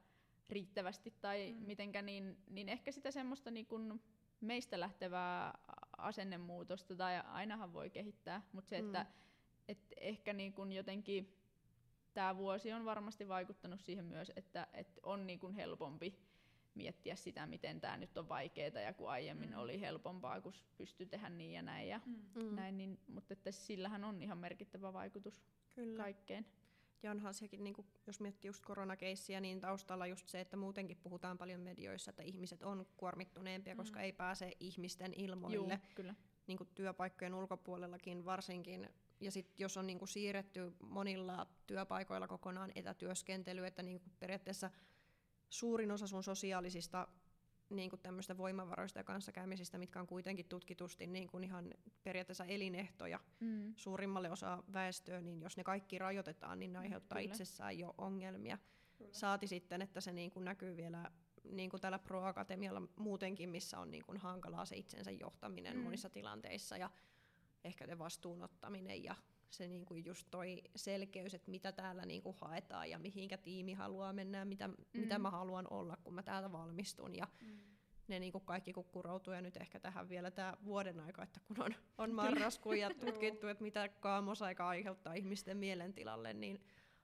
riittävästi 0.49 1.13
tai 1.21 1.53
mm. 1.53 1.65
mitenkä, 1.65 2.01
niin, 2.01 2.37
niin 2.49 2.69
ehkä 2.69 2.91
sitä 2.91 3.11
semmoista 3.11 3.51
niin 3.51 3.65
kuin 3.65 4.01
meistä 4.41 4.79
lähtevää 4.79 5.57
asennemuutosta, 5.97 6.95
tai 6.95 7.19
ainahan 7.19 7.73
voi 7.73 7.89
kehittää, 7.89 8.41
mutta 8.51 8.69
se, 8.69 8.77
että 8.77 9.03
Mm. 9.03 9.09
et 9.67 9.93
ehkä 9.97 10.33
niin 10.33 10.53
kun 10.53 10.71
jotenkin 10.71 11.37
tämä 12.13 12.37
vuosi 12.37 12.73
on 12.73 12.85
varmasti 12.85 13.27
vaikuttanut 13.27 13.81
siihen 13.81 14.05
myös, 14.05 14.31
että 14.35 14.67
et 14.73 14.99
on 15.03 15.27
niin 15.27 15.39
kun 15.39 15.53
helpompi 15.53 16.19
miettiä 16.75 17.15
sitä, 17.15 17.45
miten 17.45 17.81
tämä 17.81 17.97
nyt 17.97 18.17
on 18.17 18.29
vaikeaa, 18.29 18.79
ja 18.81 18.93
kun 18.93 19.09
aiemmin 19.09 19.49
Mm. 19.49 19.57
oli 19.57 19.81
helpompaa, 19.81 20.41
kun 20.41 20.53
pystyi 20.77 21.05
tehdä 21.05 21.29
niin 21.29 21.53
ja 21.53 21.61
näin, 21.61 21.87
ja 21.89 22.01
Mm. 22.05 22.43
Mm. 22.43 22.55
näin 22.55 22.77
niin, 22.77 22.99
mutta 23.07 23.33
että 23.33 23.51
sillähän 23.51 24.03
on 24.03 24.21
ihan 24.21 24.37
merkittävä 24.37 24.93
vaikutus 24.93 25.41
Kyllä. 25.75 25.97
kaikkeen. 26.03 26.45
Ja 27.03 27.11
onhan 27.11 27.33
sekin, 27.33 27.63
niin 27.63 27.73
kuin, 27.73 27.87
jos 28.07 28.19
miettii 28.19 28.49
just 28.49 28.65
koronakeissiä, 28.65 29.39
niin 29.39 29.59
taustalla 29.59 30.07
just 30.07 30.27
se, 30.27 30.39
että 30.41 30.57
muutenkin 30.57 30.97
puhutaan 30.97 31.37
paljon 31.37 31.59
medioissa, 31.61 32.09
että 32.09 32.23
ihmiset 32.23 32.63
on 32.63 32.85
kuormittuneempia, 32.97 33.75
koska 33.75 33.99
Mm. 33.99 34.03
ei 34.03 34.11
pääse 34.13 34.51
ihmisten 34.59 35.13
Juu, 35.17 35.25
ilmoille 35.25 35.81
kyllä. 35.95 36.15
niin 36.47 36.57
kuin 36.57 36.69
työpaikkojen 36.75 37.33
ulkopuolellakin 37.33 38.25
varsinkin. 38.25 38.89
Ja 39.19 39.31
sitten 39.31 39.55
jos 39.57 39.77
on 39.77 39.87
niin 39.87 39.99
kuin 39.99 40.09
siirretty 40.09 40.73
monilla 40.79 41.47
työpaikoilla 41.67 42.27
kokonaan 42.27 42.71
etätyöskentely, 42.75 43.65
että 43.65 43.83
niin 43.83 43.99
kuin 43.99 44.11
periaatteessa 44.19 44.71
suurin 45.51 45.91
osa 45.91 46.07
sun 46.07 46.23
sosiaalisista 46.23 47.07
niin 47.69 47.89
kuin 47.89 47.99
tämmöistä 48.01 48.37
voimavaroista 48.37 48.99
ja 48.99 49.03
kanssakäymisistä, 49.03 49.77
mitkä 49.77 49.99
on 49.99 50.07
kuitenkin 50.07 50.45
tutkitusti 50.45 51.07
niin 51.07 51.27
kuin 51.27 51.43
ihan 51.43 51.73
periaatteessa 52.03 52.45
elinehtoja 52.45 53.19
Mm. 53.39 53.73
suurimmalle 53.75 54.31
osa 54.31 54.63
väestöä, 54.73 55.21
niin 55.21 55.41
jos 55.41 55.57
ne 55.57 55.63
kaikki 55.63 55.97
rajoitetaan, 55.99 56.59
niin 56.59 56.73
ne 56.73 56.79
aiheuttaa 56.79 57.17
Kyllä. 57.19 57.31
itsessään 57.31 57.79
jo 57.79 57.93
ongelmia. 57.97 58.57
Kyllä. 58.97 59.13
Saati 59.13 59.47
sitten, 59.47 59.81
että 59.81 60.01
se 60.01 60.13
niin 60.13 60.31
kuin 60.31 60.45
näkyy 60.45 60.77
vielä 60.77 61.11
niin 61.43 61.69
kuin 61.69 61.81
täällä 61.81 61.99
Pro-akatemialla 61.99 62.81
muutenkin, 62.95 63.49
missä 63.49 63.79
on 63.79 63.91
niin 63.91 64.05
kuin 64.05 64.17
hankalaa 64.17 64.65
se 64.65 64.75
itsensä 64.75 65.11
johtaminen 65.11 65.77
Mm. 65.77 65.83
monissa 65.83 66.09
tilanteissa 66.09 66.77
ja 66.77 66.89
ehkä 67.63 67.85
se 67.87 67.97
vastuunottaminen 67.99 69.03
ja 69.03 69.15
se 69.53 69.67
niin 69.67 69.85
kuin 69.85 70.05
just 70.05 70.27
toi 70.31 70.61
selkeys, 70.75 71.33
että 71.33 71.51
mitä 71.51 71.71
täällä 71.71 72.05
niin 72.05 72.21
kuin 72.21 72.37
haetaan 72.41 72.89
ja 72.89 72.99
mihinkä 72.99 73.37
tiimi 73.37 73.73
haluaa 73.73 74.13
mennä 74.13 74.37
ja 74.37 74.45
mitä, 74.45 74.67
mm. 74.67 74.75
mitä 74.93 75.19
mä 75.19 75.29
haluan 75.29 75.67
olla, 75.69 75.97
kun 76.03 76.13
mä 76.13 76.23
täältä 76.23 76.51
valmistun. 76.51 77.15
Ja 77.15 77.27
Mm. 77.41 77.57
ne 78.07 78.19
niin 78.19 78.31
kuin 78.31 78.45
kaikki 78.45 78.73
kukkuroutuu 78.73 79.33
ja 79.33 79.41
nyt 79.41 79.57
ehkä 79.57 79.79
tähän 79.79 80.09
vielä 80.09 80.31
tämä 80.31 80.57
vuoden 80.65 80.99
aika, 80.99 81.23
että 81.23 81.39
kun 81.47 81.61
on, 81.65 81.75
on 81.97 82.15
marraskuu 82.15 82.73
ja 82.73 82.89
tutkittu, 83.05 83.47
että 83.47 83.63
mitä 83.63 83.89
kaamosaika 83.89 84.67
aiheuttaa 84.67 85.13
ihmisten 85.13 85.57
mielentilalle, 85.57 86.33
niin 86.33 86.61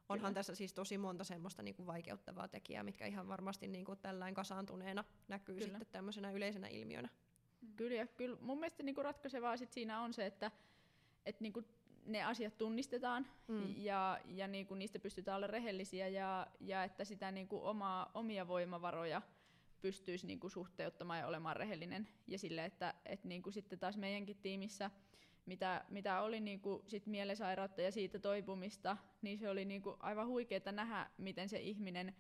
onhan 0.10 0.30
Kyllä. 0.30 0.34
tässä 0.34 0.56
siis 0.56 0.74
tosi 0.74 0.98
monta 0.98 1.24
semmoista 1.24 1.64
niin 1.64 1.76
kuin 1.76 1.88
vaikeuttavaa 1.88 2.48
tekijää, 2.48 2.84
mitkä 2.84 3.06
ihan 3.06 3.28
varmasti 3.28 3.68
niin 3.68 3.86
kuin 3.86 4.00
tällainen 4.00 4.34
kasaantuneena 4.34 5.04
näkyy 5.28 5.56
Kyllä. 5.56 5.68
sitten 5.68 5.88
tämmöisenä 5.92 6.32
yleisenä 6.32 6.68
ilmiönä. 6.68 7.10
Kyllä, 7.76 7.96
ja 7.96 8.08
kyllä 8.08 8.38
mun 8.42 8.60
mielestä 8.60 8.84
niinku 8.84 9.04
ratkaisevaa 9.04 9.58
sit 9.58 9.74
siinä 9.74 10.02
on 10.02 10.14
se, 10.14 10.26
että 10.26 10.52
et 11.26 11.42
niinku 11.42 11.64
ne 12.08 12.24
asiat 12.24 12.58
tunnistetaan 12.58 13.28
Mm. 13.48 13.74
ja, 13.78 14.20
ja 14.26 14.48
niinku 14.48 14.76
niistä 14.76 15.00
pystytään 15.00 15.36
olla 15.38 15.48
rehellisiä 15.48 16.08
ja, 16.08 16.48
ja 16.60 16.84
että 16.84 17.06
sitä 17.06 17.32
niinku 17.32 17.66
omaa, 17.66 18.12
omia 18.14 18.48
voimavaroja 18.48 19.22
pystyisi 19.82 20.28
niinku 20.28 20.50
suhteuttamaan 20.50 21.20
ja 21.20 21.28
olemaan 21.28 21.56
rehellinen. 21.56 22.08
Ja 22.28 22.40
sille, 22.40 22.66
että 22.66 22.94
et 23.06 23.24
niinku 23.24 23.52
sitten 23.52 23.80
taas 23.80 23.98
meidänkin 23.98 24.38
tiimissä, 24.38 24.92
mitä, 25.46 25.86
mitä 25.90 26.22
oli 26.22 26.40
niinku 26.40 26.84
sit 26.88 27.06
mielesairautta 27.06 27.82
ja 27.82 27.92
siitä 27.92 28.20
toipumista, 28.20 28.98
niin 29.22 29.38
se 29.38 29.50
oli 29.50 29.66
niinku 29.66 29.96
aivan 30.00 30.28
huikeaa 30.28 30.72
nähdä, 30.72 31.10
miten 31.18 31.50
se 31.50 31.60
ihminen 31.60 32.16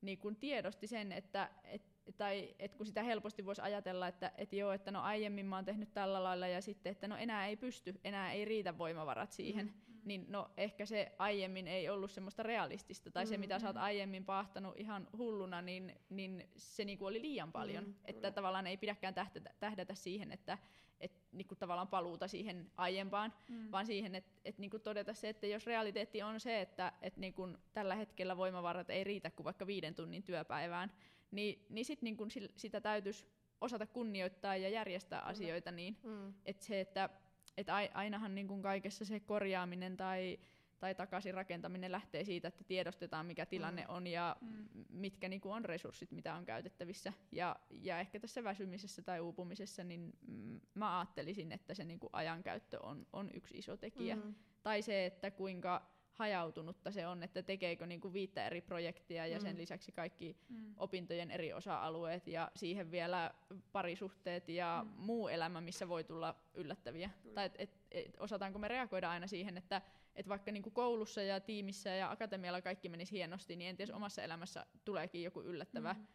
niin 0.00 0.36
tiedosti 0.40 0.86
sen, 0.86 1.12
että 1.12 1.50
et, 1.64 1.95
tai 2.16 2.54
et 2.58 2.74
kun 2.74 2.86
sitä 2.86 3.02
helposti 3.02 3.44
voisi 3.46 3.62
ajatella, 3.62 4.08
että 4.08 4.32
et 4.38 4.52
joo, 4.52 4.72
että 4.72 4.90
no 4.90 5.00
aiemmin 5.02 5.46
mä 5.46 5.56
oon 5.56 5.64
tehnyt 5.64 5.92
tällä 5.94 6.24
lailla 6.24 6.46
ja 6.46 6.60
sitten, 6.60 6.90
että 6.90 7.08
no 7.08 7.16
enää 7.16 7.46
ei 7.46 7.56
pysty, 7.56 8.00
enää 8.04 8.32
ei 8.32 8.44
riitä 8.44 8.78
voimavarat 8.78 9.32
siihen, 9.32 9.66
mm. 9.66 9.94
niin 10.04 10.26
no 10.28 10.50
ehkä 10.56 10.86
se 10.86 11.12
aiemmin 11.18 11.68
ei 11.68 11.88
ollut 11.88 12.10
semmoista 12.10 12.42
realistista, 12.42 13.10
tai 13.10 13.26
se 13.26 13.36
Mm. 13.36 13.40
mitä 13.40 13.58
sä 13.58 13.66
oot 13.66 13.76
aiemmin 13.76 14.24
paahtanut 14.24 14.74
ihan 14.80 15.08
hulluna, 15.16 15.62
niin, 15.62 15.94
niin 16.10 16.48
se 16.56 16.84
niinku 16.84 17.06
oli 17.06 17.20
liian 17.22 17.52
paljon, 17.52 17.84
Mm, 17.84 17.94
että 18.04 18.12
kyllä. 18.20 18.30
tavallaan 18.30 18.66
ei 18.66 18.76
pidäkään 18.76 19.14
tähdätä, 19.14 19.50
tähdätä 19.60 19.94
siihen, 19.94 20.32
että 20.32 20.58
et 21.00 21.12
niinku 21.32 21.54
tavallaan 21.54 21.88
paluuta 21.88 22.28
siihen 22.28 22.70
aiempaan, 22.76 23.32
Mm. 23.48 23.70
vaan 23.72 23.86
siihen, 23.86 24.14
että 24.14 24.30
et 24.44 24.58
niinku 24.58 24.78
todeta 24.78 25.14
se, 25.14 25.28
että 25.28 25.46
jos 25.46 25.66
realiteetti 25.66 26.22
on 26.22 26.40
se, 26.40 26.60
että 26.60 26.92
et 27.02 27.16
niinku 27.16 27.48
tällä 27.72 27.94
hetkellä 27.94 28.36
voimavarat 28.36 28.90
ei 28.90 29.04
riitä 29.04 29.30
kuin 29.30 29.44
vaikka 29.44 29.66
viiden 29.66 29.94
tunnin 29.94 30.22
työpäivään, 30.22 30.92
niin, 31.30 31.66
niin 31.68 31.84
sit 31.84 32.02
niinku 32.02 32.24
sil- 32.34 32.52
sitä 32.56 32.80
täytyisi 32.80 33.26
osata 33.60 33.86
kunnioittaa 33.86 34.56
ja 34.56 34.68
järjestää 34.68 35.18
Kyllä. 35.20 35.30
asioita 35.30 35.70
niin, 35.70 35.96
Mm. 36.02 36.34
että 36.44 36.64
se, 36.64 36.80
että 36.80 37.10
et 37.56 37.68
ai- 37.68 37.90
ainahan 37.94 38.34
niinku 38.34 38.62
kaikessa 38.62 39.04
se 39.04 39.20
korjaaminen 39.20 39.96
tai, 39.96 40.38
tai 40.78 40.94
takaisin 40.94 41.34
rakentaminen 41.34 41.92
lähtee 41.92 42.24
siitä, 42.24 42.48
että 42.48 42.64
tiedostetaan 42.64 43.26
mikä 43.26 43.46
tilanne 43.46 43.82
Mm. 43.82 43.94
on 43.94 44.06
ja 44.06 44.36
Mm. 44.40 44.68
mitkä 44.88 45.28
niinku 45.28 45.50
on 45.50 45.64
resurssit, 45.64 46.10
mitä 46.12 46.34
on 46.34 46.44
käytettävissä. 46.44 47.12
Ja, 47.32 47.56
ja 47.70 48.00
ehkä 48.00 48.20
tässä 48.20 48.44
väsymisessä 48.44 49.02
tai 49.02 49.20
uupumisessa, 49.20 49.84
niin 49.84 50.12
mm, 50.28 50.60
mä 50.74 50.98
ajattelisin, 50.98 51.52
että 51.52 51.74
se 51.74 51.84
niinku 51.84 52.10
ajankäyttö 52.12 52.80
on, 52.82 53.06
on 53.12 53.30
yksi 53.34 53.58
iso 53.58 53.76
tekijä. 53.76 54.16
Mm. 54.16 54.34
Tai 54.62 54.82
se, 54.82 55.06
että 55.06 55.30
kuinka 55.30 55.95
hajautunutta 56.16 56.90
se 56.92 57.06
on, 57.06 57.22
että 57.22 57.42
tekeekö 57.42 57.86
niinku 57.86 58.12
viittä 58.12 58.46
eri 58.46 58.60
projektia 58.60 59.26
ja 59.26 59.40
sen 59.40 59.54
Mm. 59.56 59.58
lisäksi 59.60 59.92
kaikki 59.92 60.36
Mm. 60.48 60.74
opintojen 60.76 61.30
eri 61.30 61.52
osa-alueet 61.52 62.26
ja 62.26 62.50
siihen 62.56 62.90
vielä 62.90 63.30
parisuhteet 63.72 64.48
ja 64.48 64.80
Mm. 64.84 64.90
mm. 64.90 64.96
muu 65.04 65.28
elämä, 65.28 65.60
missä 65.60 65.88
voi 65.88 66.04
tulla 66.04 66.34
yllättäviä. 66.54 67.10
Kyllä. 67.22 67.34
Tai 67.34 67.46
et, 67.46 67.54
et, 67.58 67.70
et, 67.90 68.16
osataanko 68.20 68.58
me 68.58 68.68
reagoida 68.68 69.10
aina 69.10 69.26
siihen, 69.26 69.56
että 69.56 69.82
et 70.14 70.28
vaikka 70.28 70.52
niinku 70.52 70.70
koulussa 70.70 71.22
ja 71.22 71.40
tiimissä 71.40 71.90
ja 71.90 72.10
akatemialla 72.10 72.62
kaikki 72.62 72.88
menisi 72.88 73.12
hienosti, 73.12 73.56
niin 73.56 73.70
enties 73.70 73.90
omassa 73.90 74.22
elämässä 74.22 74.66
tuleekin 74.84 75.22
joku 75.22 75.40
yllättävä 75.42 75.92
Mm. 75.92 76.06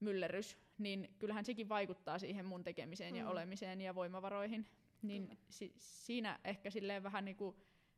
myllerys, 0.00 0.58
niin 0.78 1.14
kyllähän 1.18 1.44
sekin 1.44 1.68
vaikuttaa 1.68 2.18
siihen 2.18 2.46
mun 2.46 2.64
tekemiseen 2.64 3.16
ja 3.16 3.24
Mm. 3.24 3.30
olemiseen 3.30 3.80
ja 3.80 3.94
voimavaroihin. 3.94 4.66
Niin 5.02 5.38
si- 5.50 5.72
siinä 5.78 6.38
ehkä 6.44 6.70
silleen 6.70 7.02
vähän 7.02 7.24
niinku 7.24 7.56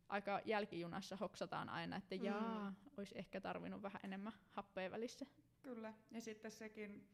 aika 0.09 0.41
jälkijunassa 0.45 1.17
hoksataan 1.17 1.69
aina, 1.69 1.97
että 1.97 2.15
Mm. 2.15 2.25
jaa, 2.25 2.73
olisi 2.97 3.19
ehkä 3.19 3.41
tarvinnut 3.41 3.83
vähän 3.83 4.01
enemmän 4.05 4.33
happea 4.53 4.91
välissä. 4.91 5.27
Kyllä, 5.63 5.95
ja 6.11 6.21
sitten 6.21 6.51
sekin, 6.51 7.09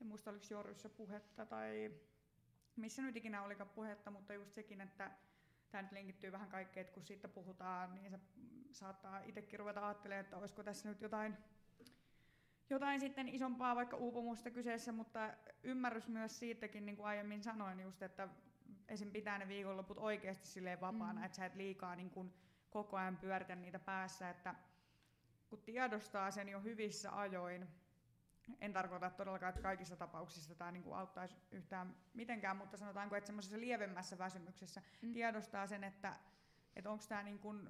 en 0.00 0.06
muista 0.06 0.30
oliko 0.30 0.44
Jorryssä 0.50 0.88
puhetta 0.88 1.46
tai 1.46 1.90
missä 2.76 3.02
nyt 3.02 3.16
ikinä 3.16 3.42
olikaan 3.42 3.70
puhetta, 3.70 4.10
mutta 4.10 4.34
just 4.34 4.52
sekin, 4.52 4.80
että 4.80 5.10
tämä 5.70 5.82
nyt 5.82 5.92
linkittyy 5.92 6.32
vähän 6.32 6.48
kaikkeen, 6.48 6.82
että 6.82 6.94
kun 6.94 7.02
siitä 7.04 7.28
puhutaan, 7.28 7.94
niin 7.94 8.10
se 8.10 8.18
saattaa 8.72 9.20
itsekin 9.20 9.58
ruveta 9.58 9.86
ajattelemaan, 9.86 10.24
että 10.24 10.36
olisiko 10.36 10.62
tässä 10.62 10.88
nyt 10.88 11.00
jotain, 11.02 11.36
jotain 12.70 13.00
sitten 13.00 13.28
isompaa 13.28 13.76
vaikka 13.76 13.96
uupumusta 13.96 14.50
kyseessä, 14.50 14.92
mutta 14.92 15.34
ymmärrys 15.62 16.08
myös 16.08 16.38
siitäkin, 16.38 16.86
niin 16.86 16.96
kuin 16.96 17.06
aiemmin 17.06 17.42
sanoin 17.42 17.80
just, 17.80 18.02
että 18.02 18.28
esim. 18.88 19.10
pitää 19.12 19.38
ne 19.38 19.48
viikonloput 19.48 19.98
oikeasti 19.98 20.46
silleen 20.46 20.80
vapaana, 20.80 21.20
Mm. 21.20 21.24
että 21.24 21.36
sä 21.36 21.46
et 21.46 21.54
liikaa 21.54 21.96
niin 21.96 22.10
kuin 22.10 22.34
koko 22.70 22.96
ajan 22.96 23.16
pyöritä 23.16 23.54
niitä 23.56 23.78
päässä, 23.78 24.30
että 24.30 24.54
kun 25.48 25.62
tiedostaa 25.62 26.30
sen 26.30 26.48
jo 26.48 26.60
hyvissä 26.60 27.18
ajoin, 27.18 27.68
en 28.60 28.72
tarkoita 28.72 29.10
todellakaan, 29.10 29.48
että 29.50 29.62
kaikissa 29.62 29.96
tapauksissa 29.96 30.54
tämä 30.54 30.72
niinku 30.72 30.92
auttaisi 30.92 31.36
yhtään 31.50 31.96
mitenkään, 32.14 32.56
mutta 32.56 32.76
sanotaanko, 32.76 33.16
että 33.16 33.26
semmoisessa 33.26 33.60
lievemmässä 33.60 34.18
väsymyksessä 34.18 34.82
Mm. 35.02 35.12
tiedostaa 35.12 35.66
sen, 35.66 35.84
että, 35.84 36.14
että 36.76 36.90
onko 36.90 37.04
tämä 37.08 37.22
niin 37.22 37.38
kuin, 37.38 37.68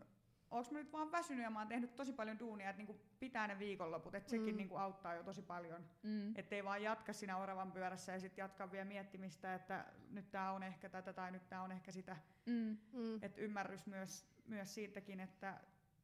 onko 0.51 0.71
mä 0.73 0.79
nyt 0.79 0.93
vaan 0.93 1.13
väsynyt 1.13 1.43
ja 1.45 1.51
mä 1.51 1.59
oon 1.59 1.69
tehnyt 1.69 1.97
tosi 1.97 2.13
paljon 2.13 2.39
duunia, 2.39 2.71
että 2.71 2.79
niinku 2.79 3.01
pitää 3.21 3.47
ne 3.47 3.59
viikonloput, 3.59 4.15
että 4.15 4.31
sekin 4.31 4.55
Mm. 4.55 4.57
niinku 4.57 4.77
auttaa 4.77 5.15
jo 5.15 5.23
tosi 5.23 5.43
paljon. 5.43 5.85
Mm. 6.03 6.33
Ettei 6.37 6.65
vaan 6.65 6.83
jatka 6.83 7.13
siinä 7.13 7.37
oravan 7.37 7.73
pyörässä 7.73 8.13
ja 8.13 8.21
sitten 8.21 8.43
jatka 8.43 8.73
vielä 8.73 8.85
miettimistä, 8.85 9.55
että 9.55 9.85
nyt 10.11 10.31
tämä 10.31 10.53
on 10.53 10.63
ehkä 10.63 10.89
tätä 10.89 11.13
tai 11.13 11.31
nyt 11.31 11.49
tämä 11.49 11.63
on 11.63 11.73
ehkä 11.73 11.93
sitä. 11.93 12.17
Mm. 12.47 12.77
Mm. 12.93 13.19
Että 13.23 13.41
ymmärrys 13.41 13.87
myös, 13.87 14.27
myös 14.47 14.75
siitäkin, 14.75 15.21
että 15.21 15.61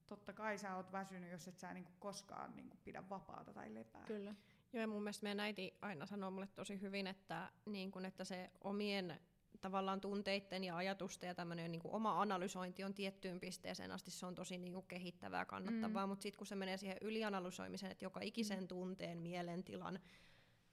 totta 0.06 0.32
kai 0.32 0.58
sä 0.58 0.76
oot 0.76 0.92
väsynyt, 0.92 1.30
jos 1.32 1.48
et 1.48 1.58
sä 1.58 1.74
niinku 1.74 1.90
koskaan 1.98 2.56
niinku 2.56 2.76
pidä 2.84 3.08
vapaata 3.08 3.52
tai 3.54 3.74
lepää. 3.74 4.04
Kyllä. 4.06 4.34
Joo, 4.72 4.80
ja 4.80 4.86
mun 4.86 5.02
mielestä 5.02 5.24
meidän 5.24 5.40
äiti 5.40 5.78
aina 5.82 6.06
sanoo 6.06 6.30
mulle 6.30 6.46
tosi 6.46 6.80
hyvin, 6.80 7.06
että, 7.06 7.50
niin 7.66 7.90
kun, 7.90 8.04
että 8.04 8.24
se 8.24 8.50
omien 8.60 9.20
tavallaan 9.64 10.00
tunteiden 10.00 10.64
ja 10.64 10.76
ajatusten 10.76 11.28
ja 11.28 11.34
tämmöinen 11.34 11.72
niin 11.72 11.80
oma 11.84 12.20
analysointi 12.22 12.84
on 12.84 12.94
tiettyyn 12.94 13.40
pisteeseen 13.40 13.92
asti, 13.92 14.10
se 14.10 14.26
on 14.26 14.34
tosi 14.34 14.58
niin 14.58 14.72
kuin 14.72 14.86
kehittävää 14.86 15.40
ja 15.40 15.44
kannattavaa, 15.44 16.06
mm. 16.06 16.08
mutta 16.10 16.22
sitten 16.22 16.38
kun 16.38 16.46
se 16.46 16.54
menee 16.54 16.76
siihen 16.76 16.96
ylianalysoimiseen, 17.00 17.92
että 17.92 18.04
joka 18.04 18.20
ikisen 18.20 18.60
Mm. 18.60 18.68
tunteen, 18.68 19.18
mielentilan, 19.18 20.00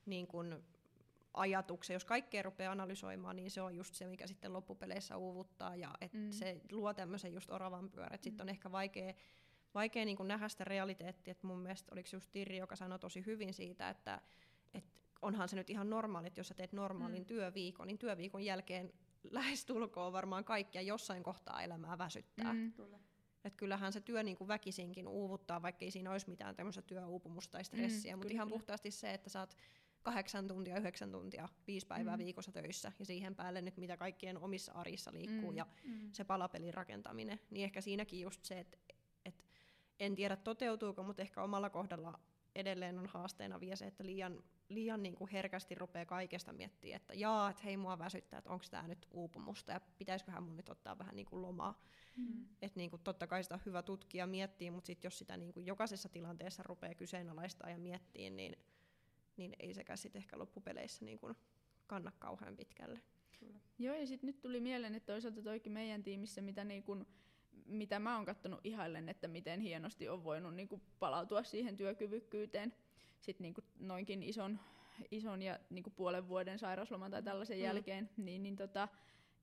niin 0.06 0.28
kuin 0.28 0.64
ajatuksen, 1.34 1.94
jos 1.94 2.06
kaikkea 2.06 2.44
rupeaa 2.44 2.72
analysoimaan, 2.72 3.36
niin 3.36 3.52
se 3.52 3.62
on 3.62 3.76
just 3.76 3.96
se, 3.96 4.08
mikä 4.08 4.28
sitten 4.28 4.54
loppupeleissä 4.54 5.18
uuvuttaa 5.18 5.76
ja 5.76 5.92
et 6.02 6.14
Mm. 6.14 6.32
se 6.32 6.62
luo 6.72 6.94
tämmöisen 6.94 7.34
just 7.34 7.50
oravan 7.50 7.90
pyörän, 7.90 8.14
että 8.16 8.24
sitten 8.26 8.46
Mm. 8.46 8.50
on 8.50 8.50
ehkä 8.50 8.72
vaikea 8.72 9.14
vaikea 9.74 10.06
niin 10.06 10.18
nähdä 10.24 10.50
sitä 10.50 10.64
realiteettia, 10.64 11.32
että 11.32 11.48
mun 11.48 11.60
mielestä 11.60 11.94
oliko 11.94 12.10
just 12.14 12.32
Tirri, 12.32 12.58
joka 12.58 12.76
sanoi 12.76 13.00
tosi 13.00 13.26
hyvin 13.26 13.54
siitä, 13.54 13.90
että, 13.90 14.22
että 14.74 15.01
onhan 15.22 15.50
se 15.50 15.56
nyt 15.56 15.70
ihan 15.70 15.90
normaali, 15.90 16.28
että 16.28 16.40
jos 16.40 16.48
sä 16.48 16.54
teet 16.54 16.74
normaalin 16.74 17.22
mm. 17.22 17.26
työviikon, 17.26 17.88
niin 17.88 17.98
työviikon 17.98 18.44
jälkeen 18.44 18.94
lähestulkoon 19.32 20.14
varmaan 20.14 20.44
kaikkia 20.44 20.82
jossain 20.82 21.24
kohtaa 21.24 21.62
elämää 21.62 21.98
väsyttää. 21.98 22.54
Mm. 22.54 22.74
Et 23.44 23.56
kyllähän 23.56 23.94
se 23.94 24.02
työ 24.02 24.24
niin 24.24 24.38
kuin 24.38 24.48
väkisinkin 24.48 25.08
uuvuttaa, 25.08 25.62
vaikka 25.62 25.86
ei 25.86 25.92
siinä 25.92 26.12
olisi 26.12 26.30
mitään 26.30 26.56
tämmöistä 26.56 26.82
työuupumusta 26.82 27.52
tai 27.52 27.64
stressiä, 27.64 28.16
mm, 28.16 28.20
mutta 28.20 28.34
ihan 28.34 28.50
puhtaasti 28.50 28.92
se, 28.92 29.14
että 29.14 29.30
sä 29.30 29.40
oot 29.40 29.56
kahdeksan 30.04 30.48
tuntia, 30.48 30.78
yhdeksän 30.78 31.12
tuntia, 31.12 31.50
viisi 31.68 31.88
päivää 31.88 32.18
mm. 32.18 32.24
viikossa 32.24 32.52
töissä 32.52 32.92
ja 33.00 33.06
siihen 33.06 33.36
päälle 33.36 33.62
nyt 33.62 33.78
mitä 33.78 33.98
kaikkien 33.98 34.38
omissa 34.38 34.72
arissa 34.72 35.14
liikkuu 35.14 35.52
mm. 35.52 35.58
ja 35.58 35.66
mm. 35.84 36.10
se 36.12 36.24
palapelin 36.24 36.74
rakentaminen, 36.74 37.40
niin 37.50 37.64
ehkä 37.64 37.82
siinäkin 37.82 38.22
just 38.22 38.46
se, 38.46 38.60
että 38.60 38.78
et, 39.26 39.46
en 40.00 40.16
tiedä 40.16 40.36
toteutuuko, 40.36 41.04
mutta 41.04 41.22
ehkä 41.22 41.44
omalla 41.44 41.70
kohdalla 41.70 42.20
edelleen 42.56 43.00
on 43.00 43.08
haasteena 43.08 43.60
vielä 43.60 43.76
se, 43.76 43.86
että 43.86 44.06
liian, 44.06 44.44
liian 44.74 45.04
niin 45.04 45.16
kuin 45.16 45.30
herkästi 45.30 45.76
rupeaa 45.76 46.06
kaikesta 46.06 46.54
miettimään, 46.54 46.96
että 46.96 47.14
jaa, 47.14 47.50
että 47.50 47.64
hei 47.64 47.78
mua 47.78 48.00
väsyttää, 48.00 48.38
että 48.38 48.50
onko 48.50 48.66
tämä 48.72 48.88
nyt 48.88 49.08
uupumusta 49.12 49.72
ja 49.72 49.82
pitäisiköhän 49.98 50.44
mun 50.44 50.58
nyt 50.58 50.70
ottaa 50.70 50.98
vähän 50.98 51.16
niin 51.16 51.26
kuin 51.26 51.42
lomaa. 51.42 51.84
Mm. 52.18 52.46
Että 52.62 52.80
niin 52.80 52.90
kuin, 52.90 53.02
totta 53.02 53.28
kai 53.28 53.44
sitä 53.44 53.56
on 53.56 53.62
hyvä 53.66 53.84
tutkia 53.84 54.28
miettiä, 54.28 54.72
mutta 54.72 54.88
sit 54.88 55.04
jos 55.04 55.18
sitä 55.20 55.38
niin 55.38 55.54
kuin 55.54 55.66
jokaisessa 55.66 56.10
tilanteessa 56.10 56.64
rupeaa 56.64 56.96
kyseenalaistaa 56.96 57.70
ja 57.70 57.78
miettiä, 57.78 58.30
niin, 58.30 58.56
niin 59.38 59.56
ei 59.60 59.74
sekään 59.74 59.98
sitten 59.98 60.20
ehkä 60.20 60.40
loppupeleissä 60.40 61.06
niin 61.06 61.20
kuin 61.20 61.36
kanna 61.88 62.12
kauhean 62.20 62.58
pitkälle. 62.58 63.02
Kyllä. 63.40 63.60
Joo, 63.80 63.96
ja 63.96 64.08
sitten 64.08 64.28
nyt 64.28 64.42
tuli 64.42 64.60
mieleen, 64.60 64.96
että 64.96 65.14
toisaalta 65.14 65.42
toikin 65.42 65.72
meidän 65.72 66.04
tiimissä, 66.04 66.42
mitä 66.42 66.64
niin 66.64 66.84
kun 66.84 67.06
mitä 67.66 68.00
mä 68.00 68.16
oon 68.16 68.26
kattonut 68.26 68.60
ihaillen, 68.64 69.10
että 69.10 69.28
miten 69.28 69.60
hienosti 69.60 70.10
on 70.10 70.24
voinut 70.24 70.56
niin 70.56 70.68
kuin 70.68 70.82
palautua 71.00 71.44
siihen 71.44 71.78
työkyvykkyyteen 71.78 72.74
sit 73.22 73.40
niin 73.40 73.54
kuin 73.54 73.66
noinkin 73.80 74.24
ison, 74.24 74.60
ison 75.12 75.42
ja 75.42 75.60
niin 75.70 75.84
kuin 75.84 75.94
puolen 75.94 76.28
vuoden 76.28 76.60
sairausloman 76.60 77.12
tai 77.12 77.24
tällaisen 77.24 77.58
mm. 77.58 77.64
jälkeen, 77.64 78.10
niin, 78.18 78.44
niin, 78.44 78.56
tota, 78.56 78.88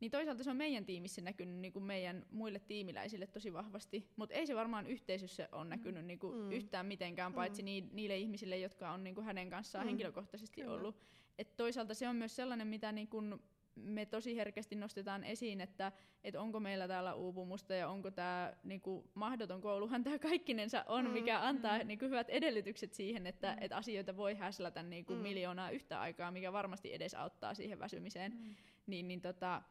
niin 0.00 0.10
toisaalta 0.10 0.44
se 0.44 0.50
on 0.50 0.56
meidän 0.56 0.84
tiimissä 0.84 1.20
näkynyt 1.20 1.56
niin 1.56 1.72
kuin 1.72 1.84
meidän 1.84 2.26
muille 2.30 2.58
tiimiläisille 2.58 3.26
tosi 3.26 3.52
vahvasti, 3.52 4.08
mutta 4.16 4.34
ei 4.34 4.46
se 4.46 4.54
varmaan 4.54 4.86
yhteisössä 4.86 5.48
ole 5.52 5.64
mm. 5.64 5.70
näkynyt 5.70 6.04
niin 6.04 6.18
kuin 6.18 6.38
mm. 6.38 6.52
yhtään 6.52 6.86
mitenkään, 6.86 7.34
paitsi 7.34 7.62
mm. 7.62 7.88
niille 7.92 8.16
ihmisille, 8.16 8.58
jotka 8.58 8.90
on 8.90 9.04
niin 9.04 9.14
kuin 9.14 9.24
hänen 9.24 9.50
kanssaan 9.50 9.84
mm. 9.84 9.88
henkilökohtaisesti 9.88 10.60
Kyllä. 10.60 10.74
ollut. 10.74 10.96
Et 11.38 11.56
toisaalta 11.56 11.94
se 11.94 12.08
on 12.08 12.16
myös 12.16 12.36
sellainen, 12.36 12.66
mitä 12.66 12.92
niin 12.92 13.08
kuin 13.08 13.38
me 13.82 14.06
tosi 14.06 14.36
herkästi 14.36 14.76
nostetaan 14.76 15.24
esiin, 15.24 15.60
että, 15.60 15.92
että 16.24 16.40
onko 16.40 16.60
meillä 16.60 16.88
täällä 16.88 17.14
uupumusta 17.14 17.74
ja 17.74 17.88
onko 17.88 18.10
tämä 18.10 18.52
niinku, 18.64 19.10
mahdoton 19.14 19.60
kouluhan 19.60 20.04
tämä 20.04 20.18
kaikkinensa 20.18 20.84
on, 20.88 21.04
mm, 21.04 21.10
mikä 21.10 21.40
antaa 21.40 21.78
mm. 21.78 21.86
niinku, 21.86 22.04
hyvät 22.04 22.30
edellytykset 22.30 22.94
siihen, 22.94 23.26
että 23.26 23.52
mm. 23.52 23.58
et 23.60 23.72
asioita 23.72 24.16
voi 24.16 24.34
häslätä 24.34 24.82
niinku, 24.82 25.14
mm. 25.14 25.20
miljoonaa 25.20 25.70
yhtä 25.70 26.00
aikaa, 26.00 26.30
mikä 26.30 26.52
varmasti 26.52 26.94
edes 26.94 27.14
auttaa 27.14 27.54
siihen 27.54 27.78
väsymiseen. 27.78 28.32
Mm. 28.32 28.54
Niin, 28.86 29.08
niin 29.08 29.20
tota, 29.20 29.62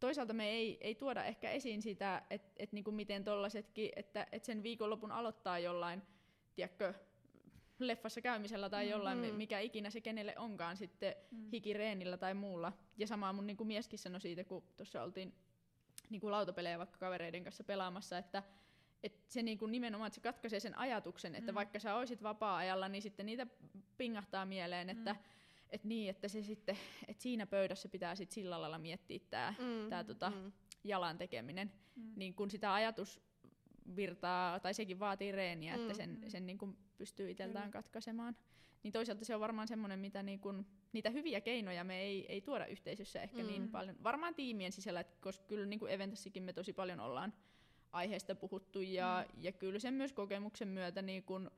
toisaalta 0.00 0.32
me 0.32 0.48
ei, 0.48 0.78
ei 0.80 0.94
tuoda 0.94 1.24
ehkä 1.24 1.50
esiin 1.50 1.82
sitä, 1.82 2.22
että 2.30 2.50
et, 2.56 2.72
niinku, 2.72 2.90
miten 2.90 3.24
tollasetkin, 3.24 3.90
että 3.96 4.26
et 4.32 4.44
sen 4.44 4.62
viikonlopun 4.62 5.12
aloittaa 5.12 5.58
jollain, 5.58 6.02
tiedätkö, 6.54 6.94
leffassa 7.86 8.20
käymisellä 8.20 8.70
tai 8.70 8.90
jollain, 8.90 9.18
mm-hmm. 9.18 9.36
mikä 9.36 9.60
ikinä 9.60 9.90
se 9.90 10.00
kenelle 10.00 10.38
onkaan 10.38 10.76
sitten 10.76 11.14
mm. 11.30 11.50
hikireenillä 11.52 12.16
tai 12.16 12.34
muulla. 12.34 12.72
Ja 12.96 13.06
samaa 13.06 13.32
mun 13.32 13.46
niin 13.46 13.56
kuin 13.56 13.66
mieskin 13.66 13.98
sanoi 13.98 14.20
siitä, 14.20 14.44
kun 14.44 14.62
tuossa 14.76 15.02
oltiin 15.02 15.34
niin 16.10 16.20
kuin 16.20 16.30
lautapelejä 16.30 16.78
vaikka 16.78 16.98
kavereiden 16.98 17.44
kanssa 17.44 17.64
pelaamassa, 17.64 18.18
että 18.18 18.42
et 19.02 19.12
se 19.28 19.42
niin 19.42 19.58
kuin 19.58 19.72
nimenomaan, 19.72 20.06
että 20.06 20.14
se 20.14 20.20
katkaisee 20.20 20.60
sen 20.60 20.78
ajatuksen, 20.78 21.34
että 21.34 21.52
mm. 21.52 21.54
vaikka 21.54 21.78
sä 21.78 21.94
oisit 21.94 22.22
vapaa-ajalla, 22.22 22.88
niin 22.88 23.02
sitten 23.02 23.26
niitä 23.26 23.46
pingahtaa 23.98 24.46
mieleen, 24.46 24.90
että 24.90 25.12
mm. 25.12 25.18
et 25.70 25.84
niin, 25.84 26.10
että 26.10 26.28
se 26.28 26.42
sitten, 26.42 26.78
että 27.08 27.22
siinä 27.22 27.46
pöydässä 27.46 27.88
pitää 27.88 28.14
sit 28.14 28.32
sillä 28.32 28.60
lailla 28.60 28.78
miettiä 28.78 29.20
tämä 29.30 29.54
mm. 29.58 29.90
Tää, 29.90 30.04
tota, 30.04 30.30
mm. 30.30 30.52
jalan 30.84 31.18
tekeminen, 31.18 31.72
mm. 31.96 32.12
niin 32.16 32.34
kun 32.34 32.50
sitä 32.50 32.74
ajatus 32.74 33.20
virtaa, 33.96 34.60
tai 34.60 34.74
sekin 34.74 35.00
vaatii 35.00 35.32
reeniä, 35.32 35.76
mm. 35.76 35.82
että 35.82 35.94
sen, 35.94 36.18
sen 36.28 36.46
niin 36.46 36.58
kuin 36.58 36.76
pystyy 36.98 37.30
itseltään 37.30 37.68
mm. 37.68 37.72
katkaisemaan. 37.72 38.36
Niin 38.82 38.92
toisaalta 38.92 39.24
se 39.24 39.34
on 39.34 39.40
varmaan 39.40 39.68
semmoinen, 39.68 40.00
mitä 40.00 40.22
niin 40.22 40.40
kuin, 40.40 40.66
niitä 40.92 41.10
hyviä 41.10 41.40
keinoja 41.40 41.84
me 41.84 42.00
ei, 42.00 42.26
ei 42.32 42.40
tuoda 42.40 42.66
yhteisössä 42.66 43.22
ehkä 43.22 43.36
niin 43.36 43.46
mm. 43.46 43.52
niin 43.52 43.70
paljon. 43.70 43.96
Varmaan 44.02 44.34
tiimien 44.34 44.72
sisällä, 44.72 45.00
että 45.00 45.16
koska 45.20 45.44
kyllä 45.46 45.66
niin 45.66 45.78
kuin 45.78 45.92
Eventassakin 45.92 46.42
me 46.42 46.52
tosi 46.52 46.72
paljon 46.72 47.00
ollaan 47.00 47.32
aiheesta 47.92 48.34
puhuttu, 48.34 48.80
ja, 48.80 49.26
mm. 49.28 49.42
ja 49.42 49.52
kyllä 49.52 49.78
sen 49.78 49.94
myös 49.94 50.12
kokemuksen 50.12 50.68
myötä, 50.68 51.02
niin 51.02 51.22
kuin, 51.22 51.50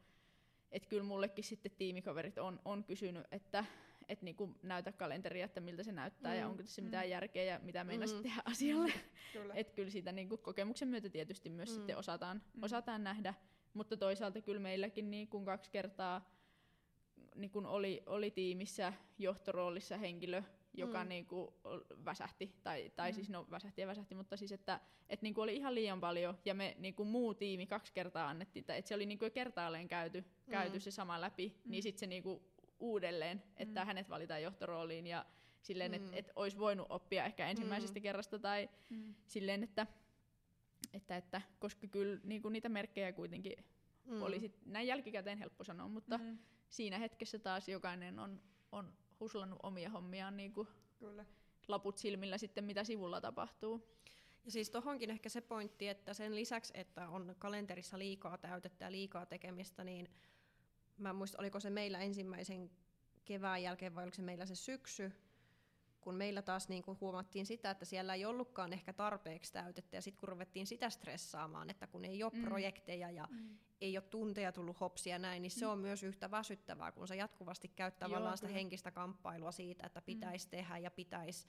että 0.72 0.88
kyllä 0.88 1.02
mullekin 1.02 1.44
sitten 1.44 1.72
tiimikaverit 1.78 2.38
on, 2.38 2.60
on 2.64 2.84
kysynyt, 2.84 3.26
että 3.32 3.64
et 4.10 4.22
niinku 4.22 4.54
näytä 4.62 4.92
kalenteria, 4.92 5.44
että 5.44 5.60
miltä 5.60 5.82
se 5.82 5.92
näyttää 5.92 6.32
mm, 6.32 6.38
ja 6.38 6.48
onko 6.48 6.62
tässä 6.62 6.82
mm. 6.82 6.84
mitään 6.84 7.10
järkeä 7.10 7.44
ja 7.44 7.60
mitä 7.62 7.84
meinasit 7.84 8.16
mm. 8.16 8.22
tehdä 8.22 8.42
asialle. 8.44 8.92
kyllä. 9.32 9.54
Et 9.54 9.70
kyllä 9.70 9.90
siitä 9.90 10.12
niinku 10.12 10.36
kokemuksen 10.36 10.88
myötä 10.88 11.08
tietysti 11.08 11.50
myös 11.50 11.68
mm. 11.70 11.74
sitten 11.74 11.96
osataan, 11.96 12.42
mm. 12.54 12.62
osataan 12.62 13.04
nähdä, 13.04 13.34
mutta 13.74 13.96
toisaalta 13.96 14.40
kyllä 14.40 14.60
meilläkin 14.60 15.10
niinku 15.10 15.44
kaksi 15.44 15.70
kertaa 15.70 16.40
niin 17.34 17.50
kun 17.50 17.66
oli, 17.66 18.02
oli 18.06 18.30
tiimissä 18.30 18.92
johtoroolissa 19.18 19.96
henkilö, 19.96 20.42
joka 20.74 21.02
mm. 21.02 21.08
niinku 21.08 21.54
väsähti, 22.04 22.54
tai, 22.62 22.92
tai 22.96 23.10
mm. 23.10 23.14
siis 23.14 23.30
no 23.30 23.46
väsähti 23.50 23.80
ja 23.80 23.86
väsähti, 23.86 24.14
mutta 24.14 24.36
siis 24.36 24.52
että 24.52 24.80
et 25.08 25.22
niinku 25.22 25.40
oli 25.40 25.56
ihan 25.56 25.74
liian 25.74 26.00
paljon, 26.00 26.38
ja 26.44 26.54
me 26.54 26.76
niinku 26.78 27.04
muu 27.04 27.34
tiimi 27.34 27.66
kaksi 27.66 27.92
kertaa 27.92 28.28
annettiin, 28.28 28.62
että 28.62 28.74
et 28.74 28.86
se 28.86 28.94
oli 28.94 29.06
niinku 29.06 29.30
kertaalleen 29.34 29.88
käyty, 29.88 30.20
mm. 30.20 30.50
käyty 30.50 30.80
se 30.80 30.90
sama 30.90 31.20
läpi, 31.20 31.48
mm. 31.64 31.70
niin 31.70 31.82
sitten 31.82 32.00
se 32.00 32.06
niinku 32.06 32.42
uudelleen, 32.80 33.42
että 33.56 33.80
mm. 33.80 33.86
hänet 33.86 34.10
valitaan 34.10 34.42
johtorooliin 34.42 35.06
ja 35.06 35.26
silleen, 35.62 35.90
mm. 35.90 35.96
että 35.96 36.10
et 36.16 36.30
olisi 36.36 36.58
voinut 36.58 36.86
oppia 36.90 37.24
ehkä 37.24 37.48
ensimmäisestä 37.48 37.98
mm. 37.98 38.02
kerrasta 38.02 38.38
tai 38.38 38.68
mm. 38.90 39.14
silleen, 39.26 39.62
että, 39.62 39.86
että, 40.92 41.16
että 41.16 41.42
koska 41.58 41.86
kyllä 41.86 42.20
niin 42.24 42.42
kuin 42.42 42.52
niitä 42.52 42.68
merkkejä 42.68 43.12
kuitenkin 43.12 43.64
mm. 44.04 44.22
olisi 44.22 44.54
näin 44.64 44.86
jälkikäteen 44.86 45.38
helppo 45.38 45.64
sanoa, 45.64 45.88
mutta 45.88 46.18
mm. 46.18 46.38
siinä 46.68 46.98
hetkessä 46.98 47.38
taas 47.38 47.68
jokainen 47.68 48.18
on, 48.18 48.42
on 48.72 48.92
huslannut 49.20 49.58
omia 49.62 49.90
hommiaan 49.90 50.36
niin 50.36 50.52
kuin 50.52 50.68
kyllä. 50.98 51.24
laput 51.68 51.98
silmillä 51.98 52.38
sitten, 52.38 52.64
mitä 52.64 52.84
sivulla 52.84 53.20
tapahtuu. 53.20 54.00
Ja 54.44 54.50
siis 54.50 54.70
tohonkin 54.70 55.10
ehkä 55.10 55.28
se 55.28 55.40
pointti, 55.40 55.88
että 55.88 56.14
sen 56.14 56.34
lisäksi, 56.34 56.72
että 56.76 57.08
on 57.08 57.34
kalenterissa 57.38 57.98
liikaa 57.98 58.38
täytettä 58.38 58.84
ja 58.84 58.92
liikaa 58.92 59.26
tekemistä, 59.26 59.84
niin 59.84 60.08
mä 61.00 61.10
en 61.10 61.16
muista, 61.16 61.38
oliko 61.38 61.60
se 61.60 61.70
meillä 61.70 61.98
ensimmäisen 61.98 62.70
kevään 63.24 63.62
jälkeen 63.62 63.94
vai 63.94 64.04
oliko 64.04 64.14
se 64.14 64.22
meillä 64.22 64.46
se 64.46 64.54
syksy, 64.54 65.12
kun 66.00 66.14
meillä 66.14 66.42
taas 66.42 66.68
niin 66.68 66.82
kuin 66.82 66.98
huomattiin 67.00 67.46
sitä, 67.46 67.70
että 67.70 67.84
siellä 67.84 68.14
ei 68.14 68.24
ollutkaan 68.24 68.72
ehkä 68.72 68.92
tarpeeksi 68.92 69.52
täytettä, 69.52 69.96
ja 69.96 70.02
sitten 70.02 70.20
kun 70.20 70.28
ruvettiin 70.28 70.66
sitä 70.66 70.90
stressaamaan, 70.90 71.70
että 71.70 71.86
kun 71.86 72.04
ei 72.04 72.22
ole 72.22 72.32
mm. 72.34 72.44
projekteja 72.44 73.10
ja 73.10 73.28
mm. 73.30 73.58
ei 73.80 73.98
ole 73.98 74.04
tunteja 74.10 74.52
tullut 74.52 74.80
hopsia 74.80 75.18
näin, 75.18 75.42
niin 75.42 75.50
se 75.50 75.64
mm. 75.64 75.72
on 75.72 75.78
myös 75.78 76.02
yhtä 76.02 76.30
väsyttävää, 76.30 76.92
kun 76.92 77.08
sä 77.08 77.14
jatkuvasti 77.14 77.68
käyt 77.68 77.98
tavallaan 77.98 78.30
Joo, 78.32 78.36
sitä 78.36 78.52
henkistä 78.52 78.90
kamppailua 78.90 79.52
siitä, 79.52 79.86
että 79.86 80.02
pitäisi 80.02 80.46
mm. 80.46 80.50
tehdä 80.50 80.78
ja 80.78 80.90
pitäisi 80.90 81.46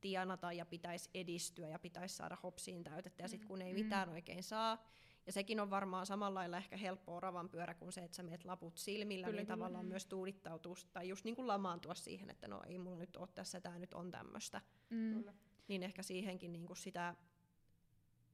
tienata 0.00 0.52
ja 0.52 0.66
pitäisi 0.66 1.10
edistyä 1.14 1.68
ja 1.68 1.78
pitäisi 1.78 2.16
saada 2.16 2.36
hopsiin 2.42 2.84
täytettä, 2.84 3.22
ja 3.22 3.28
sitten 3.28 3.48
kun 3.48 3.62
ei 3.62 3.72
mm. 3.72 3.80
mitään 3.80 4.08
oikein 4.08 4.42
saa, 4.42 4.84
ja 5.26 5.32
sekin 5.32 5.60
on 5.60 5.70
varmaan 5.70 6.06
samalla 6.06 6.38
lailla 6.38 6.56
ehkä 6.56 6.76
helppo 6.76 7.16
oravan 7.16 7.48
pyörä 7.48 7.74
kuin 7.74 7.92
se, 7.92 8.00
että 8.00 8.16
sä 8.16 8.22
meet 8.22 8.44
laput 8.44 8.78
silmillä, 8.78 9.26
kyllä, 9.26 9.40
niin 9.40 9.46
kyllä. 9.46 9.56
tavallaan 9.56 9.86
myös 9.86 10.06
tuudittautuu 10.06 10.76
tai 10.92 11.08
just 11.08 11.24
niin 11.24 11.36
kuin 11.36 11.46
lamaantua 11.46 11.94
siihen, 11.94 12.30
että 12.30 12.48
no 12.48 12.62
ei 12.66 12.78
mulla 12.78 12.98
nyt 12.98 13.16
ole 13.16 13.28
tässä, 13.34 13.60
tämä 13.60 13.78
nyt 13.78 13.94
on 13.94 14.10
tämmöistä. 14.10 14.60
Mm. 14.90 15.24
Niin 15.68 15.82
ehkä 15.82 16.02
siihenkin 16.02 16.52
niin 16.52 16.66
kuin 16.66 16.76
sitä 16.76 17.14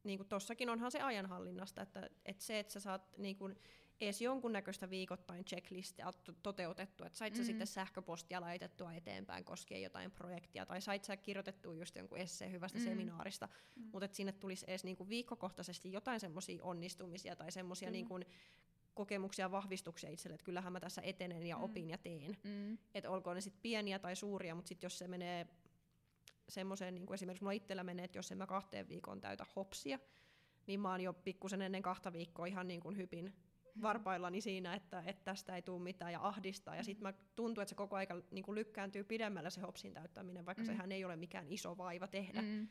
niin 0.04 0.18
kuin 0.18 0.28
tossakin 0.28 0.70
onhan 0.70 0.90
se 0.90 1.00
ajanhallinnasta, 1.00 1.82
että, 1.82 2.10
että 2.26 2.44
se, 2.44 2.58
että 2.58 2.72
sä 2.72 2.80
saat 2.80 3.18
niin 3.18 3.36
kuin 3.36 3.58
edes 4.00 4.20
jonkunnäköistä 4.20 4.90
viikoittain 4.90 5.44
checklistia 5.44 6.12
toteutettua, 6.42 7.06
että 7.06 7.18
sait 7.18 7.34
sä 7.34 7.42
mm. 7.42 7.46
sitten 7.46 7.66
sähköpostia 7.66 8.40
laitettua 8.40 8.92
eteenpäin 8.92 9.44
koskien 9.44 9.82
jotain 9.82 10.10
projektia, 10.10 10.66
tai 10.66 10.80
sait 10.80 11.04
sä 11.04 11.16
kirjoitettua 11.16 11.74
just 11.74 11.96
jonkun 11.96 12.18
esseen 12.18 12.52
hyvästä 12.52 12.78
mm. 12.78 12.84
seminaarista, 12.84 13.48
mm. 13.76 13.88
mutta 13.92 14.04
että 14.04 14.16
sinne 14.16 14.32
tulisi 14.32 14.64
edes 14.68 14.84
niinku 14.84 15.08
viikkokohtaisesti 15.08 15.92
jotain 15.92 16.20
semmoisia 16.20 16.64
onnistumisia 16.64 17.36
tai 17.36 17.52
semmoisia 17.52 17.88
mm. 17.88 17.92
niinku 17.92 18.20
kokemuksia 18.94 19.44
ja 19.44 19.50
vahvistuksia 19.50 20.10
itselle, 20.10 20.34
että 20.34 20.44
kyllähän 20.44 20.72
mä 20.72 20.80
tässä 20.80 21.02
etenen 21.04 21.46
ja 21.46 21.56
mm. 21.56 21.62
opin 21.62 21.90
ja 21.90 21.98
teen. 21.98 22.36
Mm. 22.44 22.78
Että 22.94 23.10
olkoon 23.10 23.36
ne 23.36 23.40
sitten 23.40 23.62
pieniä 23.62 23.98
tai 23.98 24.16
suuria, 24.16 24.54
mutta 24.54 24.68
sitten 24.68 24.86
jos 24.86 24.98
se 24.98 25.08
menee 25.08 25.46
semmoiseen, 26.48 26.94
niin 26.94 27.06
kuin 27.06 27.14
esimerkiksi 27.14 27.44
mulla 27.44 27.52
itsellä 27.52 27.84
menee, 27.84 28.04
että 28.04 28.18
jos 28.18 28.32
en 28.32 28.38
mä 28.38 28.46
kahteen 28.46 28.88
viikon 28.88 29.20
täytä 29.20 29.46
hopsia, 29.56 29.98
niin 30.66 30.80
mä 30.80 30.90
oon 30.90 31.00
jo 31.00 31.12
pikkusen 31.12 31.62
ennen 31.62 31.82
kahta 31.82 32.12
viikkoa 32.12 32.46
ihan 32.46 32.68
niin 32.68 32.80
kuin 32.80 32.96
hypin 32.96 33.34
varpaillani 33.82 34.40
siinä, 34.40 34.74
että, 34.74 35.02
että 35.06 35.24
tästä 35.24 35.56
ei 35.56 35.62
tule 35.62 35.82
mitään 35.82 36.12
ja 36.12 36.20
ahdistaa. 36.22 36.76
Ja 36.76 36.84
sitten 36.84 37.14
tuntuu, 37.36 37.62
että 37.62 37.68
se 37.70 37.74
koko 37.74 37.96
aika 37.96 38.22
niin 38.30 38.44
kuin 38.44 38.54
lykkääntyy 38.54 39.04
pidemmällä 39.04 39.50
se 39.50 39.60
hopsin 39.60 39.94
täyttäminen, 39.94 40.46
vaikka 40.46 40.62
mm. 40.62 40.66
sehän 40.66 40.92
ei 40.92 41.04
ole 41.04 41.16
mikään 41.16 41.48
iso 41.48 41.78
vaiva 41.78 42.06
tehdä. 42.06 42.42
Mm. 42.42 42.68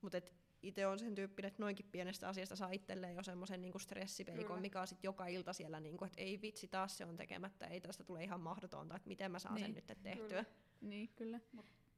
Mutta 0.00 0.20
itse 0.62 0.86
on 0.86 0.98
sen 0.98 1.14
tyyppinen, 1.14 1.48
että 1.48 1.62
noinkin 1.62 1.86
pienestä 1.92 2.28
asiasta 2.28 2.56
saa 2.56 2.70
itselleen 2.70 3.16
jo 3.16 3.22
semmoisen 3.22 3.62
niinku 3.62 3.78
stressipeikon, 3.78 4.46
Kyllä. 4.46 4.60
mikä 4.60 4.80
on 4.80 4.86
sit 4.86 5.04
joka 5.04 5.26
ilta 5.26 5.52
siellä, 5.52 5.80
niinku, 5.80 6.04
että 6.04 6.20
ei 6.20 6.40
vitsi, 6.42 6.68
taas 6.68 6.96
se 6.96 7.04
on 7.04 7.16
tekemättä, 7.16 7.66
ei 7.66 7.80
tästä 7.80 8.04
tule 8.04 8.24
ihan 8.24 8.40
mahdotonta, 8.40 8.96
että 8.96 9.08
miten 9.08 9.30
mä 9.30 9.38
saan 9.38 9.54
Niin. 9.54 9.66
sen 9.66 9.74
nyt 9.74 10.02
tehtyä. 10.02 10.26
Kyllä. 10.28 10.44
Niin, 10.80 11.08
kyllä. 11.16 11.40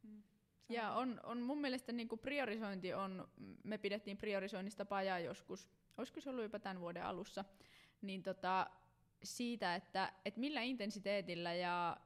Mm. 0.02 0.22
Se 0.62 0.74
Ja 0.74 0.92
on, 0.92 1.20
on 1.22 1.40
mun 1.40 1.60
mielestä 1.60 1.92
niinku 1.92 2.16
priorisointi 2.16 2.94
on, 2.94 3.28
me 3.64 3.78
pidettiin 3.78 4.16
priorisoinnista 4.16 4.84
pajaa 4.84 5.18
joskus, 5.18 5.68
olisiko 5.98 6.20
se 6.20 6.30
ollut 6.30 6.42
jopa 6.42 6.58
tämän 6.58 6.80
vuoden 6.80 7.04
alussa, 7.04 7.44
niin 8.02 8.22
tota, 8.22 8.70
siitä, 9.22 9.74
että 9.74 10.12
et 10.24 10.36
millä 10.36 10.62
intensiteetillä 10.62 11.54
ja 11.54 11.96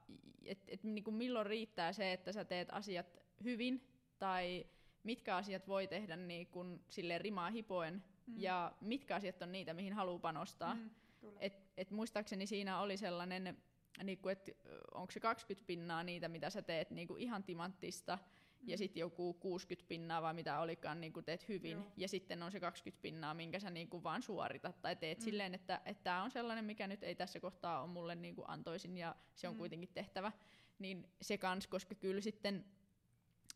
et, 0.44 0.58
et 0.68 0.84
niinku 0.84 1.10
milloin 1.10 1.46
riittää 1.46 1.92
se, 1.92 2.12
että 2.12 2.32
sä 2.32 2.44
teet 2.44 2.68
asiat 2.72 3.18
hyvin 3.44 3.88
tai 4.18 4.66
mitkä 5.02 5.36
asiat 5.36 5.68
voi 5.68 5.86
tehdä 5.86 6.16
niinku 6.16 6.64
silleen 6.88 7.20
rimaa 7.20 7.50
hipoen 7.50 8.02
Mm. 8.26 8.34
ja 8.40 8.72
mitkä 8.80 9.16
asiat 9.16 9.42
on 9.42 9.52
niitä, 9.52 9.74
mihin 9.74 9.92
haluaa 9.92 10.18
panostaa. 10.18 10.74
Mm, 10.74 10.90
kyllä. 11.20 11.38
Et, 11.40 11.52
et 11.76 11.90
muistaakseni 11.90 12.46
siinä 12.46 12.80
oli 12.80 12.96
sellainen, 12.96 13.56
niinku, 14.04 14.28
että 14.28 14.52
onko 14.94 15.10
se 15.10 15.20
20 15.20 15.66
pinnaa 15.66 16.02
niitä, 16.02 16.28
mitä 16.28 16.50
sä 16.50 16.62
teet 16.62 16.90
niinku 16.90 17.16
ihan 17.16 17.44
timanttista, 17.44 18.18
mm. 18.64 18.70
ja 18.70 18.78
sitten 18.78 19.00
joku 19.00 19.34
60 19.34 19.88
pinnaa 19.88 20.22
vai 20.22 20.34
mitä 20.34 20.58
olikaan 20.60 21.00
niinku 21.00 21.22
teet 21.22 21.48
hyvin, 21.48 21.72
Joo. 21.72 21.92
ja 21.96 22.08
sitten 22.08 22.42
on 22.42 22.52
se 22.52 22.60
20 22.60 23.02
pinnaa, 23.02 23.34
minkä 23.34 23.58
sä 23.60 23.70
niinku 23.70 24.02
vaan 24.02 24.22
suoritat 24.22 24.82
tai 24.82 24.96
teet 24.96 25.18
Mm. 25.18 25.24
silleen, 25.24 25.54
että 25.54 25.80
tämä 26.02 26.22
on 26.22 26.30
sellainen, 26.30 26.64
mikä 26.64 26.86
nyt 26.86 27.02
ei 27.02 27.14
tässä 27.14 27.40
kohtaa 27.40 27.82
ole 27.82 27.90
mulle 27.90 28.14
niinku 28.14 28.44
antoisin 28.48 28.96
ja 28.96 29.14
se 29.34 29.48
on 29.48 29.54
Mm. 29.54 29.58
kuitenkin 29.58 29.88
tehtävä. 29.94 30.32
Niin 30.78 31.08
se 31.22 31.38
kans, 31.38 31.66
koska 31.66 31.94
kyllä 31.94 32.20
sitten, 32.20 32.64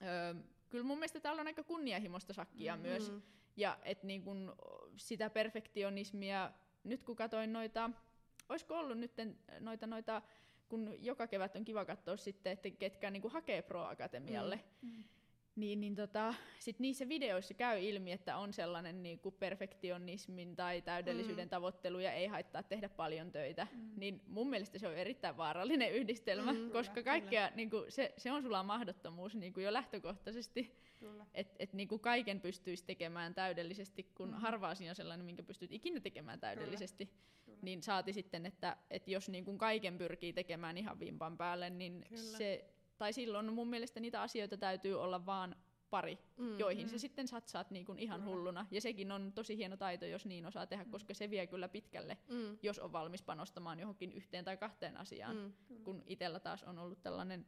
öö, 0.03 0.35
kyllä 0.69 0.85
mun 0.85 0.99
mielestä 0.99 1.21
täällä 1.21 1.41
on 1.41 1.47
aika 1.47 1.63
kunnianhimoista 1.63 2.33
sakkia 2.33 2.77
Mm. 2.77 2.83
myös, 2.83 3.11
Mm. 3.13 3.23
ja 3.57 3.79
et 3.83 4.03
niin 4.03 4.23
kun 4.23 4.53
sitä 4.97 5.31
perfektionismia, 5.31 6.53
nyt 6.85 7.03
kun 7.05 7.17
katoin 7.17 7.53
noita, 7.53 7.91
olisiko 8.49 8.79
ollut 8.79 8.99
nyt 8.99 9.13
noita, 9.61 9.87
noita, 9.87 10.23
kun 10.69 10.95
joka 11.05 11.27
kevät 11.27 11.57
on 11.57 11.65
kiva 11.65 11.85
katsoa 11.85 12.17
sitten, 12.17 12.53
että 12.53 12.71
ketkä 12.71 13.11
niin 13.11 13.31
hakee 13.31 13.63
Pro-akatemialle, 13.63 14.61
Mm. 14.83 15.05
Niin, 15.61 15.81
niin 15.81 15.95
tota, 15.95 16.35
sit 16.59 16.79
niissä 16.79 17.09
videoissa 17.09 17.55
käy 17.55 17.81
ilmi, 17.81 18.13
että 18.13 18.37
on 18.37 18.53
sellainen 18.53 19.03
niin 19.03 19.19
kuin 19.19 19.35
perfektionismin 19.39 20.57
tai 20.57 20.83
täydellisyyden 20.83 21.47
Mm. 21.47 21.51
tavoittelu 21.51 21.99
ja 21.99 22.13
ei 22.13 22.27
haittaa 22.27 22.63
tehdä 22.63 22.89
paljon 22.89 23.33
töitä. 23.33 23.67
Mm. 23.73 23.91
Niin 23.97 24.21
mun 24.27 24.51
mielestä 24.51 24.79
se 24.79 24.89
on 24.89 24.95
erittäin 24.97 25.37
vaarallinen 25.37 25.93
yhdistelmä, 25.93 26.53
Mm, 26.53 26.71
koska 26.71 26.95
kyllä, 26.95 27.05
kaikkea, 27.05 27.51
niin 27.55 27.71
kuin, 27.71 27.93
se, 27.93 28.15
se 28.17 28.33
on 28.33 28.43
sulla 28.43 28.63
mahdottomuus 28.63 29.35
niin 29.35 29.53
kuin 29.53 29.65
jo 29.65 29.73
lähtökohtaisesti. 29.73 30.77
Kyllä. 31.01 31.27
Että 31.35 31.57
et 31.59 31.73
niinku 31.73 31.99
kaiken 31.99 32.41
pystyisi 32.41 32.85
tekemään 32.85 33.35
täydellisesti, 33.35 34.03
kun 34.03 34.29
mm. 34.29 34.35
harva 34.35 34.69
asia 34.71 34.91
on 34.91 34.97
sellainen, 34.97 35.27
minkä 35.27 35.43
pystyt 35.43 35.73
ikinä 35.73 36.01
tekemään 36.01 36.41
täydellisesti. 36.41 37.07
Kyllä. 37.45 37.59
Niin 37.63 37.83
saati 37.83 38.13
sitten, 38.13 38.47
että 38.47 38.77
et 38.91 39.09
jos 39.09 39.29
niinku 39.29 39.57
kaiken 39.59 39.99
pyrkii 39.99 40.33
tekemään 40.33 40.79
ihan 40.79 41.01
vimpan 41.01 41.37
päälle, 41.37 41.71
niin 41.71 42.05
Kyllä. 42.09 42.23
se, 42.39 42.65
tai 42.99 43.13
silloin 43.13 43.53
mun 43.53 43.69
mielestä 43.69 44.01
niitä 44.01 44.23
asioita 44.23 44.57
täytyy 44.57 45.01
olla 45.01 45.27
vaan 45.27 45.57
pari, 45.91 46.19
Mm. 46.37 46.59
joihin 46.59 46.87
Mm. 46.87 46.91
sä 46.91 46.99
sitten 46.99 47.29
satsaat 47.29 47.71
niinku 47.71 47.95
ihan 47.99 48.21
Kyllä. 48.21 48.33
hulluna. 48.35 48.67
Ja 48.71 48.81
sekin 48.81 49.13
on 49.13 49.33
tosi 49.35 49.57
hieno 49.57 49.77
taito, 49.77 50.07
jos 50.07 50.27
niin 50.27 50.47
osaa 50.47 50.67
tehdä, 50.67 50.85
Mm. 50.85 50.91
koska 50.91 51.15
se 51.15 51.31
vie 51.31 51.47
kyllä 51.47 51.69
pitkälle, 51.69 52.19
Mm. 52.29 52.59
jos 52.63 52.79
on 52.79 52.93
valmis 52.93 53.23
panostamaan 53.23 53.79
johonkin 53.79 54.13
yhteen 54.13 54.45
tai 54.45 54.57
kahteen 54.57 54.97
asiaan. 54.97 55.37
Mm. 55.37 55.43
Mm. 55.43 55.53
Kyllä. 55.69 55.85
Kun 55.85 56.03
itellä 56.07 56.41
taas 56.41 56.65
on 56.65 56.79
ollut 56.79 57.03
tällainen 57.03 57.47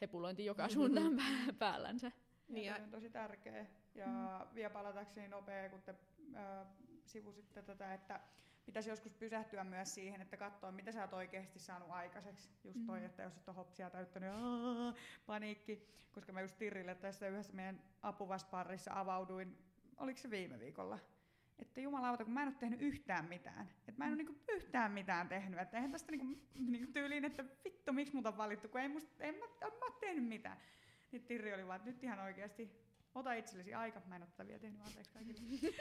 hepulointi 0.00 0.44
joka 0.44 0.68
suuntaan 0.68 1.16
pää- 1.16 1.52
päällänsä. 1.58 2.12
Niin 2.48 2.66
Ja 2.66 2.76
ja- 2.76 2.84
on 2.84 2.90
tosi 2.90 3.10
tärkeä. 3.10 3.66
Ja 3.94 4.06
mm. 4.06 4.54
vielä 4.54 4.70
palatakseni 4.70 5.28
nopea, 5.28 5.70
kun 5.70 5.82
te 5.82 5.94
ö, 6.34 6.64
sivusitte 7.04 7.62
tätä, 7.62 7.94
että 7.94 8.20
pitäisi 8.66 8.90
joskus 8.90 9.14
pysähtyä 9.14 9.64
myös 9.64 9.94
siihen, 9.94 10.20
että 10.20 10.36
katsoa, 10.36 10.72
mitä 10.72 10.92
sä 10.92 11.00
oot 11.00 11.12
oikeasti 11.12 11.58
saanut 11.58 11.90
aikaiseksi. 11.90 12.50
Just 12.64 12.80
toi, 12.86 12.96
Mhm. 12.98 13.06
että 13.06 13.22
jos 13.22 13.36
et 13.36 13.48
ole 13.48 13.56
hopsia 13.56 13.90
täyttänyt, 13.90 14.30
aah, 14.32 14.94
paniikki. 15.26 15.88
Koska 16.12 16.32
mä 16.32 16.40
just 16.40 16.58
Tirille 16.58 16.94
tästä 16.94 17.28
yhdessä 17.28 17.52
meidän 17.52 17.82
apuvasparissa 18.02 18.90
avauduin, 18.94 19.58
oliko 19.96 20.18
se 20.18 20.30
viime 20.30 20.58
viikolla? 20.60 20.98
Että 21.58 21.80
jumalauta, 21.80 22.24
kun 22.24 22.34
mä 22.34 22.42
en 22.42 22.48
ole 22.48 22.56
tehnyt 22.60 22.82
yhtään 22.82 23.24
mitään. 23.24 23.68
Että 23.88 23.98
mä 23.98 24.04
en 24.04 24.10
ole 24.10 24.16
niinku 24.16 24.34
yhtään 24.48 24.92
mitään 24.92 25.28
tehnyt. 25.28 25.60
Että 25.60 25.76
eihän 25.76 25.92
tästä 25.92 26.12
niinku, 26.12 26.38
niinku 26.54 26.92
tyyliin, 26.92 27.24
että 27.24 27.44
vittu, 27.64 27.92
miksi 27.92 28.14
mut 28.14 28.26
on 28.26 28.36
valittu, 28.36 28.68
kun 28.68 28.80
ei 28.80 28.88
musta, 28.88 29.24
en 29.24 29.34
mä, 29.34 29.44
en 29.44 29.72
mä 29.72 29.96
tehnyt 30.00 30.24
mitään. 30.28 30.56
Niin 31.12 31.22
Tirri 31.24 31.54
oli 31.54 31.66
vaan, 31.66 31.76
että 31.76 31.90
nyt 31.90 32.04
ihan 32.04 32.18
oikeasti 32.20 32.70
ota 33.14 33.32
itsellesi 33.32 33.74
aika, 33.74 34.02
mä 34.06 34.16
en 34.16 34.22
ole 34.22 34.30
tätä 34.30 34.46
vielä 34.46 34.58
tehnyt, 34.60 34.80
anteeksi 34.80 35.12
kaikille, 35.12 35.40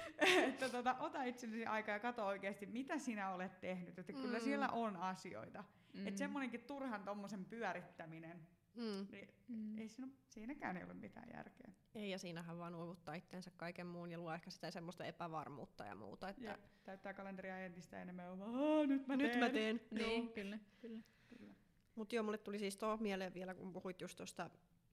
että 0.48 0.70
tota, 0.70 0.96
ota 1.00 1.24
itsellesi 1.24 1.66
aika 1.66 1.92
ja 1.92 2.00
katso 2.00 2.26
oikeasti, 2.26 2.66
mitä 2.66 2.98
sinä 2.98 3.30
olet 3.34 3.60
tehnyt, 3.60 4.00
että 4.00 4.14
kyllä 4.14 4.38
Mm. 4.38 4.44
siellä 4.44 4.70
on 4.70 4.96
asioita. 4.98 5.64
Mm. 5.94 6.08
Että 6.08 6.18
semmoinenkin 6.18 6.62
turhan 6.62 7.04
tommosen 7.04 7.46
pyörittäminen, 7.46 8.48
Mm. 8.76 9.08
niin 9.12 9.28
Mm. 9.48 9.78
ei 9.78 9.90
siinä, 9.90 10.08
siinäkään 10.30 10.78
ei 10.78 10.84
ole 10.84 10.94
mitään 10.94 11.30
järkeä. 11.34 11.72
Ei, 11.96 12.10
ja 12.10 12.18
siinähän 12.20 12.58
vaan 12.58 12.76
uuvuttaa 12.76 13.14
itteensä 13.16 13.52
kaiken 13.58 13.88
muun 13.88 14.12
ja 14.12 14.18
luo 14.20 14.34
ehkä 14.34 14.50
sitä 14.52 14.72
semmoista 14.72 15.06
epävarmuutta 15.06 15.86
ja 15.86 15.96
muuta. 15.96 16.30
Että 16.30 16.46
Ja 16.46 16.58
täyttää 16.84 17.14
kalenteria 17.14 17.60
entistä 17.60 18.02
enemmän, 18.02 18.26
ja 18.26 18.40
vaan, 18.40 18.56
"Aa, 18.56 18.86
nyt 18.86 19.08
mä 19.08 19.16
nyt 19.16 19.32
teen. 19.32 19.40
mä 19.44 19.50
teen. 19.50 19.82
Niin, 19.92 20.34
kyllä, 20.34 20.60
kyllä. 20.82 21.00
Kyllä. 21.30 21.54
Mutta 21.96 22.16
joo, 22.16 22.24
mulle 22.24 22.38
tuli 22.38 22.60
siis 22.60 22.78
tuo 22.78 22.98
mieleen 22.98 23.34
vielä, 23.34 23.54
kun 23.54 23.74
puhuit 23.74 24.02
just 24.02 24.18
tuosta, 24.18 24.50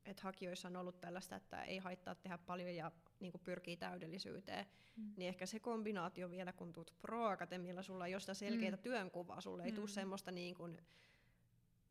että 0.09 0.23
hakijoissa 0.23 0.69
on 0.69 0.77
ollut 0.77 1.01
tällaista, 1.01 1.37
että 1.37 1.63
ei 1.63 1.79
haittaa 1.79 2.15
tehdä 2.15 2.39
paljon 2.39 2.75
ja 2.75 2.93
niin 3.21 3.33
pyrkii 3.45 3.77
täydellisyyteen. 3.77 4.67
Mm. 4.97 5.13
Niin 5.17 5.29
ehkä 5.29 5.47
se 5.47 5.59
kombinaatio 5.59 6.31
vielä, 6.31 6.53
kun 6.53 6.73
tuut 6.73 6.95
Pro-akatemialla, 7.03 7.83
sulla 7.83 8.07
ei 8.07 8.15
ole 8.15 8.21
sitä 8.21 8.35
selkeää 8.35 8.77
Mm. 8.77 8.83
työnkuvaa, 8.83 9.41
sulle 9.41 9.65
ei 9.65 9.71
Mm. 9.71 9.75
tule 9.77 9.89
semmoista 9.89 10.31
niin 10.31 10.55
kuin 10.55 10.79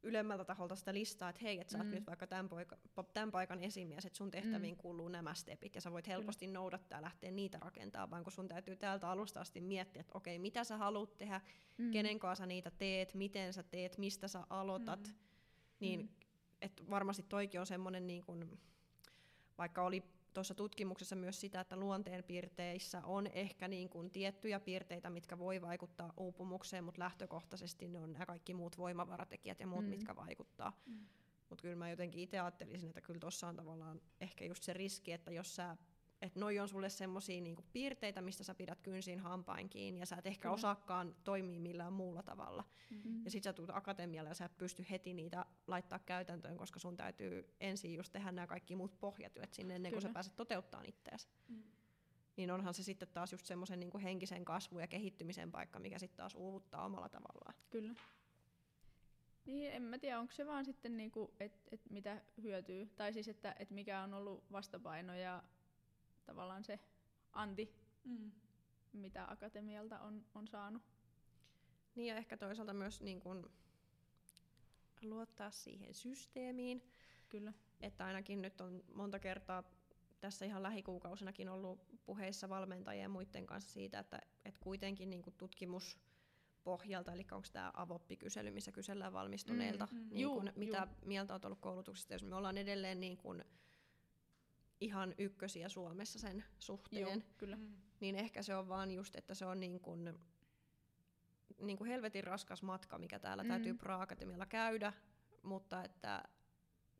ylemmältä 0.03 0.45
taholta 0.45 0.75
sitä 0.75 0.93
listaa, 0.93 1.29
että 1.29 1.41
hei, 1.41 1.59
että 1.61 1.71
sä 1.71 1.77
oot 1.77 1.87
Mm. 1.87 1.93
nyt 1.93 2.07
vaikka 2.07 2.27
tämän, 2.27 2.49
poika, 2.49 2.77
tämän 3.13 3.31
paikan 3.31 3.63
esimies, 3.63 4.05
että 4.05 4.17
sun 4.17 4.31
tehtäviin 4.31 4.73
mm. 4.75 4.77
kuuluu 4.81 5.07
nämä 5.07 5.33
stepit, 5.33 5.75
ja 5.75 5.81
sä 5.81 5.91
voit 5.91 6.07
helposti 6.07 6.47
noudattaa 6.47 6.97
ja 6.97 7.01
lähteä 7.01 7.31
niitä 7.31 7.59
rakentaa, 7.61 8.09
vaan 8.09 8.23
kun 8.23 8.31
sun 8.33 8.47
täytyy 8.47 8.75
täältä 8.75 9.09
alusta 9.09 9.41
asti 9.41 9.61
miettiä, 9.61 9.99
että 9.99 10.17
okei, 10.17 10.39
mitä 10.39 10.63
sä 10.63 10.77
haluat 10.77 11.17
tehdä, 11.17 11.41
Mm. 11.77 11.91
kenen 11.91 12.19
kanssa 12.19 12.45
niitä 12.45 12.71
teet, 12.71 13.13
miten 13.13 13.53
sä 13.53 13.63
teet, 13.63 13.97
mistä 13.97 14.27
sä 14.27 14.43
aloitat, 14.49 15.07
Mm. 15.07 15.13
niin 15.79 15.99
Mm. 16.01 16.09
Että 16.61 16.83
varmasti 16.89 17.23
toikin 17.23 17.59
on 17.59 17.67
semmoinen, 17.67 18.07
niin 18.07 18.23
kun, 18.23 18.57
vaikka 19.57 19.83
oli 19.83 20.03
tuossa 20.33 20.55
tutkimuksessa 20.55 21.15
myös 21.15 21.41
sitä, 21.41 21.61
että 21.61 21.75
luonteenpiirteissä 21.75 23.01
on 23.05 23.27
ehkä 23.27 23.67
niin 23.67 23.89
kun 23.89 24.11
tiettyjä 24.11 24.59
piirteitä, 24.59 25.09
mitkä 25.09 25.37
voi 25.37 25.61
vaikuttaa 25.61 26.13
uupumukseen, 26.17 26.83
mutta 26.83 27.01
lähtökohtaisesti 27.01 27.87
ne 27.87 27.99
on 27.99 28.13
nämä 28.13 28.25
kaikki 28.25 28.53
muut 28.53 28.77
voimavaratekijät 28.77 29.59
ja 29.59 29.67
muut, 29.67 29.83
Mm. 29.83 29.89
mitkä 29.89 30.15
vaikuttaa. 30.15 30.73
Mm. 30.85 31.07
Mutta 31.49 31.61
kyllä 31.61 31.75
mä 31.75 31.89
jotenkin 31.89 32.23
itse 32.23 32.39
ajattelisin, 32.39 32.89
että 32.89 33.01
kyllä 33.01 33.19
tuossa 33.19 33.47
on 33.47 33.55
tavallaan 33.55 34.01
ehkä 34.21 34.45
just 34.45 34.63
se 34.63 34.73
riski, 34.73 35.11
että 35.11 35.31
jos 35.31 35.55
sä 35.55 35.77
että 36.21 36.39
noi 36.39 36.59
on 36.59 36.67
sulle 36.67 36.89
semmosia 36.89 37.41
niinku 37.41 37.63
piirteitä, 37.73 38.21
mistä 38.21 38.43
sä 38.43 38.55
pidät 38.55 38.81
kynsiin 38.81 39.19
hampain 39.19 39.69
kiinni, 39.69 39.99
ja 39.99 40.05
sä 40.05 40.15
et 40.15 40.25
ehkä 40.25 40.41
Kyllä. 40.41 40.53
osaakaan 40.53 41.15
toimia 41.23 41.59
millään 41.59 41.93
muulla 41.93 42.23
tavalla. 42.23 42.63
Mm. 42.89 43.25
Ja 43.25 43.31
sit 43.31 43.43
sä 43.43 43.53
tulet 43.53 43.69
akatemialle 43.69 44.29
ja 44.29 44.35
sä 44.35 44.45
et 44.45 44.57
pysty 44.57 44.85
heti 44.89 45.13
niitä 45.13 45.45
laittaa 45.67 45.99
käytäntöön, 45.99 46.57
koska 46.57 46.79
sun 46.79 46.97
täytyy 46.97 47.55
ensin 47.59 47.95
just 47.95 48.13
tehdä 48.13 48.31
nämä 48.31 48.47
kaikki 48.47 48.75
muut 48.75 48.99
pohjatyöt 48.99 49.53
sinne 49.53 49.75
ennen 49.75 49.91
kuin 49.91 50.01
sä 50.01 50.09
pääset 50.09 50.35
toteuttamaan 50.35 50.89
ittees. 50.89 51.29
Mm. 51.47 51.63
Niin 52.37 52.51
onhan 52.51 52.73
se 52.73 52.83
sitten 52.83 53.07
taas 53.07 53.31
just 53.31 53.45
semmoisen 53.45 53.79
niinku 53.79 53.97
henkisen 53.97 54.45
kasvun 54.45 54.81
ja 54.81 54.87
kehittymisen 54.87 55.51
paikka, 55.51 55.79
mikä 55.79 55.99
sitten 55.99 56.17
taas 56.17 56.35
uuvuttaa 56.35 56.85
omalla 56.85 57.09
tavallaan. 57.09 57.53
Kyllä. 57.69 57.93
Niin, 59.45 59.71
en 59.71 59.81
mä 59.81 59.97
tiedä, 59.97 60.19
onko 60.19 60.33
se 60.33 60.45
vaan 60.45 60.65
sitten 60.65 60.97
niinku, 60.97 61.33
että 61.39 61.69
et 61.71 61.81
mitä 61.89 62.21
hyötyy, 62.41 62.85
tai 62.85 63.13
siis 63.13 63.27
että 63.27 63.55
et 63.59 63.69
mikä 63.69 64.01
on 64.01 64.13
ollut 64.13 64.51
vastapaino 64.51 65.15
ja 65.15 65.43
tavallaan 66.27 66.63
se 66.63 66.79
anti, 67.33 67.87
Mm. 68.03 68.31
mitä 68.93 69.25
akatemialta 69.31 69.99
on, 69.99 70.25
on 70.35 70.47
saanut. 70.47 70.81
Niin 71.95 72.07
ja 72.07 72.15
ehkä 72.15 72.37
toisaalta 72.37 72.73
myös 72.73 73.01
niin 73.01 73.19
kun 73.19 73.49
luottaa 75.01 75.51
siihen 75.51 75.93
systeemiin, 75.93 76.81
Kyllä. 77.29 77.53
että 77.81 78.05
ainakin 78.05 78.41
nyt 78.41 78.61
on 78.61 78.83
monta 78.93 79.19
kertaa 79.19 79.63
tässä 80.19 80.45
ihan 80.45 80.63
lähikuukausinakin 80.63 81.49
ollut 81.49 81.79
puheissa 82.05 82.49
valmentajien 82.49 83.03
ja 83.03 83.09
muiden 83.09 83.45
kanssa 83.45 83.71
siitä, 83.73 83.99
että, 83.99 84.19
että 84.45 84.59
kuitenkin 84.59 85.09
niin 85.09 85.23
tutkimus 85.37 85.97
pohjalta, 86.63 87.13
eli 87.13 87.25
onko 87.31 87.47
tämä 87.53 87.71
avoppikysely, 87.75 88.51
missä 88.51 88.71
kysellään 88.71 89.13
valmistuneilta, 89.13 89.87
Mm, 89.91 89.97
mm. 89.97 90.09
niin 90.09 90.19
Juu, 90.21 90.35
kun, 90.41 90.51
mitä 90.55 90.77
juu. 90.77 91.05
mieltä 91.05 91.33
olet 91.33 91.45
ollut 91.45 91.59
koulutuksesta, 91.59 92.13
jos 92.13 92.23
me 92.23 92.35
ollaan 92.35 92.57
edelleen 92.57 92.99
niin 92.99 93.17
kun 93.17 93.45
ihan 94.81 95.15
ykkösiä 95.17 95.69
Suomessa 95.69 96.19
sen 96.19 96.43
suhteen, 96.59 97.01
Joo, 97.01 97.21
kyllä. 97.37 97.55
Mm. 97.55 97.73
niin 97.99 98.15
ehkä 98.15 98.41
se 98.41 98.55
on 98.55 98.67
vaan 98.67 98.91
just, 98.91 99.15
että 99.15 99.33
se 99.33 99.45
on 99.45 99.59
niin 99.59 99.79
kuin, 99.79 100.19
niin 101.61 101.77
kuin 101.77 101.87
helvetin 101.87 102.23
raskas 102.23 102.63
matka, 102.63 102.97
mikä 102.97 103.19
täällä 103.19 103.43
Mm. 103.43 103.47
täytyy 103.49 103.73
Pro-akatemialla 103.73 104.45
käydä, 104.45 104.93
mutta 105.43 105.83
että 105.83 106.23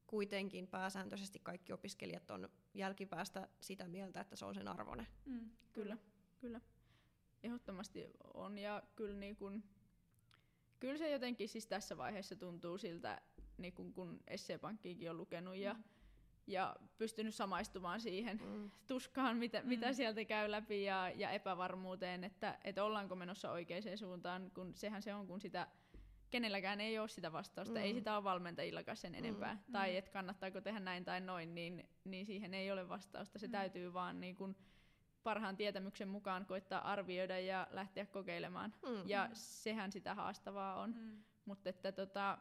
kuitenkin 0.08 0.68
pääsääntöisesti 0.68 1.40
kaikki 1.40 1.74
opiskelijat 1.74 2.30
on 2.30 2.50
jälkipäästä 2.74 3.48
sitä 3.62 3.88
mieltä, 3.88 4.22
että 4.22 4.36
se 4.36 4.46
on 4.46 4.56
sen 4.56 4.68
arvoinen. 4.68 5.08
Mm, 5.26 5.50
kyllä, 5.74 5.98
kyllä. 6.40 6.62
Ehdottomasti 7.44 8.10
on 8.34 8.58
ja 8.58 8.84
kyllä, 8.96 9.16
niin 9.20 9.36
kun, 9.36 9.64
kyllä 10.80 10.98
se 10.98 11.10
jotenkin 11.12 11.50
siis 11.50 11.68
tässä 11.68 11.98
vaiheessa 11.98 12.36
tuntuu 12.36 12.78
siltä, 12.78 13.22
niin 13.58 13.74
kun, 13.74 13.94
kun 13.94 14.20
Esseepankkiikin 14.28 15.10
on 15.10 15.18
lukenut 15.18 15.56
ja, 15.56 15.74
mm. 15.74 15.84
Ja 16.48 16.76
pystynyt 16.98 17.36
samaistumaan 17.36 18.02
siihen 18.02 18.40
mm. 18.44 18.72
tuskaan, 18.88 19.38
mitä, 19.38 19.62
mm. 19.62 19.68
mitä 19.68 19.94
sieltä 19.94 20.26
käy 20.26 20.52
läpi 20.52 20.84
ja, 20.84 21.10
ja 21.16 21.32
epävarmuuteen, 21.32 22.24
että, 22.24 22.58
että 22.64 22.84
ollaanko 22.84 23.16
menossa 23.16 23.52
oikeaan 23.52 23.98
suuntaan, 23.98 24.52
kun 24.52 24.74
sehän 24.76 25.02
se 25.02 25.14
on, 25.14 25.28
kun 25.28 25.42
sitä 25.42 25.68
kenelläkään 26.30 26.82
ei 26.82 27.00
ole 27.00 27.08
sitä 27.08 27.32
vastausta, 27.32 27.80
mm. 27.80 27.86
ei 27.86 27.94
sitä 27.94 28.16
ole 28.16 28.24
valmentajillakaan 28.24 28.98
sen 28.98 29.16
enempää. 29.16 29.54
Mm. 29.54 29.72
Tai 29.72 29.98
että 29.98 30.12
kannattaako 30.12 30.62
tehdä 30.62 30.80
näin 30.80 31.06
tai 31.06 31.22
noin, 31.22 31.56
niin, 31.56 31.90
niin 32.04 32.26
siihen 32.26 32.54
ei 32.54 32.72
ole 32.72 32.90
vastausta. 32.90 33.40
Se 33.40 33.48
mm. 33.48 33.52
täytyy 33.52 33.94
vaan 33.94 34.22
niin 34.22 34.36
kun 34.36 34.56
parhaan 35.24 35.58
tietämyksen 35.58 36.08
mukaan 36.08 36.46
koittaa 36.46 36.92
arvioida 36.92 37.40
ja 37.40 37.68
lähteä 37.72 38.06
kokeilemaan. 38.06 38.74
Mm. 38.86 39.10
Ja 39.10 39.30
sehän 39.34 39.92
sitä 39.92 40.16
haastavaa 40.16 40.82
on. 40.82 40.96
Mm. 40.96 41.24
Mutta 41.46 41.70
että 41.70 41.92
tota, 41.92 42.38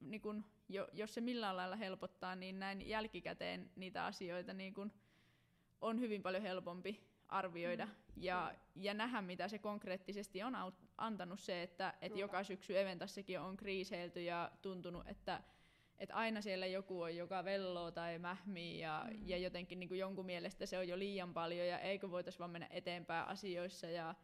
niin 0.00 0.20
kun, 0.20 0.44
jo, 0.68 0.88
jos 0.92 1.14
se 1.14 1.20
millään 1.20 1.56
lailla 1.56 1.76
helpottaa, 1.76 2.36
niin 2.36 2.58
näin 2.58 2.88
jälkikäteen 2.88 3.70
niitä 3.76 4.04
asioita 4.04 4.52
niin 4.52 4.74
kun 4.74 4.92
on 5.80 6.00
hyvin 6.00 6.22
paljon 6.22 6.42
helpompi 6.42 7.00
arvioida 7.28 7.86
mm. 7.86 7.92
ja, 8.16 8.54
ja 8.74 8.94
nähdä, 8.94 9.22
mitä 9.22 9.48
se 9.48 9.58
konkreettisesti 9.58 10.42
on 10.42 10.54
antanut 10.98 11.40
se, 11.40 11.62
että 11.62 11.94
et 12.00 12.16
joka 12.16 12.44
syksy 12.44 12.78
Eventassakin 12.78 13.40
on 13.40 13.56
kriiseilty 13.56 14.22
ja 14.22 14.50
tuntunut, 14.62 15.08
että 15.08 15.42
et 15.98 16.10
aina 16.12 16.40
siellä 16.40 16.66
joku 16.66 17.02
on, 17.02 17.16
joka 17.16 17.44
velloo 17.44 17.90
tai 17.90 18.18
mähmii 18.18 18.80
ja, 18.80 19.06
mm. 19.10 19.28
ja 19.28 19.38
jotenkin 19.38 19.80
niin 19.80 19.88
kuin 19.88 19.98
jonkun 19.98 20.26
mielestä 20.26 20.66
se 20.66 20.78
on 20.78 20.88
jo 20.88 20.98
liian 20.98 21.34
paljon 21.34 21.66
ja 21.66 21.78
eikö 21.78 22.10
voitaisiin 22.10 22.38
vaan 22.38 22.50
mennä 22.50 22.68
eteenpäin 22.70 23.28
asioissa 23.28 23.86
ja 23.86 24.14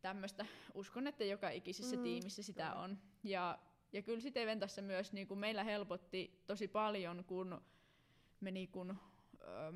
tämmöistä. 0.00 0.46
Uskon, 0.74 1.06
että 1.06 1.24
joka 1.24 1.50
ikisessä 1.50 1.96
mm. 1.96 2.02
tiimissä 2.02 2.42
sitä 2.42 2.66
kyllä. 2.66 2.82
on. 2.82 2.98
Ja, 3.24 3.58
ja 3.92 4.02
kyllä 4.02 4.20
sitten 4.20 4.42
Eventassa 4.42 4.82
myös 4.82 5.12
niin 5.12 5.26
kuin 5.26 5.40
meillä 5.40 5.64
helpotti 5.64 6.42
tosi 6.46 6.68
paljon, 6.68 7.24
kun 7.24 7.60
me 8.40 8.50
niin 8.50 8.68
kuin, 8.68 8.90
ö, 9.40 9.72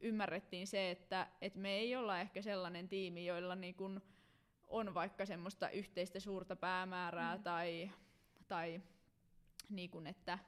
ymmärrettiin 0.00 0.66
se, 0.66 0.90
että, 0.90 1.26
että 1.40 1.58
me 1.58 1.72
ei 1.72 1.96
olla 1.96 2.20
ehkä 2.20 2.42
sellainen 2.42 2.88
tiimi, 2.88 3.26
joilla 3.26 3.54
niin 3.54 3.74
kun 3.74 4.02
on 4.66 4.94
vaikka 4.94 5.26
semmoista 5.26 5.70
yhteistä 5.70 6.20
suurta 6.20 6.56
päämäärää 6.56 7.36
mm. 7.36 7.42
tai, 7.42 7.90
tai 8.48 8.82
niin 9.68 9.90
kun, 9.90 10.06
että 10.06 10.38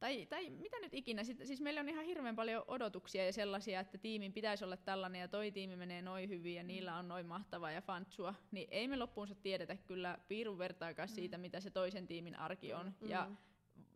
tai, 0.00 0.26
tai 0.26 0.50
mitä 0.50 0.76
nyt 0.80 0.94
ikinä, 0.94 1.24
siis 1.24 1.60
meillä 1.60 1.80
on 1.80 1.88
ihan 1.88 2.04
hirveän 2.04 2.36
paljon 2.36 2.64
odotuksia 2.68 3.26
ja 3.26 3.32
sellaisia, 3.32 3.80
että 3.80 3.98
tiimin 3.98 4.32
pitäisi 4.32 4.64
olla 4.64 4.76
tällainen 4.76 5.20
ja 5.20 5.28
toi 5.28 5.50
tiimi 5.50 5.76
menee 5.76 6.02
noin 6.02 6.28
hyvin 6.28 6.54
ja 6.54 6.62
mm. 6.62 6.66
niillä 6.66 6.96
on 6.96 7.08
noin 7.08 7.26
mahtavaa 7.26 7.70
ja 7.70 7.80
fantsua, 7.80 8.34
niin 8.50 8.68
ei 8.70 8.88
me 8.88 8.96
loppuunsa 8.96 9.34
tiedetä 9.34 9.76
kyllä 9.76 10.18
piirun 10.28 10.58
vertaakaan 10.58 11.08
mm. 11.08 11.14
siitä, 11.14 11.38
mitä 11.38 11.60
se 11.60 11.70
toisen 11.70 12.06
tiimin 12.06 12.36
arki 12.36 12.74
on. 12.74 12.94
Mm. 13.00 13.10
Ja 13.10 13.30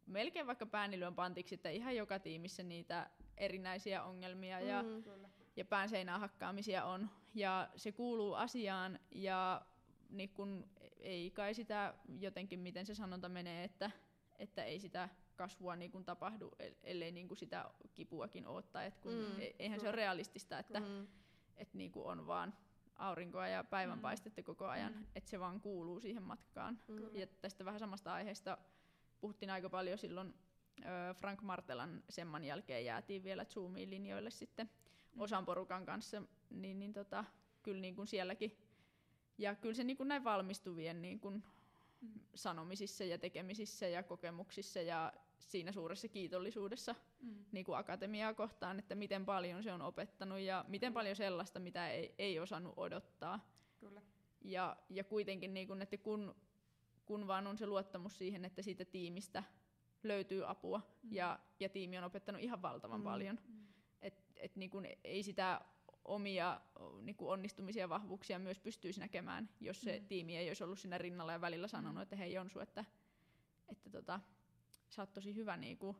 melkein 0.06 0.46
vaikka 0.46 0.66
päänilyön 0.66 1.14
pantiksi, 1.14 1.54
että 1.54 1.70
ihan 1.70 1.96
joka 1.96 2.18
tiimissä 2.18 2.62
niitä 2.62 3.10
erinäisiä 3.36 4.02
ongelmia 4.04 4.60
ja, 4.60 4.82
mm. 4.82 5.04
ja 5.56 5.64
päänseinää 5.64 6.18
hakkaamisia 6.18 6.84
on. 6.84 7.10
Ja 7.34 7.68
se 7.76 7.92
kuuluu 7.92 8.34
asiaan 8.34 8.98
ja 9.10 9.62
niin 10.10 10.28
kun, 10.28 10.68
ei 11.00 11.30
kai 11.30 11.54
sitä 11.54 11.94
jotenkin, 12.20 12.60
miten 12.60 12.86
se 12.86 12.94
sanonta 12.94 13.28
menee, 13.28 13.64
että, 13.64 13.90
että 14.38 14.64
ei 14.64 14.80
sitä 14.80 15.08
kasvua 15.36 15.76
niin 15.76 15.90
kun 15.90 16.04
tapahdu, 16.04 16.50
ellei 16.82 17.12
niin 17.12 17.28
kun 17.28 17.36
sitä 17.36 17.70
kipuakin 17.94 18.46
odottaa. 18.46 18.84
Et 18.84 18.98
kun 18.98 19.12
mm. 19.12 19.40
E, 19.40 19.54
eihän 19.58 19.80
se 19.80 19.88
ole 19.88 19.96
realistista, 19.96 20.58
että 20.58 20.80
mm. 20.80 21.06
et 21.56 21.74
niin 21.74 21.92
on 21.94 22.26
vaan 22.26 22.54
aurinkoa 22.96 23.48
ja 23.48 23.64
päivänpaistetta 23.64 24.40
mm. 24.40 24.44
koko 24.44 24.66
ajan, 24.66 24.92
mm. 24.92 25.06
että 25.14 25.30
se 25.30 25.40
vaan 25.40 25.60
kuuluu 25.60 26.00
siihen 26.00 26.22
matkaan. 26.22 26.78
Mm. 26.88 27.16
Ja 27.16 27.26
tästä 27.26 27.64
vähän 27.64 27.80
samasta 27.80 28.14
aiheesta 28.14 28.58
puhuttiin 29.20 29.50
aika 29.50 29.70
paljon 29.70 29.98
silloin 29.98 30.34
Frank 31.14 31.42
Martelan 31.42 32.02
semman 32.08 32.44
jälkeen 32.44 32.84
jäätiin 32.84 33.24
vielä 33.24 33.44
Zoomiin 33.44 33.90
linjoille 33.90 34.30
sitten 34.30 34.70
mm. 35.14 35.20
osan 35.20 35.44
porukan 35.44 35.86
kanssa, 35.86 36.22
niin, 36.50 36.78
niin 36.78 36.92
tota, 36.92 37.24
kyllä 37.62 37.80
niin 37.80 37.96
kuin 37.96 38.06
sielläkin. 38.06 38.58
Ja 39.38 39.54
kyllä 39.54 39.74
se 39.74 39.84
niin 39.84 39.96
kuin 39.96 40.08
näin 40.08 40.24
valmistuvien 40.24 41.02
niin 41.02 41.20
kuin 41.20 41.44
mm. 42.00 42.20
sanomisissa 42.34 43.04
ja 43.04 43.18
tekemisissä 43.18 43.88
ja 43.88 44.02
kokemuksissa 44.02 44.80
ja 44.80 45.12
siinä 45.38 45.72
suuressa 45.72 46.08
kiitollisuudessa 46.08 46.94
mm. 47.22 47.44
niin 47.52 47.64
kuin 47.64 47.78
akatemiaa 47.78 48.34
kohtaan, 48.34 48.78
että 48.78 48.94
miten 48.94 49.24
paljon 49.24 49.62
se 49.62 49.72
on 49.72 49.82
opettanut 49.82 50.38
ja 50.38 50.64
miten 50.68 50.92
mm. 50.92 50.94
paljon 50.94 51.16
sellaista, 51.16 51.60
mitä 51.60 51.90
ei, 51.90 52.14
ei 52.18 52.40
osannut 52.40 52.74
odottaa. 52.76 53.50
Kyllä. 53.80 54.02
Ja, 54.40 54.76
ja 54.90 55.04
kuitenkin, 55.04 55.54
niin 55.54 55.66
kuin, 55.66 55.82
että 55.82 55.96
kun, 55.96 56.34
kun 57.04 57.26
vaan 57.26 57.46
on 57.46 57.58
se 57.58 57.66
luottamus 57.66 58.18
siihen, 58.18 58.44
että 58.44 58.62
siitä 58.62 58.84
tiimistä 58.84 59.42
löytyy 60.02 60.50
apua 60.50 60.78
mm. 61.02 61.12
ja, 61.12 61.38
ja 61.60 61.68
tiimi 61.68 61.98
on 61.98 62.04
opettanut 62.04 62.42
ihan 62.42 62.62
valtavan 62.62 63.00
mm. 63.00 63.04
paljon. 63.04 63.38
Mm. 63.48 63.66
Et, 64.02 64.24
et 64.36 64.56
niin 64.56 64.70
kun 64.70 64.86
ei 65.04 65.22
sitä 65.22 65.60
omia 66.04 66.60
niin 67.02 67.16
kun 67.16 67.32
onnistumisia 67.32 67.80
ja 67.80 67.88
vahvuuksia 67.88 68.38
myös 68.38 68.58
pystyisi 68.58 69.00
näkemään, 69.00 69.48
jos 69.60 69.80
se 69.80 69.98
mm. 69.98 70.06
tiimi 70.06 70.36
ei 70.36 70.50
olisi 70.50 70.64
ollut 70.64 70.78
siinä 70.78 70.98
rinnalla 70.98 71.32
ja 71.32 71.40
välillä 71.40 71.68
sanonut, 71.68 71.94
mm. 71.96 72.02
että 72.02 72.16
hei 72.16 72.32
Jonsu, 72.32 72.60
että, 72.60 72.84
että 73.68 73.90
tota, 73.90 74.20
sä 74.90 75.02
oot 75.02 75.12
tosi 75.12 75.34
hyvä 75.34 75.56
niin 75.56 75.78
kun, 75.78 75.96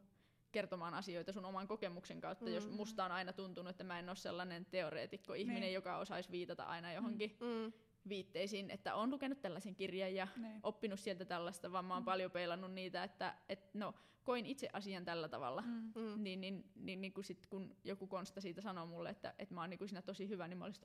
kertomaan 0.53 0.95
asioita 0.95 1.33
sun 1.33 1.45
oman 1.45 1.69
kokemuksen 1.69 2.21
kautta, 2.21 2.45
mm. 2.45 2.53
jos 2.53 2.69
musta 2.69 3.05
on 3.05 3.13
aina 3.13 3.33
tuntunut, 3.33 3.71
että 3.71 3.85
mä 3.85 3.99
en 3.99 4.09
ole 4.09 4.17
sellainen 4.17 4.67
teoreetikko 4.67 5.35
ihminen, 5.35 5.63
niin. 5.63 5.75
joka 5.75 5.99
osaisi 5.99 6.31
viitata 6.31 6.65
aina 6.65 6.93
johonkin 6.93 7.37
mm. 7.41 7.47
mm 7.47 7.73
viitteisiin, 8.09 8.71
että 8.71 8.95
on 8.95 9.11
lukenut 9.11 9.43
tällaisen 9.43 9.75
kirjan 9.75 10.15
ja 10.15 10.29
ne. 10.37 10.61
oppinut 10.63 11.01
sieltä 11.01 11.25
tällaista, 11.25 11.73
vaan 11.73 11.85
mä 11.85 11.95
oon 11.95 12.03
mm. 12.03 12.05
paljon 12.05 12.31
peilannut 12.31 12.73
niitä, 12.73 13.05
että 13.05 13.35
et, 13.49 13.75
no, 13.75 13.95
koin 14.25 14.47
itse 14.47 14.69
asian 14.73 15.05
tällä 15.05 15.29
tavalla. 15.29 15.63
Mm. 15.63 15.93
mm. 15.95 16.23
Niin, 16.23 16.41
niin, 16.41 16.65
niin, 16.75 17.01
niin 17.01 17.13
kun, 17.13 17.25
sit, 17.25 17.47
kun 17.47 17.77
joku 17.85 18.07
konsta 18.07 18.41
siitä 18.41 18.61
sanoo 18.61 18.87
mulle, 18.87 19.11
että, 19.11 19.35
että 19.39 19.55
mä 19.55 19.61
oon 19.61 19.71
niin 19.71 19.89
siinä 19.89 20.03
tosi 20.03 20.29
hyvä, 20.29 20.49
niin 20.49 20.59
mä 20.59 20.65
olisin, 20.65 20.85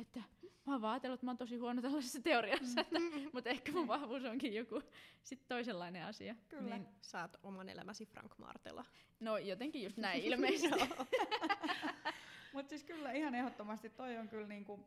että 0.00 0.20
että 0.20 0.22
mä 0.66 0.72
oon 0.72 0.84
ajatellut, 0.84 1.14
että 1.14 1.26
mä 1.26 1.30
oon 1.30 1.38
tosi 1.38 1.56
huono 1.56 1.82
tällaisessa 1.82 2.20
teoriassa, 2.20 2.80
että, 2.80 2.98
mm. 2.98 3.30
mutta 3.32 3.50
ehkä 3.50 3.72
mun 3.72 3.88
vahvuus 3.88 4.24
onkin 4.24 4.54
joku 4.54 4.82
sit 5.22 5.48
toisenlainen 5.48 6.04
asia. 6.04 6.34
Kyllä. 6.48 6.76
Niin. 6.78 6.88
Sä 7.00 7.20
oot 7.20 7.36
oman 7.42 7.68
elämäsi 7.68 8.06
Frank 8.06 8.38
Martela. 8.38 8.84
No 9.20 9.38
jotenkin 9.38 9.82
just 9.82 9.96
näin 9.96 10.22
ilmeisesti. 10.32 10.80
mutta 12.54 12.68
siis 12.68 12.84
kyllä 12.84 13.12
ihan 13.12 13.34
ehdottomasti 13.34 13.90
toi 13.90 14.16
on 14.16 14.28
kyllä 14.28 14.46
niinku, 14.46 14.80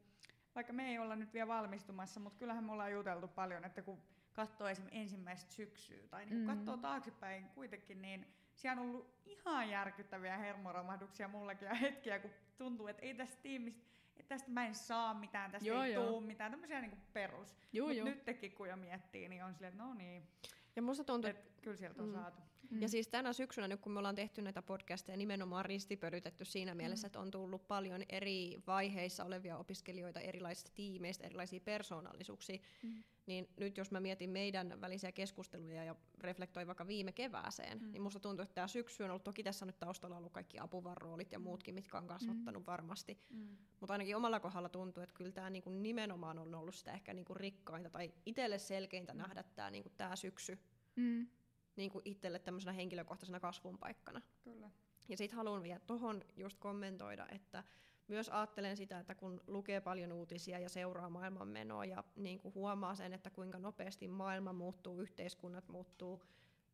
vaikka 0.55 0.73
me 0.73 0.89
ei 0.89 0.99
olla 0.99 1.15
nyt 1.15 1.33
vielä 1.33 1.47
valmistumassa, 1.47 2.19
mutta 2.19 2.39
kyllähän 2.39 2.63
me 2.63 2.71
ollaan 2.71 2.91
juteltu 2.91 3.27
paljon, 3.27 3.65
että 3.65 3.81
kun 3.81 4.01
katsoo 4.33 4.67
esimerkiksi 4.67 4.99
ensimmäistä 4.99 5.53
syksyä 5.53 6.07
tai 6.09 6.25
niin 6.25 6.39
mm. 6.39 6.47
katsoo 6.47 6.77
taaksepäin 6.77 7.49
kuitenkin, 7.49 8.01
niin 8.01 8.27
siellä 8.53 8.81
on 8.81 8.89
ollut 8.89 9.15
ihan 9.25 9.69
järkyttäviä 9.69 10.37
hermoromahduksia 10.37 11.27
mullakin 11.27 11.65
ja 11.65 11.73
hetkiä, 11.73 12.19
kun 12.19 12.31
tuntuu, 12.57 12.87
että 12.87 13.01
ei 13.01 13.13
tästä 13.13 13.41
tiimistä, 13.41 13.81
että 14.17 14.35
tästä 14.35 14.51
mä 14.51 14.65
en 14.65 14.75
saa 14.75 15.13
mitään, 15.13 15.51
tästä 15.51 15.69
joo, 15.69 15.83
ei 15.83 15.93
joo. 15.93 16.07
tuu 16.07 16.21
mitään, 16.21 16.51
tämmöisiä 16.51 16.81
niin 16.81 16.97
perus. 17.13 17.55
Mutta 18.03 18.03
nytkin 18.25 18.51
kun 18.51 18.69
jo 18.69 18.75
miettii, 18.75 19.29
niin 19.29 19.43
on 19.43 19.53
silleen, 19.53 19.73
että 19.73 19.83
no 19.83 19.93
niin. 19.93 20.27
Ja 20.75 20.81
musta 20.81 21.03
tuntuu, 21.03 21.29
että 21.29 21.61
kyllä 21.61 21.77
sieltä 21.77 22.03
on 22.03 22.09
mm. 22.09 22.13
saatu. 22.13 22.41
Mm. 22.71 22.81
Ja 22.81 22.89
siis 22.89 23.07
tänä 23.07 23.33
syksynä, 23.33 23.67
nyt 23.67 23.81
kun 23.81 23.91
me 23.91 23.99
ollaan 23.99 24.15
tehty 24.15 24.41
näitä 24.41 24.61
podcasteja, 24.61 25.17
nimenomaan 25.17 25.65
ristipörytetty 25.65 26.45
siinä 26.45 26.75
mielessä, 26.75 27.05
mm. 27.05 27.09
että 27.09 27.19
on 27.19 27.31
tullut 27.31 27.67
paljon 27.67 28.01
eri 28.09 28.63
vaiheissa 28.67 29.23
olevia 29.23 29.57
opiskelijoita 29.57 30.19
erilaisista 30.19 30.71
tiimeistä, 30.75 31.25
erilaisia 31.25 31.59
persoonallisuuksia, 31.59 32.59
mm. 32.83 33.03
niin 33.25 33.47
nyt 33.57 33.77
jos 33.77 33.91
mä 33.91 33.99
mietin 33.99 34.29
meidän 34.29 34.81
välisiä 34.81 35.11
keskusteluja 35.11 35.83
ja 35.83 35.95
reflektoin 36.19 36.67
vaikka 36.67 36.87
viime 36.87 37.11
kevääseen, 37.11 37.79
mm. 37.81 37.91
niin 37.91 38.01
musta 38.01 38.19
tuntuu, 38.19 38.43
että 38.43 38.55
tämä 38.55 38.67
syksy 38.67 39.03
on 39.03 39.09
ollut, 39.09 39.23
toki 39.23 39.43
tässä 39.43 39.65
nyt 39.65 39.79
taustalla 39.79 40.17
ollut 40.17 40.33
kaikki 40.33 40.59
apuvarroolit 40.59 41.31
ja 41.31 41.39
mm. 41.39 41.43
muutkin, 41.43 41.75
mitkä 41.75 41.97
on 41.97 42.07
kasvattanut 42.07 42.63
mm. 42.63 42.67
varmasti, 42.67 43.19
mm. 43.29 43.57
mutta 43.79 43.93
ainakin 43.93 44.15
omalla 44.15 44.39
kohdalla 44.39 44.69
tuntuu, 44.69 45.03
että 45.03 45.15
kyllä 45.15 45.31
tämä 45.31 45.49
niinku 45.49 45.69
nimenomaan 45.69 46.39
on 46.39 46.55
ollut 46.55 46.75
sitä 46.75 46.91
ehkä 46.91 47.13
niinku 47.13 47.33
rikkainta 47.33 47.89
tai 47.89 48.13
itselle 48.25 48.59
selkeintä 48.59 49.13
mm. 49.13 49.17
nähdä 49.17 49.43
tämä 49.43 49.71
niinku 49.71 49.91
syksy. 50.15 50.59
Mm 50.95 51.27
niin 51.75 51.91
kuin 51.91 52.01
itselle 52.05 52.39
tämmöisenä 52.39 52.73
henkilökohtaisena 52.73 53.39
kasvun 53.39 53.77
paikkana. 53.77 54.21
Kyllä. 54.43 54.69
Ja 55.09 55.17
sitten 55.17 55.37
haluan 55.37 55.63
vielä 55.63 55.79
tuohon 55.79 56.23
just 56.35 56.57
kommentoida, 56.59 57.27
että 57.29 57.63
myös 58.07 58.29
ajattelen 58.29 58.77
sitä, 58.77 58.99
että 58.99 59.15
kun 59.15 59.41
lukee 59.47 59.81
paljon 59.81 60.11
uutisia 60.11 60.59
ja 60.59 60.69
seuraa 60.69 61.09
maailmanmenoa 61.09 61.85
ja 61.85 62.03
niin 62.15 62.39
kuin 62.39 62.55
huomaa 62.55 62.95
sen, 62.95 63.13
että 63.13 63.29
kuinka 63.29 63.59
nopeasti 63.59 64.07
maailma 64.07 64.53
muuttuu, 64.53 65.01
yhteiskunnat 65.01 65.67
muuttuu, 65.67 66.23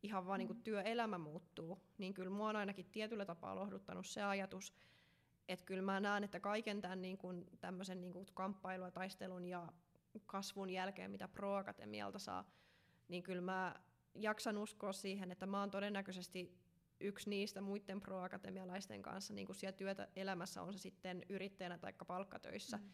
ihan 0.02 0.26
vaan 0.26 0.36
mm. 0.36 0.38
niin 0.38 0.46
kuin 0.46 0.62
työelämä 0.62 1.18
muuttuu, 1.18 1.78
niin 1.98 2.14
kyllä 2.14 2.30
mua 2.30 2.48
on 2.48 2.56
ainakin 2.56 2.86
tietyllä 2.92 3.24
tapaa 3.24 3.56
lohduttanut 3.56 4.06
se 4.06 4.22
ajatus, 4.22 4.74
että 5.48 5.64
kyllä 5.64 5.82
mä 5.82 6.00
näen, 6.00 6.24
että 6.24 6.40
kaiken 6.40 6.80
tämän 6.80 7.02
niin 7.02 7.18
kuin, 7.18 7.46
tämmöisen 7.60 8.00
niin 8.00 8.12
kuin 8.12 8.26
kamppailua, 8.34 8.90
taistelun 8.90 9.44
ja 9.44 9.72
kasvun 10.26 10.70
jälkeen, 10.70 11.10
mitä 11.10 11.28
Pro-akatemialta 11.28 12.18
saa, 12.18 12.44
niin 13.08 13.22
kyllä 13.22 13.42
mä 13.42 13.80
jaksan 14.14 14.58
uskoa 14.58 14.92
siihen, 14.92 15.30
että 15.32 15.46
mä 15.46 15.60
oon 15.60 15.70
todennäköisesti 15.70 16.58
yksi 17.00 17.30
niistä 17.30 17.60
muiden 17.60 18.00
pro-akatemialaisten 18.00 19.02
kanssa 19.02 19.34
niin 19.34 19.46
kuin 19.46 19.56
siellä 19.56 19.76
työtä 19.76 20.08
elämässä 20.16 20.62
on 20.62 20.72
se 20.72 20.78
sitten 20.78 21.22
yrittäjänä 21.28 21.78
tai 21.78 21.94
palkkatöissä, 22.06 22.76
mm. 22.76 22.90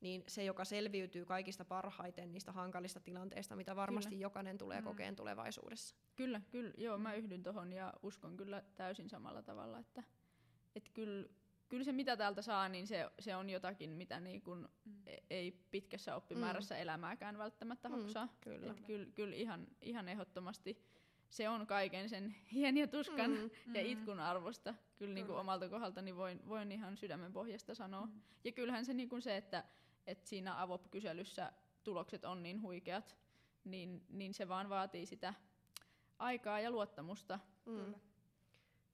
niin 0.00 0.24
se, 0.28 0.44
joka 0.44 0.64
selviytyy 0.64 1.24
kaikista 1.24 1.64
parhaiten 1.64 2.32
niistä 2.32 2.52
hankalista 2.52 3.00
tilanteista, 3.00 3.56
mitä 3.56 3.76
varmasti 3.76 4.10
kyllä. 4.10 4.22
jokainen 4.22 4.58
tulee 4.58 4.80
mm. 4.80 4.84
kokeen 4.84 5.16
tulevaisuudessa. 5.16 5.96
Kyllä, 6.16 6.40
kyllä. 6.50 6.72
Joo, 6.76 6.98
mä 6.98 7.14
yhdyn 7.14 7.42
tuohon 7.42 7.72
ja 7.72 7.94
uskon 8.02 8.36
kyllä 8.36 8.62
täysin 8.76 9.08
samalla 9.08 9.42
tavalla, 9.42 9.78
että, 9.78 10.02
että 10.76 10.90
kyllä, 10.94 11.28
kyllä 11.68 11.84
se 11.84 11.92
mitä 11.92 12.16
täältä 12.16 12.42
saa, 12.42 12.68
niin 12.68 12.86
se, 12.86 13.10
se 13.18 13.36
on 13.36 13.50
jotakin, 13.50 13.90
mitä 13.90 14.20
niin 14.20 14.42
kun 14.42 14.68
mm. 14.84 14.92
E-, 15.06 15.18
ei 15.30 15.52
pitkässä 15.70 16.16
oppimäärässä 16.16 16.74
mm. 16.74 16.80
elämääkään 16.80 17.38
välttämättä 17.38 17.88
mm, 17.88 17.94
hoksaa. 17.94 18.28
Kyllä. 18.40 18.74
kyllä, 18.86 19.06
kyllä 19.14 19.36
ihan, 19.36 19.66
ihan 19.80 20.08
ehdottomasti 20.08 20.82
se 21.30 21.48
on 21.48 21.66
kaiken 21.66 22.08
sen 22.08 22.34
hien 22.52 22.76
ja 22.76 22.86
tuskan 22.86 23.30
mm, 23.30 23.50
ja 23.74 23.82
mm. 23.82 23.90
itkun 23.90 24.20
arvosta. 24.20 24.72
Kyllä, 24.72 24.88
kyllä. 24.98 25.14
Niin 25.14 25.26
kuin 25.26 25.38
omalta 25.38 25.68
kohdaltani 25.68 26.16
voin, 26.16 26.48
voin 26.48 26.72
ihan 26.72 26.96
sydämen 26.96 27.32
pohjasta 27.32 27.74
sanoa. 27.74 28.06
Mm. 28.06 28.20
Ja 28.44 28.52
kyllähän 28.52 28.84
se, 28.84 28.94
niin 28.94 29.08
kuin 29.08 29.22
se 29.22 29.36
että, 29.36 29.64
että 30.06 30.28
siinä 30.28 30.62
avop-kyselyssä 30.62 31.52
tulokset 31.84 32.24
on 32.24 32.42
niin 32.42 32.62
huikeat, 32.62 33.16
niin, 33.64 34.04
niin 34.08 34.34
se 34.34 34.48
vaan 34.48 34.68
vaatii 34.68 35.06
sitä 35.06 35.34
aikaa 36.18 36.60
ja 36.60 36.70
luottamusta. 36.70 37.38
Mm. 37.66 37.94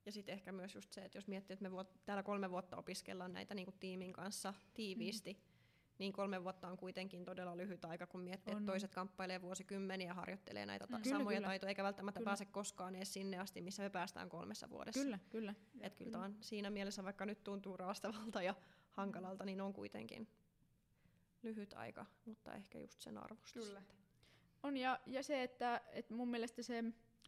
Ja 0.06 0.12
sitten 0.12 0.32
ehkä 0.32 0.52
myös 0.52 0.74
just 0.74 0.92
se, 0.92 1.04
että 1.04 1.18
jos 1.18 1.28
miettii, 1.28 1.54
että 1.54 1.62
me 1.62 1.70
vuot, 1.70 2.00
täällä 2.04 2.22
kolme 2.22 2.50
vuotta 2.50 2.76
opiskellaan 2.76 3.32
näitä 3.32 3.54
niin 3.54 3.66
kuin 3.66 3.78
tiimin 3.80 4.12
kanssa 4.12 4.54
tiiviisti, 4.74 5.32
mm 5.32 5.54
niin 5.98 6.12
kolme 6.12 6.42
vuotta 6.42 6.68
on 6.68 6.76
kuitenkin 6.76 7.24
todella 7.24 7.56
lyhyt 7.56 7.84
aika, 7.84 8.06
kun 8.06 8.20
miettii, 8.20 8.54
on. 8.54 8.58
että 8.58 8.72
toiset 8.72 8.94
kamppailee 8.94 9.42
vuosikymmeniä 9.42 10.06
ja 10.06 10.14
harjoittelee 10.14 10.66
näitä 10.66 10.86
ta- 10.86 10.98
mm. 10.98 11.04
samoja 11.04 11.36
kyllä, 11.36 11.48
taitoja, 11.48 11.68
eikä 11.68 11.84
välttämättä 11.84 12.20
kyllä. 12.20 12.28
pääse 12.28 12.44
koskaan 12.44 12.96
edes 12.96 13.12
sinne 13.12 13.38
asti, 13.38 13.60
missä 13.60 13.82
me 13.82 13.90
päästään 13.90 14.28
kolmessa 14.28 14.70
vuodessa. 14.70 15.02
Kyllä, 15.02 15.18
kyllä. 15.30 15.54
Et 15.80 15.94
kyllä, 15.94 16.10
kyllä. 16.10 16.30
siinä 16.40 16.70
mielessä, 16.70 17.04
vaikka 17.04 17.26
nyt 17.26 17.44
tuntuu 17.44 17.76
raastavalta 17.76 18.42
ja 18.42 18.54
hankalalta, 18.90 19.44
niin 19.44 19.60
on 19.60 19.72
kuitenkin 19.72 20.28
lyhyt 21.42 21.74
aika, 21.74 22.06
mutta 22.24 22.54
ehkä 22.54 22.78
just 22.78 23.00
sen 23.00 23.18
arvosta. 23.18 23.60
Kyllä. 23.60 23.82
On, 24.62 24.76
ja, 24.76 25.00
ja 25.06 25.22
se, 25.22 25.42
että, 25.42 25.80
että 25.92 26.14
mun 26.14 26.30
mielestä 26.30 26.62
se 26.62 26.84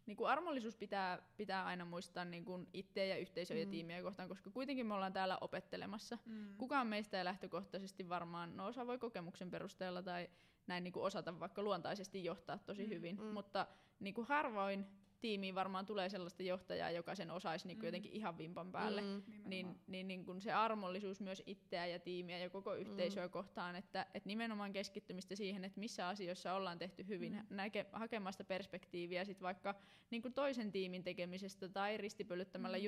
niin 0.06 0.16
kuin 0.16 0.30
armollisuus 0.30 0.76
pitää, 0.76 1.22
pitää 1.36 1.64
aina 1.64 1.84
muistaa 1.84 2.24
niin 2.24 2.44
kuin 2.44 2.68
itseä 2.72 3.04
ja 3.04 3.16
yhteisöä 3.16 3.56
mm. 3.56 3.60
ja 3.60 3.66
tiimiä 3.66 4.02
kohtaan, 4.02 4.28
koska 4.28 4.50
kuitenkin 4.50 4.86
me 4.86 4.94
ollaan 4.94 5.12
täällä 5.12 5.38
opettelemassa. 5.40 6.18
Mm. 6.24 6.56
Kukaan 6.56 6.86
meistä 6.86 7.18
ei 7.18 7.24
lähtökohtaisesti 7.24 8.08
varmaan, 8.08 8.56
no 8.56 8.66
osa 8.66 8.86
voi 8.86 8.98
kokemuksen 8.98 9.50
perusteella 9.50 10.02
tai 10.02 10.30
näin 10.66 10.84
niin 10.84 10.92
kuin 10.92 11.04
osata 11.04 11.40
vaikka 11.40 11.62
luontaisesti 11.62 12.24
johtaa 12.24 12.58
tosi 12.58 12.82
mm. 12.82 12.88
hyvin, 12.88 13.16
mm. 13.16 13.26
mutta 13.26 13.66
niin 14.00 14.14
kuin 14.14 14.26
harvoin 14.26 14.86
tiimiin 15.26 15.54
varmaan 15.54 15.86
tulee 15.86 16.08
sellaista 16.08 16.42
johtajaa, 16.42 16.90
joka 16.90 17.14
sen 17.14 17.30
osaisi 17.30 17.66
niin 17.66 17.78
mm. 17.78 17.84
jotenkin 17.84 18.12
ihan 18.12 18.38
vimpan 18.38 18.72
päälle, 18.72 19.00
mm. 19.00 19.22
niin, 19.44 19.80
niin, 19.86 20.08
niin 20.08 20.24
kun 20.24 20.40
se 20.40 20.52
armollisuus 20.52 21.20
myös 21.20 21.42
itseä 21.46 21.86
ja 21.86 21.98
tiimiä 21.98 22.38
ja 22.38 22.50
koko 22.50 22.74
yhteisöä 22.74 23.26
mm. 23.26 23.30
kohtaan, 23.30 23.76
että 23.76 24.06
et 24.14 24.24
nimenomaan 24.24 24.72
keskittymistä 24.72 25.36
siihen, 25.36 25.64
että 25.64 25.80
missä 25.80 26.08
asioissa 26.08 26.54
ollaan 26.54 26.78
tehty 26.78 27.06
hyvin, 27.08 27.32
mm. 27.32 27.56
näke, 27.56 27.86
hakemasta 27.92 28.44
perspektiiviä 28.44 29.24
sit 29.24 29.42
vaikka 29.42 29.74
niin 30.10 30.22
kuin 30.22 30.34
toisen 30.34 30.72
tiimin 30.72 31.04
tekemisestä 31.04 31.68
tai 31.68 31.96
ristipölyttämällä 31.96 32.78
mm. 32.78 32.84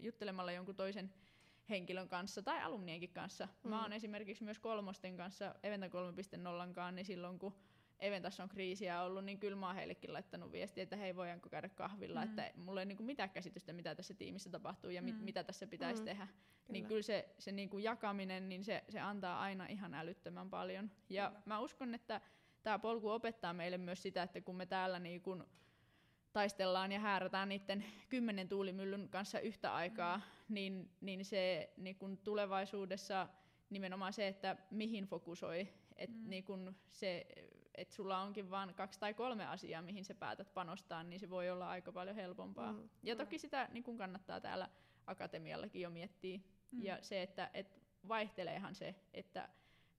juttelemalla 0.00 0.52
jonkun 0.52 0.76
toisen 0.76 1.12
henkilön 1.70 2.08
kanssa 2.08 2.42
tai 2.42 2.62
alumnienkin 2.62 3.10
kanssa. 3.10 3.48
Mm. 3.64 3.70
Mä 3.70 3.82
oon 3.82 3.92
esimerkiksi 3.92 4.44
myös 4.44 4.58
kolmosten 4.58 5.16
kanssa, 5.16 5.54
Eventa 5.62 5.86
3.0 5.86 6.92
niin 6.92 7.04
silloin 7.04 7.38
kun 7.38 7.54
Eventassa 8.00 8.42
on 8.42 8.48
kriisiä 8.48 9.02
ollut, 9.02 9.24
niin 9.24 9.38
kyllä 9.38 9.56
mä 9.56 9.66
oon 9.66 9.74
heillekin 9.74 10.12
laittanut 10.12 10.52
viestiä, 10.52 10.82
että 10.82 10.96
hei 10.96 11.16
voidaanko 11.16 11.48
käydä 11.48 11.68
kahvilla, 11.68 12.24
mm. 12.24 12.28
että 12.28 12.50
mulla 12.56 12.80
ei 12.80 12.86
niinku 12.86 13.02
mitään 13.02 13.30
käsitystä, 13.30 13.72
mitä 13.72 13.94
tässä 13.94 14.14
tiimissä 14.14 14.50
tapahtuu 14.50 14.90
ja 14.90 15.02
mm. 15.02 15.04
mit, 15.04 15.20
mitä 15.20 15.44
tässä 15.44 15.66
pitäisi 15.66 16.02
mm. 16.02 16.04
tehdä. 16.04 16.24
Niin 16.24 16.34
kyllä. 16.34 16.72
Niin 16.72 16.86
kyllä 16.86 17.02
se, 17.02 17.34
se 17.38 17.52
niinku 17.52 17.78
jakaminen, 17.78 18.48
niin 18.48 18.64
se, 18.64 18.84
se 18.88 19.00
antaa 19.00 19.40
aina 19.40 19.66
ihan 19.66 19.94
älyttömän 19.94 20.50
paljon. 20.50 20.90
Ja 21.08 21.28
kyllä. 21.28 21.42
mä 21.44 21.58
uskon, 21.58 21.94
että 21.94 22.20
tämä 22.62 22.78
polku 22.78 23.08
opettaa 23.08 23.54
meille 23.54 23.78
myös 23.78 24.02
sitä, 24.02 24.22
että 24.22 24.40
kun 24.40 24.56
me 24.56 24.66
täällä 24.66 24.98
niinku 24.98 25.42
taistellaan 26.32 26.92
ja 26.92 27.00
häärätään 27.00 27.48
niiden 27.48 27.84
kymmenen 28.08 28.48
tuulimyllyn 28.48 29.08
kanssa 29.08 29.40
yhtä 29.40 29.74
aikaa, 29.74 30.16
mm. 30.16 30.54
niin, 30.54 30.90
niin 31.00 31.24
se 31.24 31.72
niin 31.76 31.96
kun 31.96 32.18
tulevaisuudessa 32.18 33.28
nimenomaan 33.70 34.12
se, 34.12 34.28
että 34.28 34.56
mihin 34.70 35.04
fokusoi, 35.04 35.68
että 35.96 36.16
mm. 36.16 36.28
niin 36.30 36.44
kun 36.44 36.76
se 36.90 37.26
että 37.76 37.94
sulla 37.94 38.22
onkin 38.22 38.50
vain 38.50 38.74
kaksi 38.74 39.00
tai 39.00 39.14
kolme 39.14 39.46
asiaa, 39.46 39.82
mihin 39.82 40.04
sä 40.04 40.14
päätät 40.14 40.54
panostaa, 40.54 41.02
niin 41.02 41.20
se 41.20 41.30
voi 41.30 41.50
olla 41.50 41.68
aika 41.68 41.92
paljon 41.92 42.16
helpompaa. 42.16 42.72
Mm. 42.72 42.88
Ja 43.02 43.16
toki 43.16 43.38
sitä 43.38 43.68
niin 43.72 43.84
kun 43.84 43.98
kannattaa 43.98 44.40
täällä 44.40 44.68
akatemiallakin 45.06 45.82
jo 45.82 45.90
miettiä. 45.90 46.40
Mm. 46.72 46.82
Ja 46.82 46.98
se, 47.02 47.22
että 47.22 47.50
et 47.54 47.80
vaihteleehan 48.08 48.74
se, 48.74 48.94
että 49.14 49.48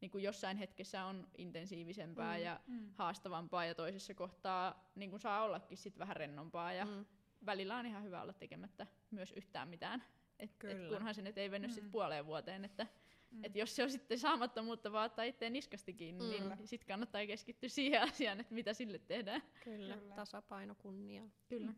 niin 0.02 0.12
kuin 0.12 0.24
jossain 0.24 0.58
hetkessä 0.58 1.06
on 1.06 1.28
intensiivisempää 1.38 2.38
mm. 2.38 2.44
ja 2.44 2.60
mm. 2.68 2.90
haastavampaa 2.94 3.66
ja 3.66 3.76
toisessa 3.76 4.14
kohtaa 4.14 4.92
niin 4.96 5.10
kuin 5.10 5.20
saa 5.20 5.44
ollakin 5.44 5.78
sit 5.78 6.00
vähän 6.00 6.16
rennompaa 6.16 6.74
ja 6.74 6.86
mm. 6.86 7.06
välillä 7.46 7.78
on 7.78 7.86
ihan 7.86 8.04
hyvä 8.04 8.22
olla 8.22 8.34
tekemättä 8.34 8.88
myös 9.12 9.32
yhtään 9.32 9.70
mitään. 9.70 10.04
Et, 10.40 10.52
et 10.64 10.88
kunhan 10.90 11.16
se 11.16 11.22
nyt 11.22 11.38
ei 11.38 11.52
venny 11.52 11.68
mm. 11.68 11.74
sit 11.74 11.92
puoleen 11.92 12.26
vuoteen, 12.26 12.66
että 12.66 12.88
Mm. 13.32 13.44
Et 13.44 13.56
jos 13.56 13.76
se 13.76 13.84
on 13.84 13.92
sitten 13.92 14.20
saamattomuutta 14.20 14.92
vaan 14.92 15.06
ottaa 15.06 15.26
itseään 15.26 15.54
niskasti 15.54 15.94
kiinni, 15.94 16.24
mm. 16.24 16.30
niin 16.30 16.68
sitten 16.68 16.88
kannattaa 16.88 17.26
keskittyä 17.26 17.70
siihen 17.70 18.02
asiaan, 18.02 18.40
että 18.40 18.54
mitä 18.54 18.74
sille 18.74 19.00
tehdään. 19.00 19.42
Kyllä, 19.64 19.98
Kyllä. 19.98 20.16
tasapaino 20.16 20.76
kunnia. 20.76 21.24
Kyllä. 21.50 21.72
Mm. 21.72 21.76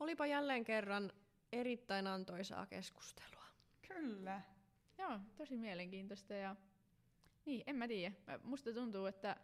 Olipa 0.00 0.26
jälleen 0.26 0.64
kerran 0.64 1.12
erittäin 1.52 2.06
antoisaa 2.06 2.66
keskustelua. 2.66 3.44
Kyllä. 3.88 4.40
Joo, 4.98 5.20
tosi 5.36 5.56
mielenkiintoista 5.56 6.34
ja 6.34 6.56
niin, 7.44 7.64
en 7.66 7.76
mä 7.76 7.88
tiedä. 7.88 8.14
Musta 8.42 8.72
tuntuu, 8.72 9.06
että, 9.06 9.36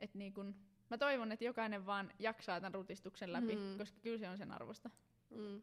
että 0.00 0.18
niin 0.18 0.34
kun, 0.34 0.54
mä 0.90 0.98
toivon, 0.98 1.32
että 1.32 1.44
jokainen 1.44 1.86
vaan 1.86 2.12
jaksaa 2.18 2.60
tämän 2.60 2.74
rutistuksen 2.74 3.32
läpi, 3.32 3.56
mm. 3.56 3.78
koska 3.78 3.98
kyllä 4.00 4.18
se 4.18 4.28
on 4.28 4.38
sen 4.38 4.52
arvosta. 4.52 4.90
Mm. 5.30 5.62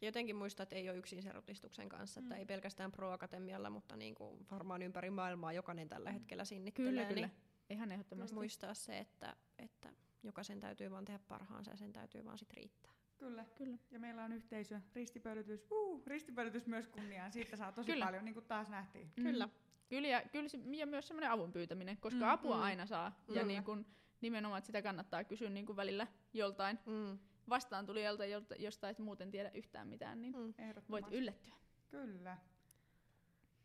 Ja 0.00 0.08
jotenkin 0.08 0.36
muistaa, 0.36 0.62
että 0.62 0.76
ei 0.76 0.90
ole 0.90 0.98
yksin 0.98 1.22
sen 1.22 1.34
rutistuksen 1.34 1.88
kanssa, 1.88 2.20
mm. 2.20 2.24
että 2.24 2.36
ei 2.36 2.46
pelkästään 2.46 2.92
Pro-akatemialla, 2.92 3.70
mutta 3.70 3.96
niin 3.96 4.14
kuin 4.14 4.46
varmaan 4.50 4.82
ympäri 4.82 5.10
maailmaa 5.10 5.52
jokainen 5.52 5.88
tällä 5.88 6.10
mm. 6.10 6.14
hetkellä 6.14 6.44
sinnittelee. 6.44 6.90
Kyllä, 6.90 7.04
kyllä. 7.04 7.26
Niin 7.26 7.48
Ihan 7.70 7.92
ehdottomasti. 7.92 8.34
Muistaa 8.34 8.74
se, 8.74 8.98
että, 8.98 9.36
että 9.58 9.92
jokaisen 10.22 10.60
täytyy 10.60 10.90
vaan 10.90 11.04
tehdä 11.04 11.18
parhaansa 11.28 11.70
ja 11.70 11.76
sen 11.76 11.92
täytyy 11.92 12.24
vaan 12.24 12.38
sit 12.38 12.52
riittää. 12.52 12.92
Kyllä. 13.18 13.44
Kyllä. 13.54 13.78
Ja 13.90 13.98
meillä 13.98 14.24
on 14.24 14.32
yhteisö, 14.32 14.80
ristipölytys, 14.94 15.66
uh, 15.70 16.06
ristipölytys 16.06 16.66
myös 16.66 16.88
kunniaan. 16.88 17.32
Siitä 17.32 17.56
saa 17.56 17.72
tosi 17.72 17.92
kyllä. 17.92 18.04
paljon, 18.04 18.24
niin 18.24 18.34
kuin 18.34 18.46
taas 18.46 18.68
nähtiin. 18.68 19.12
Mm. 19.16 19.22
Kyllä. 19.22 19.48
Kyllä 19.88 20.08
ja, 20.08 20.22
kyllä 20.32 20.48
se, 20.48 20.58
ja 20.76 20.86
myös 20.86 21.08
semmoinen 21.08 21.30
avun 21.30 21.52
pyytäminen, 21.52 21.96
koska 21.96 22.24
mm, 22.24 22.30
apua 22.30 22.56
mm. 22.56 22.62
aina 22.62 22.86
saa. 22.86 23.24
Mm. 23.28 23.34
Ja 23.34 23.44
niin 23.44 23.64
kun, 23.64 23.86
nimenomaan 24.20 24.58
että 24.58 24.66
sitä 24.66 24.82
kannattaa 24.82 25.24
kysyä 25.24 25.50
niin 25.50 25.66
kuin 25.66 25.76
välillä 25.76 26.06
joltain. 26.32 26.78
Mm 26.86 27.18
vastaantulijalta, 27.48 28.24
josta 28.58 28.88
et 28.88 28.98
muuten 28.98 29.30
tiedä 29.30 29.50
yhtään 29.54 29.88
mitään, 29.88 30.22
niin 30.22 30.34
mm. 30.36 30.54
voit 30.90 31.06
yllättyä. 31.10 31.54
Kyllä. 31.90 32.36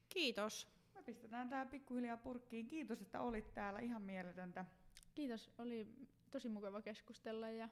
Kiitos. 0.09 0.67
Me 0.93 1.03
pistetään 1.03 1.49
tää 1.49 1.65
pikkuhiljaa 1.65 2.17
purkkiin. 2.17 2.67
Kiitos, 2.67 3.01
että 3.01 3.21
olit 3.21 3.53
täällä. 3.53 3.79
Ihan 3.79 4.01
mieletöntä. 4.01 4.65
Kiitos. 5.15 5.51
Oli 5.57 5.87
tosi 6.31 6.49
mukava 6.49 6.81
keskustella 6.81 7.49
ja 7.49 7.69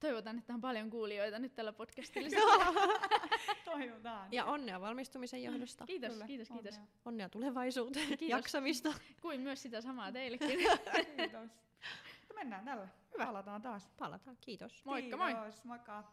toivotan, 0.00 0.38
että 0.38 0.54
on 0.54 0.60
paljon 0.60 0.90
kuulijoita 0.90 1.38
nyt 1.38 1.54
tällä 1.54 1.72
podcastilla. 1.72 2.28
Toivotaan. 3.64 4.32
Ja 4.32 4.44
onnea 4.44 4.80
valmistumisen 4.80 5.42
johdosta. 5.42 5.86
Kiitos, 5.86 6.12
Kyllä. 6.12 6.26
kiitos, 6.26 6.48
kiitos. 6.48 6.74
Onnea, 6.74 6.88
onnea 7.04 7.28
tulevaisuuteen, 7.28 8.06
kiitos. 8.06 8.28
jaksamista. 8.28 8.94
Kuin 9.22 9.40
myös 9.40 9.62
sitä 9.62 9.80
samaa 9.80 10.12
teillekin. 10.12 10.58
kiitos. 11.16 11.50
mennään 12.38 12.64
tällä. 12.64 12.88
Hyvä. 13.14 13.26
Palataan 13.26 13.62
taas. 13.62 13.90
Palataan, 13.98 14.36
kiitos. 14.40 14.84
Moikka 14.84 15.16
moi. 15.16 15.34
Kiitos, 15.34 15.64
moikka. 15.64 16.04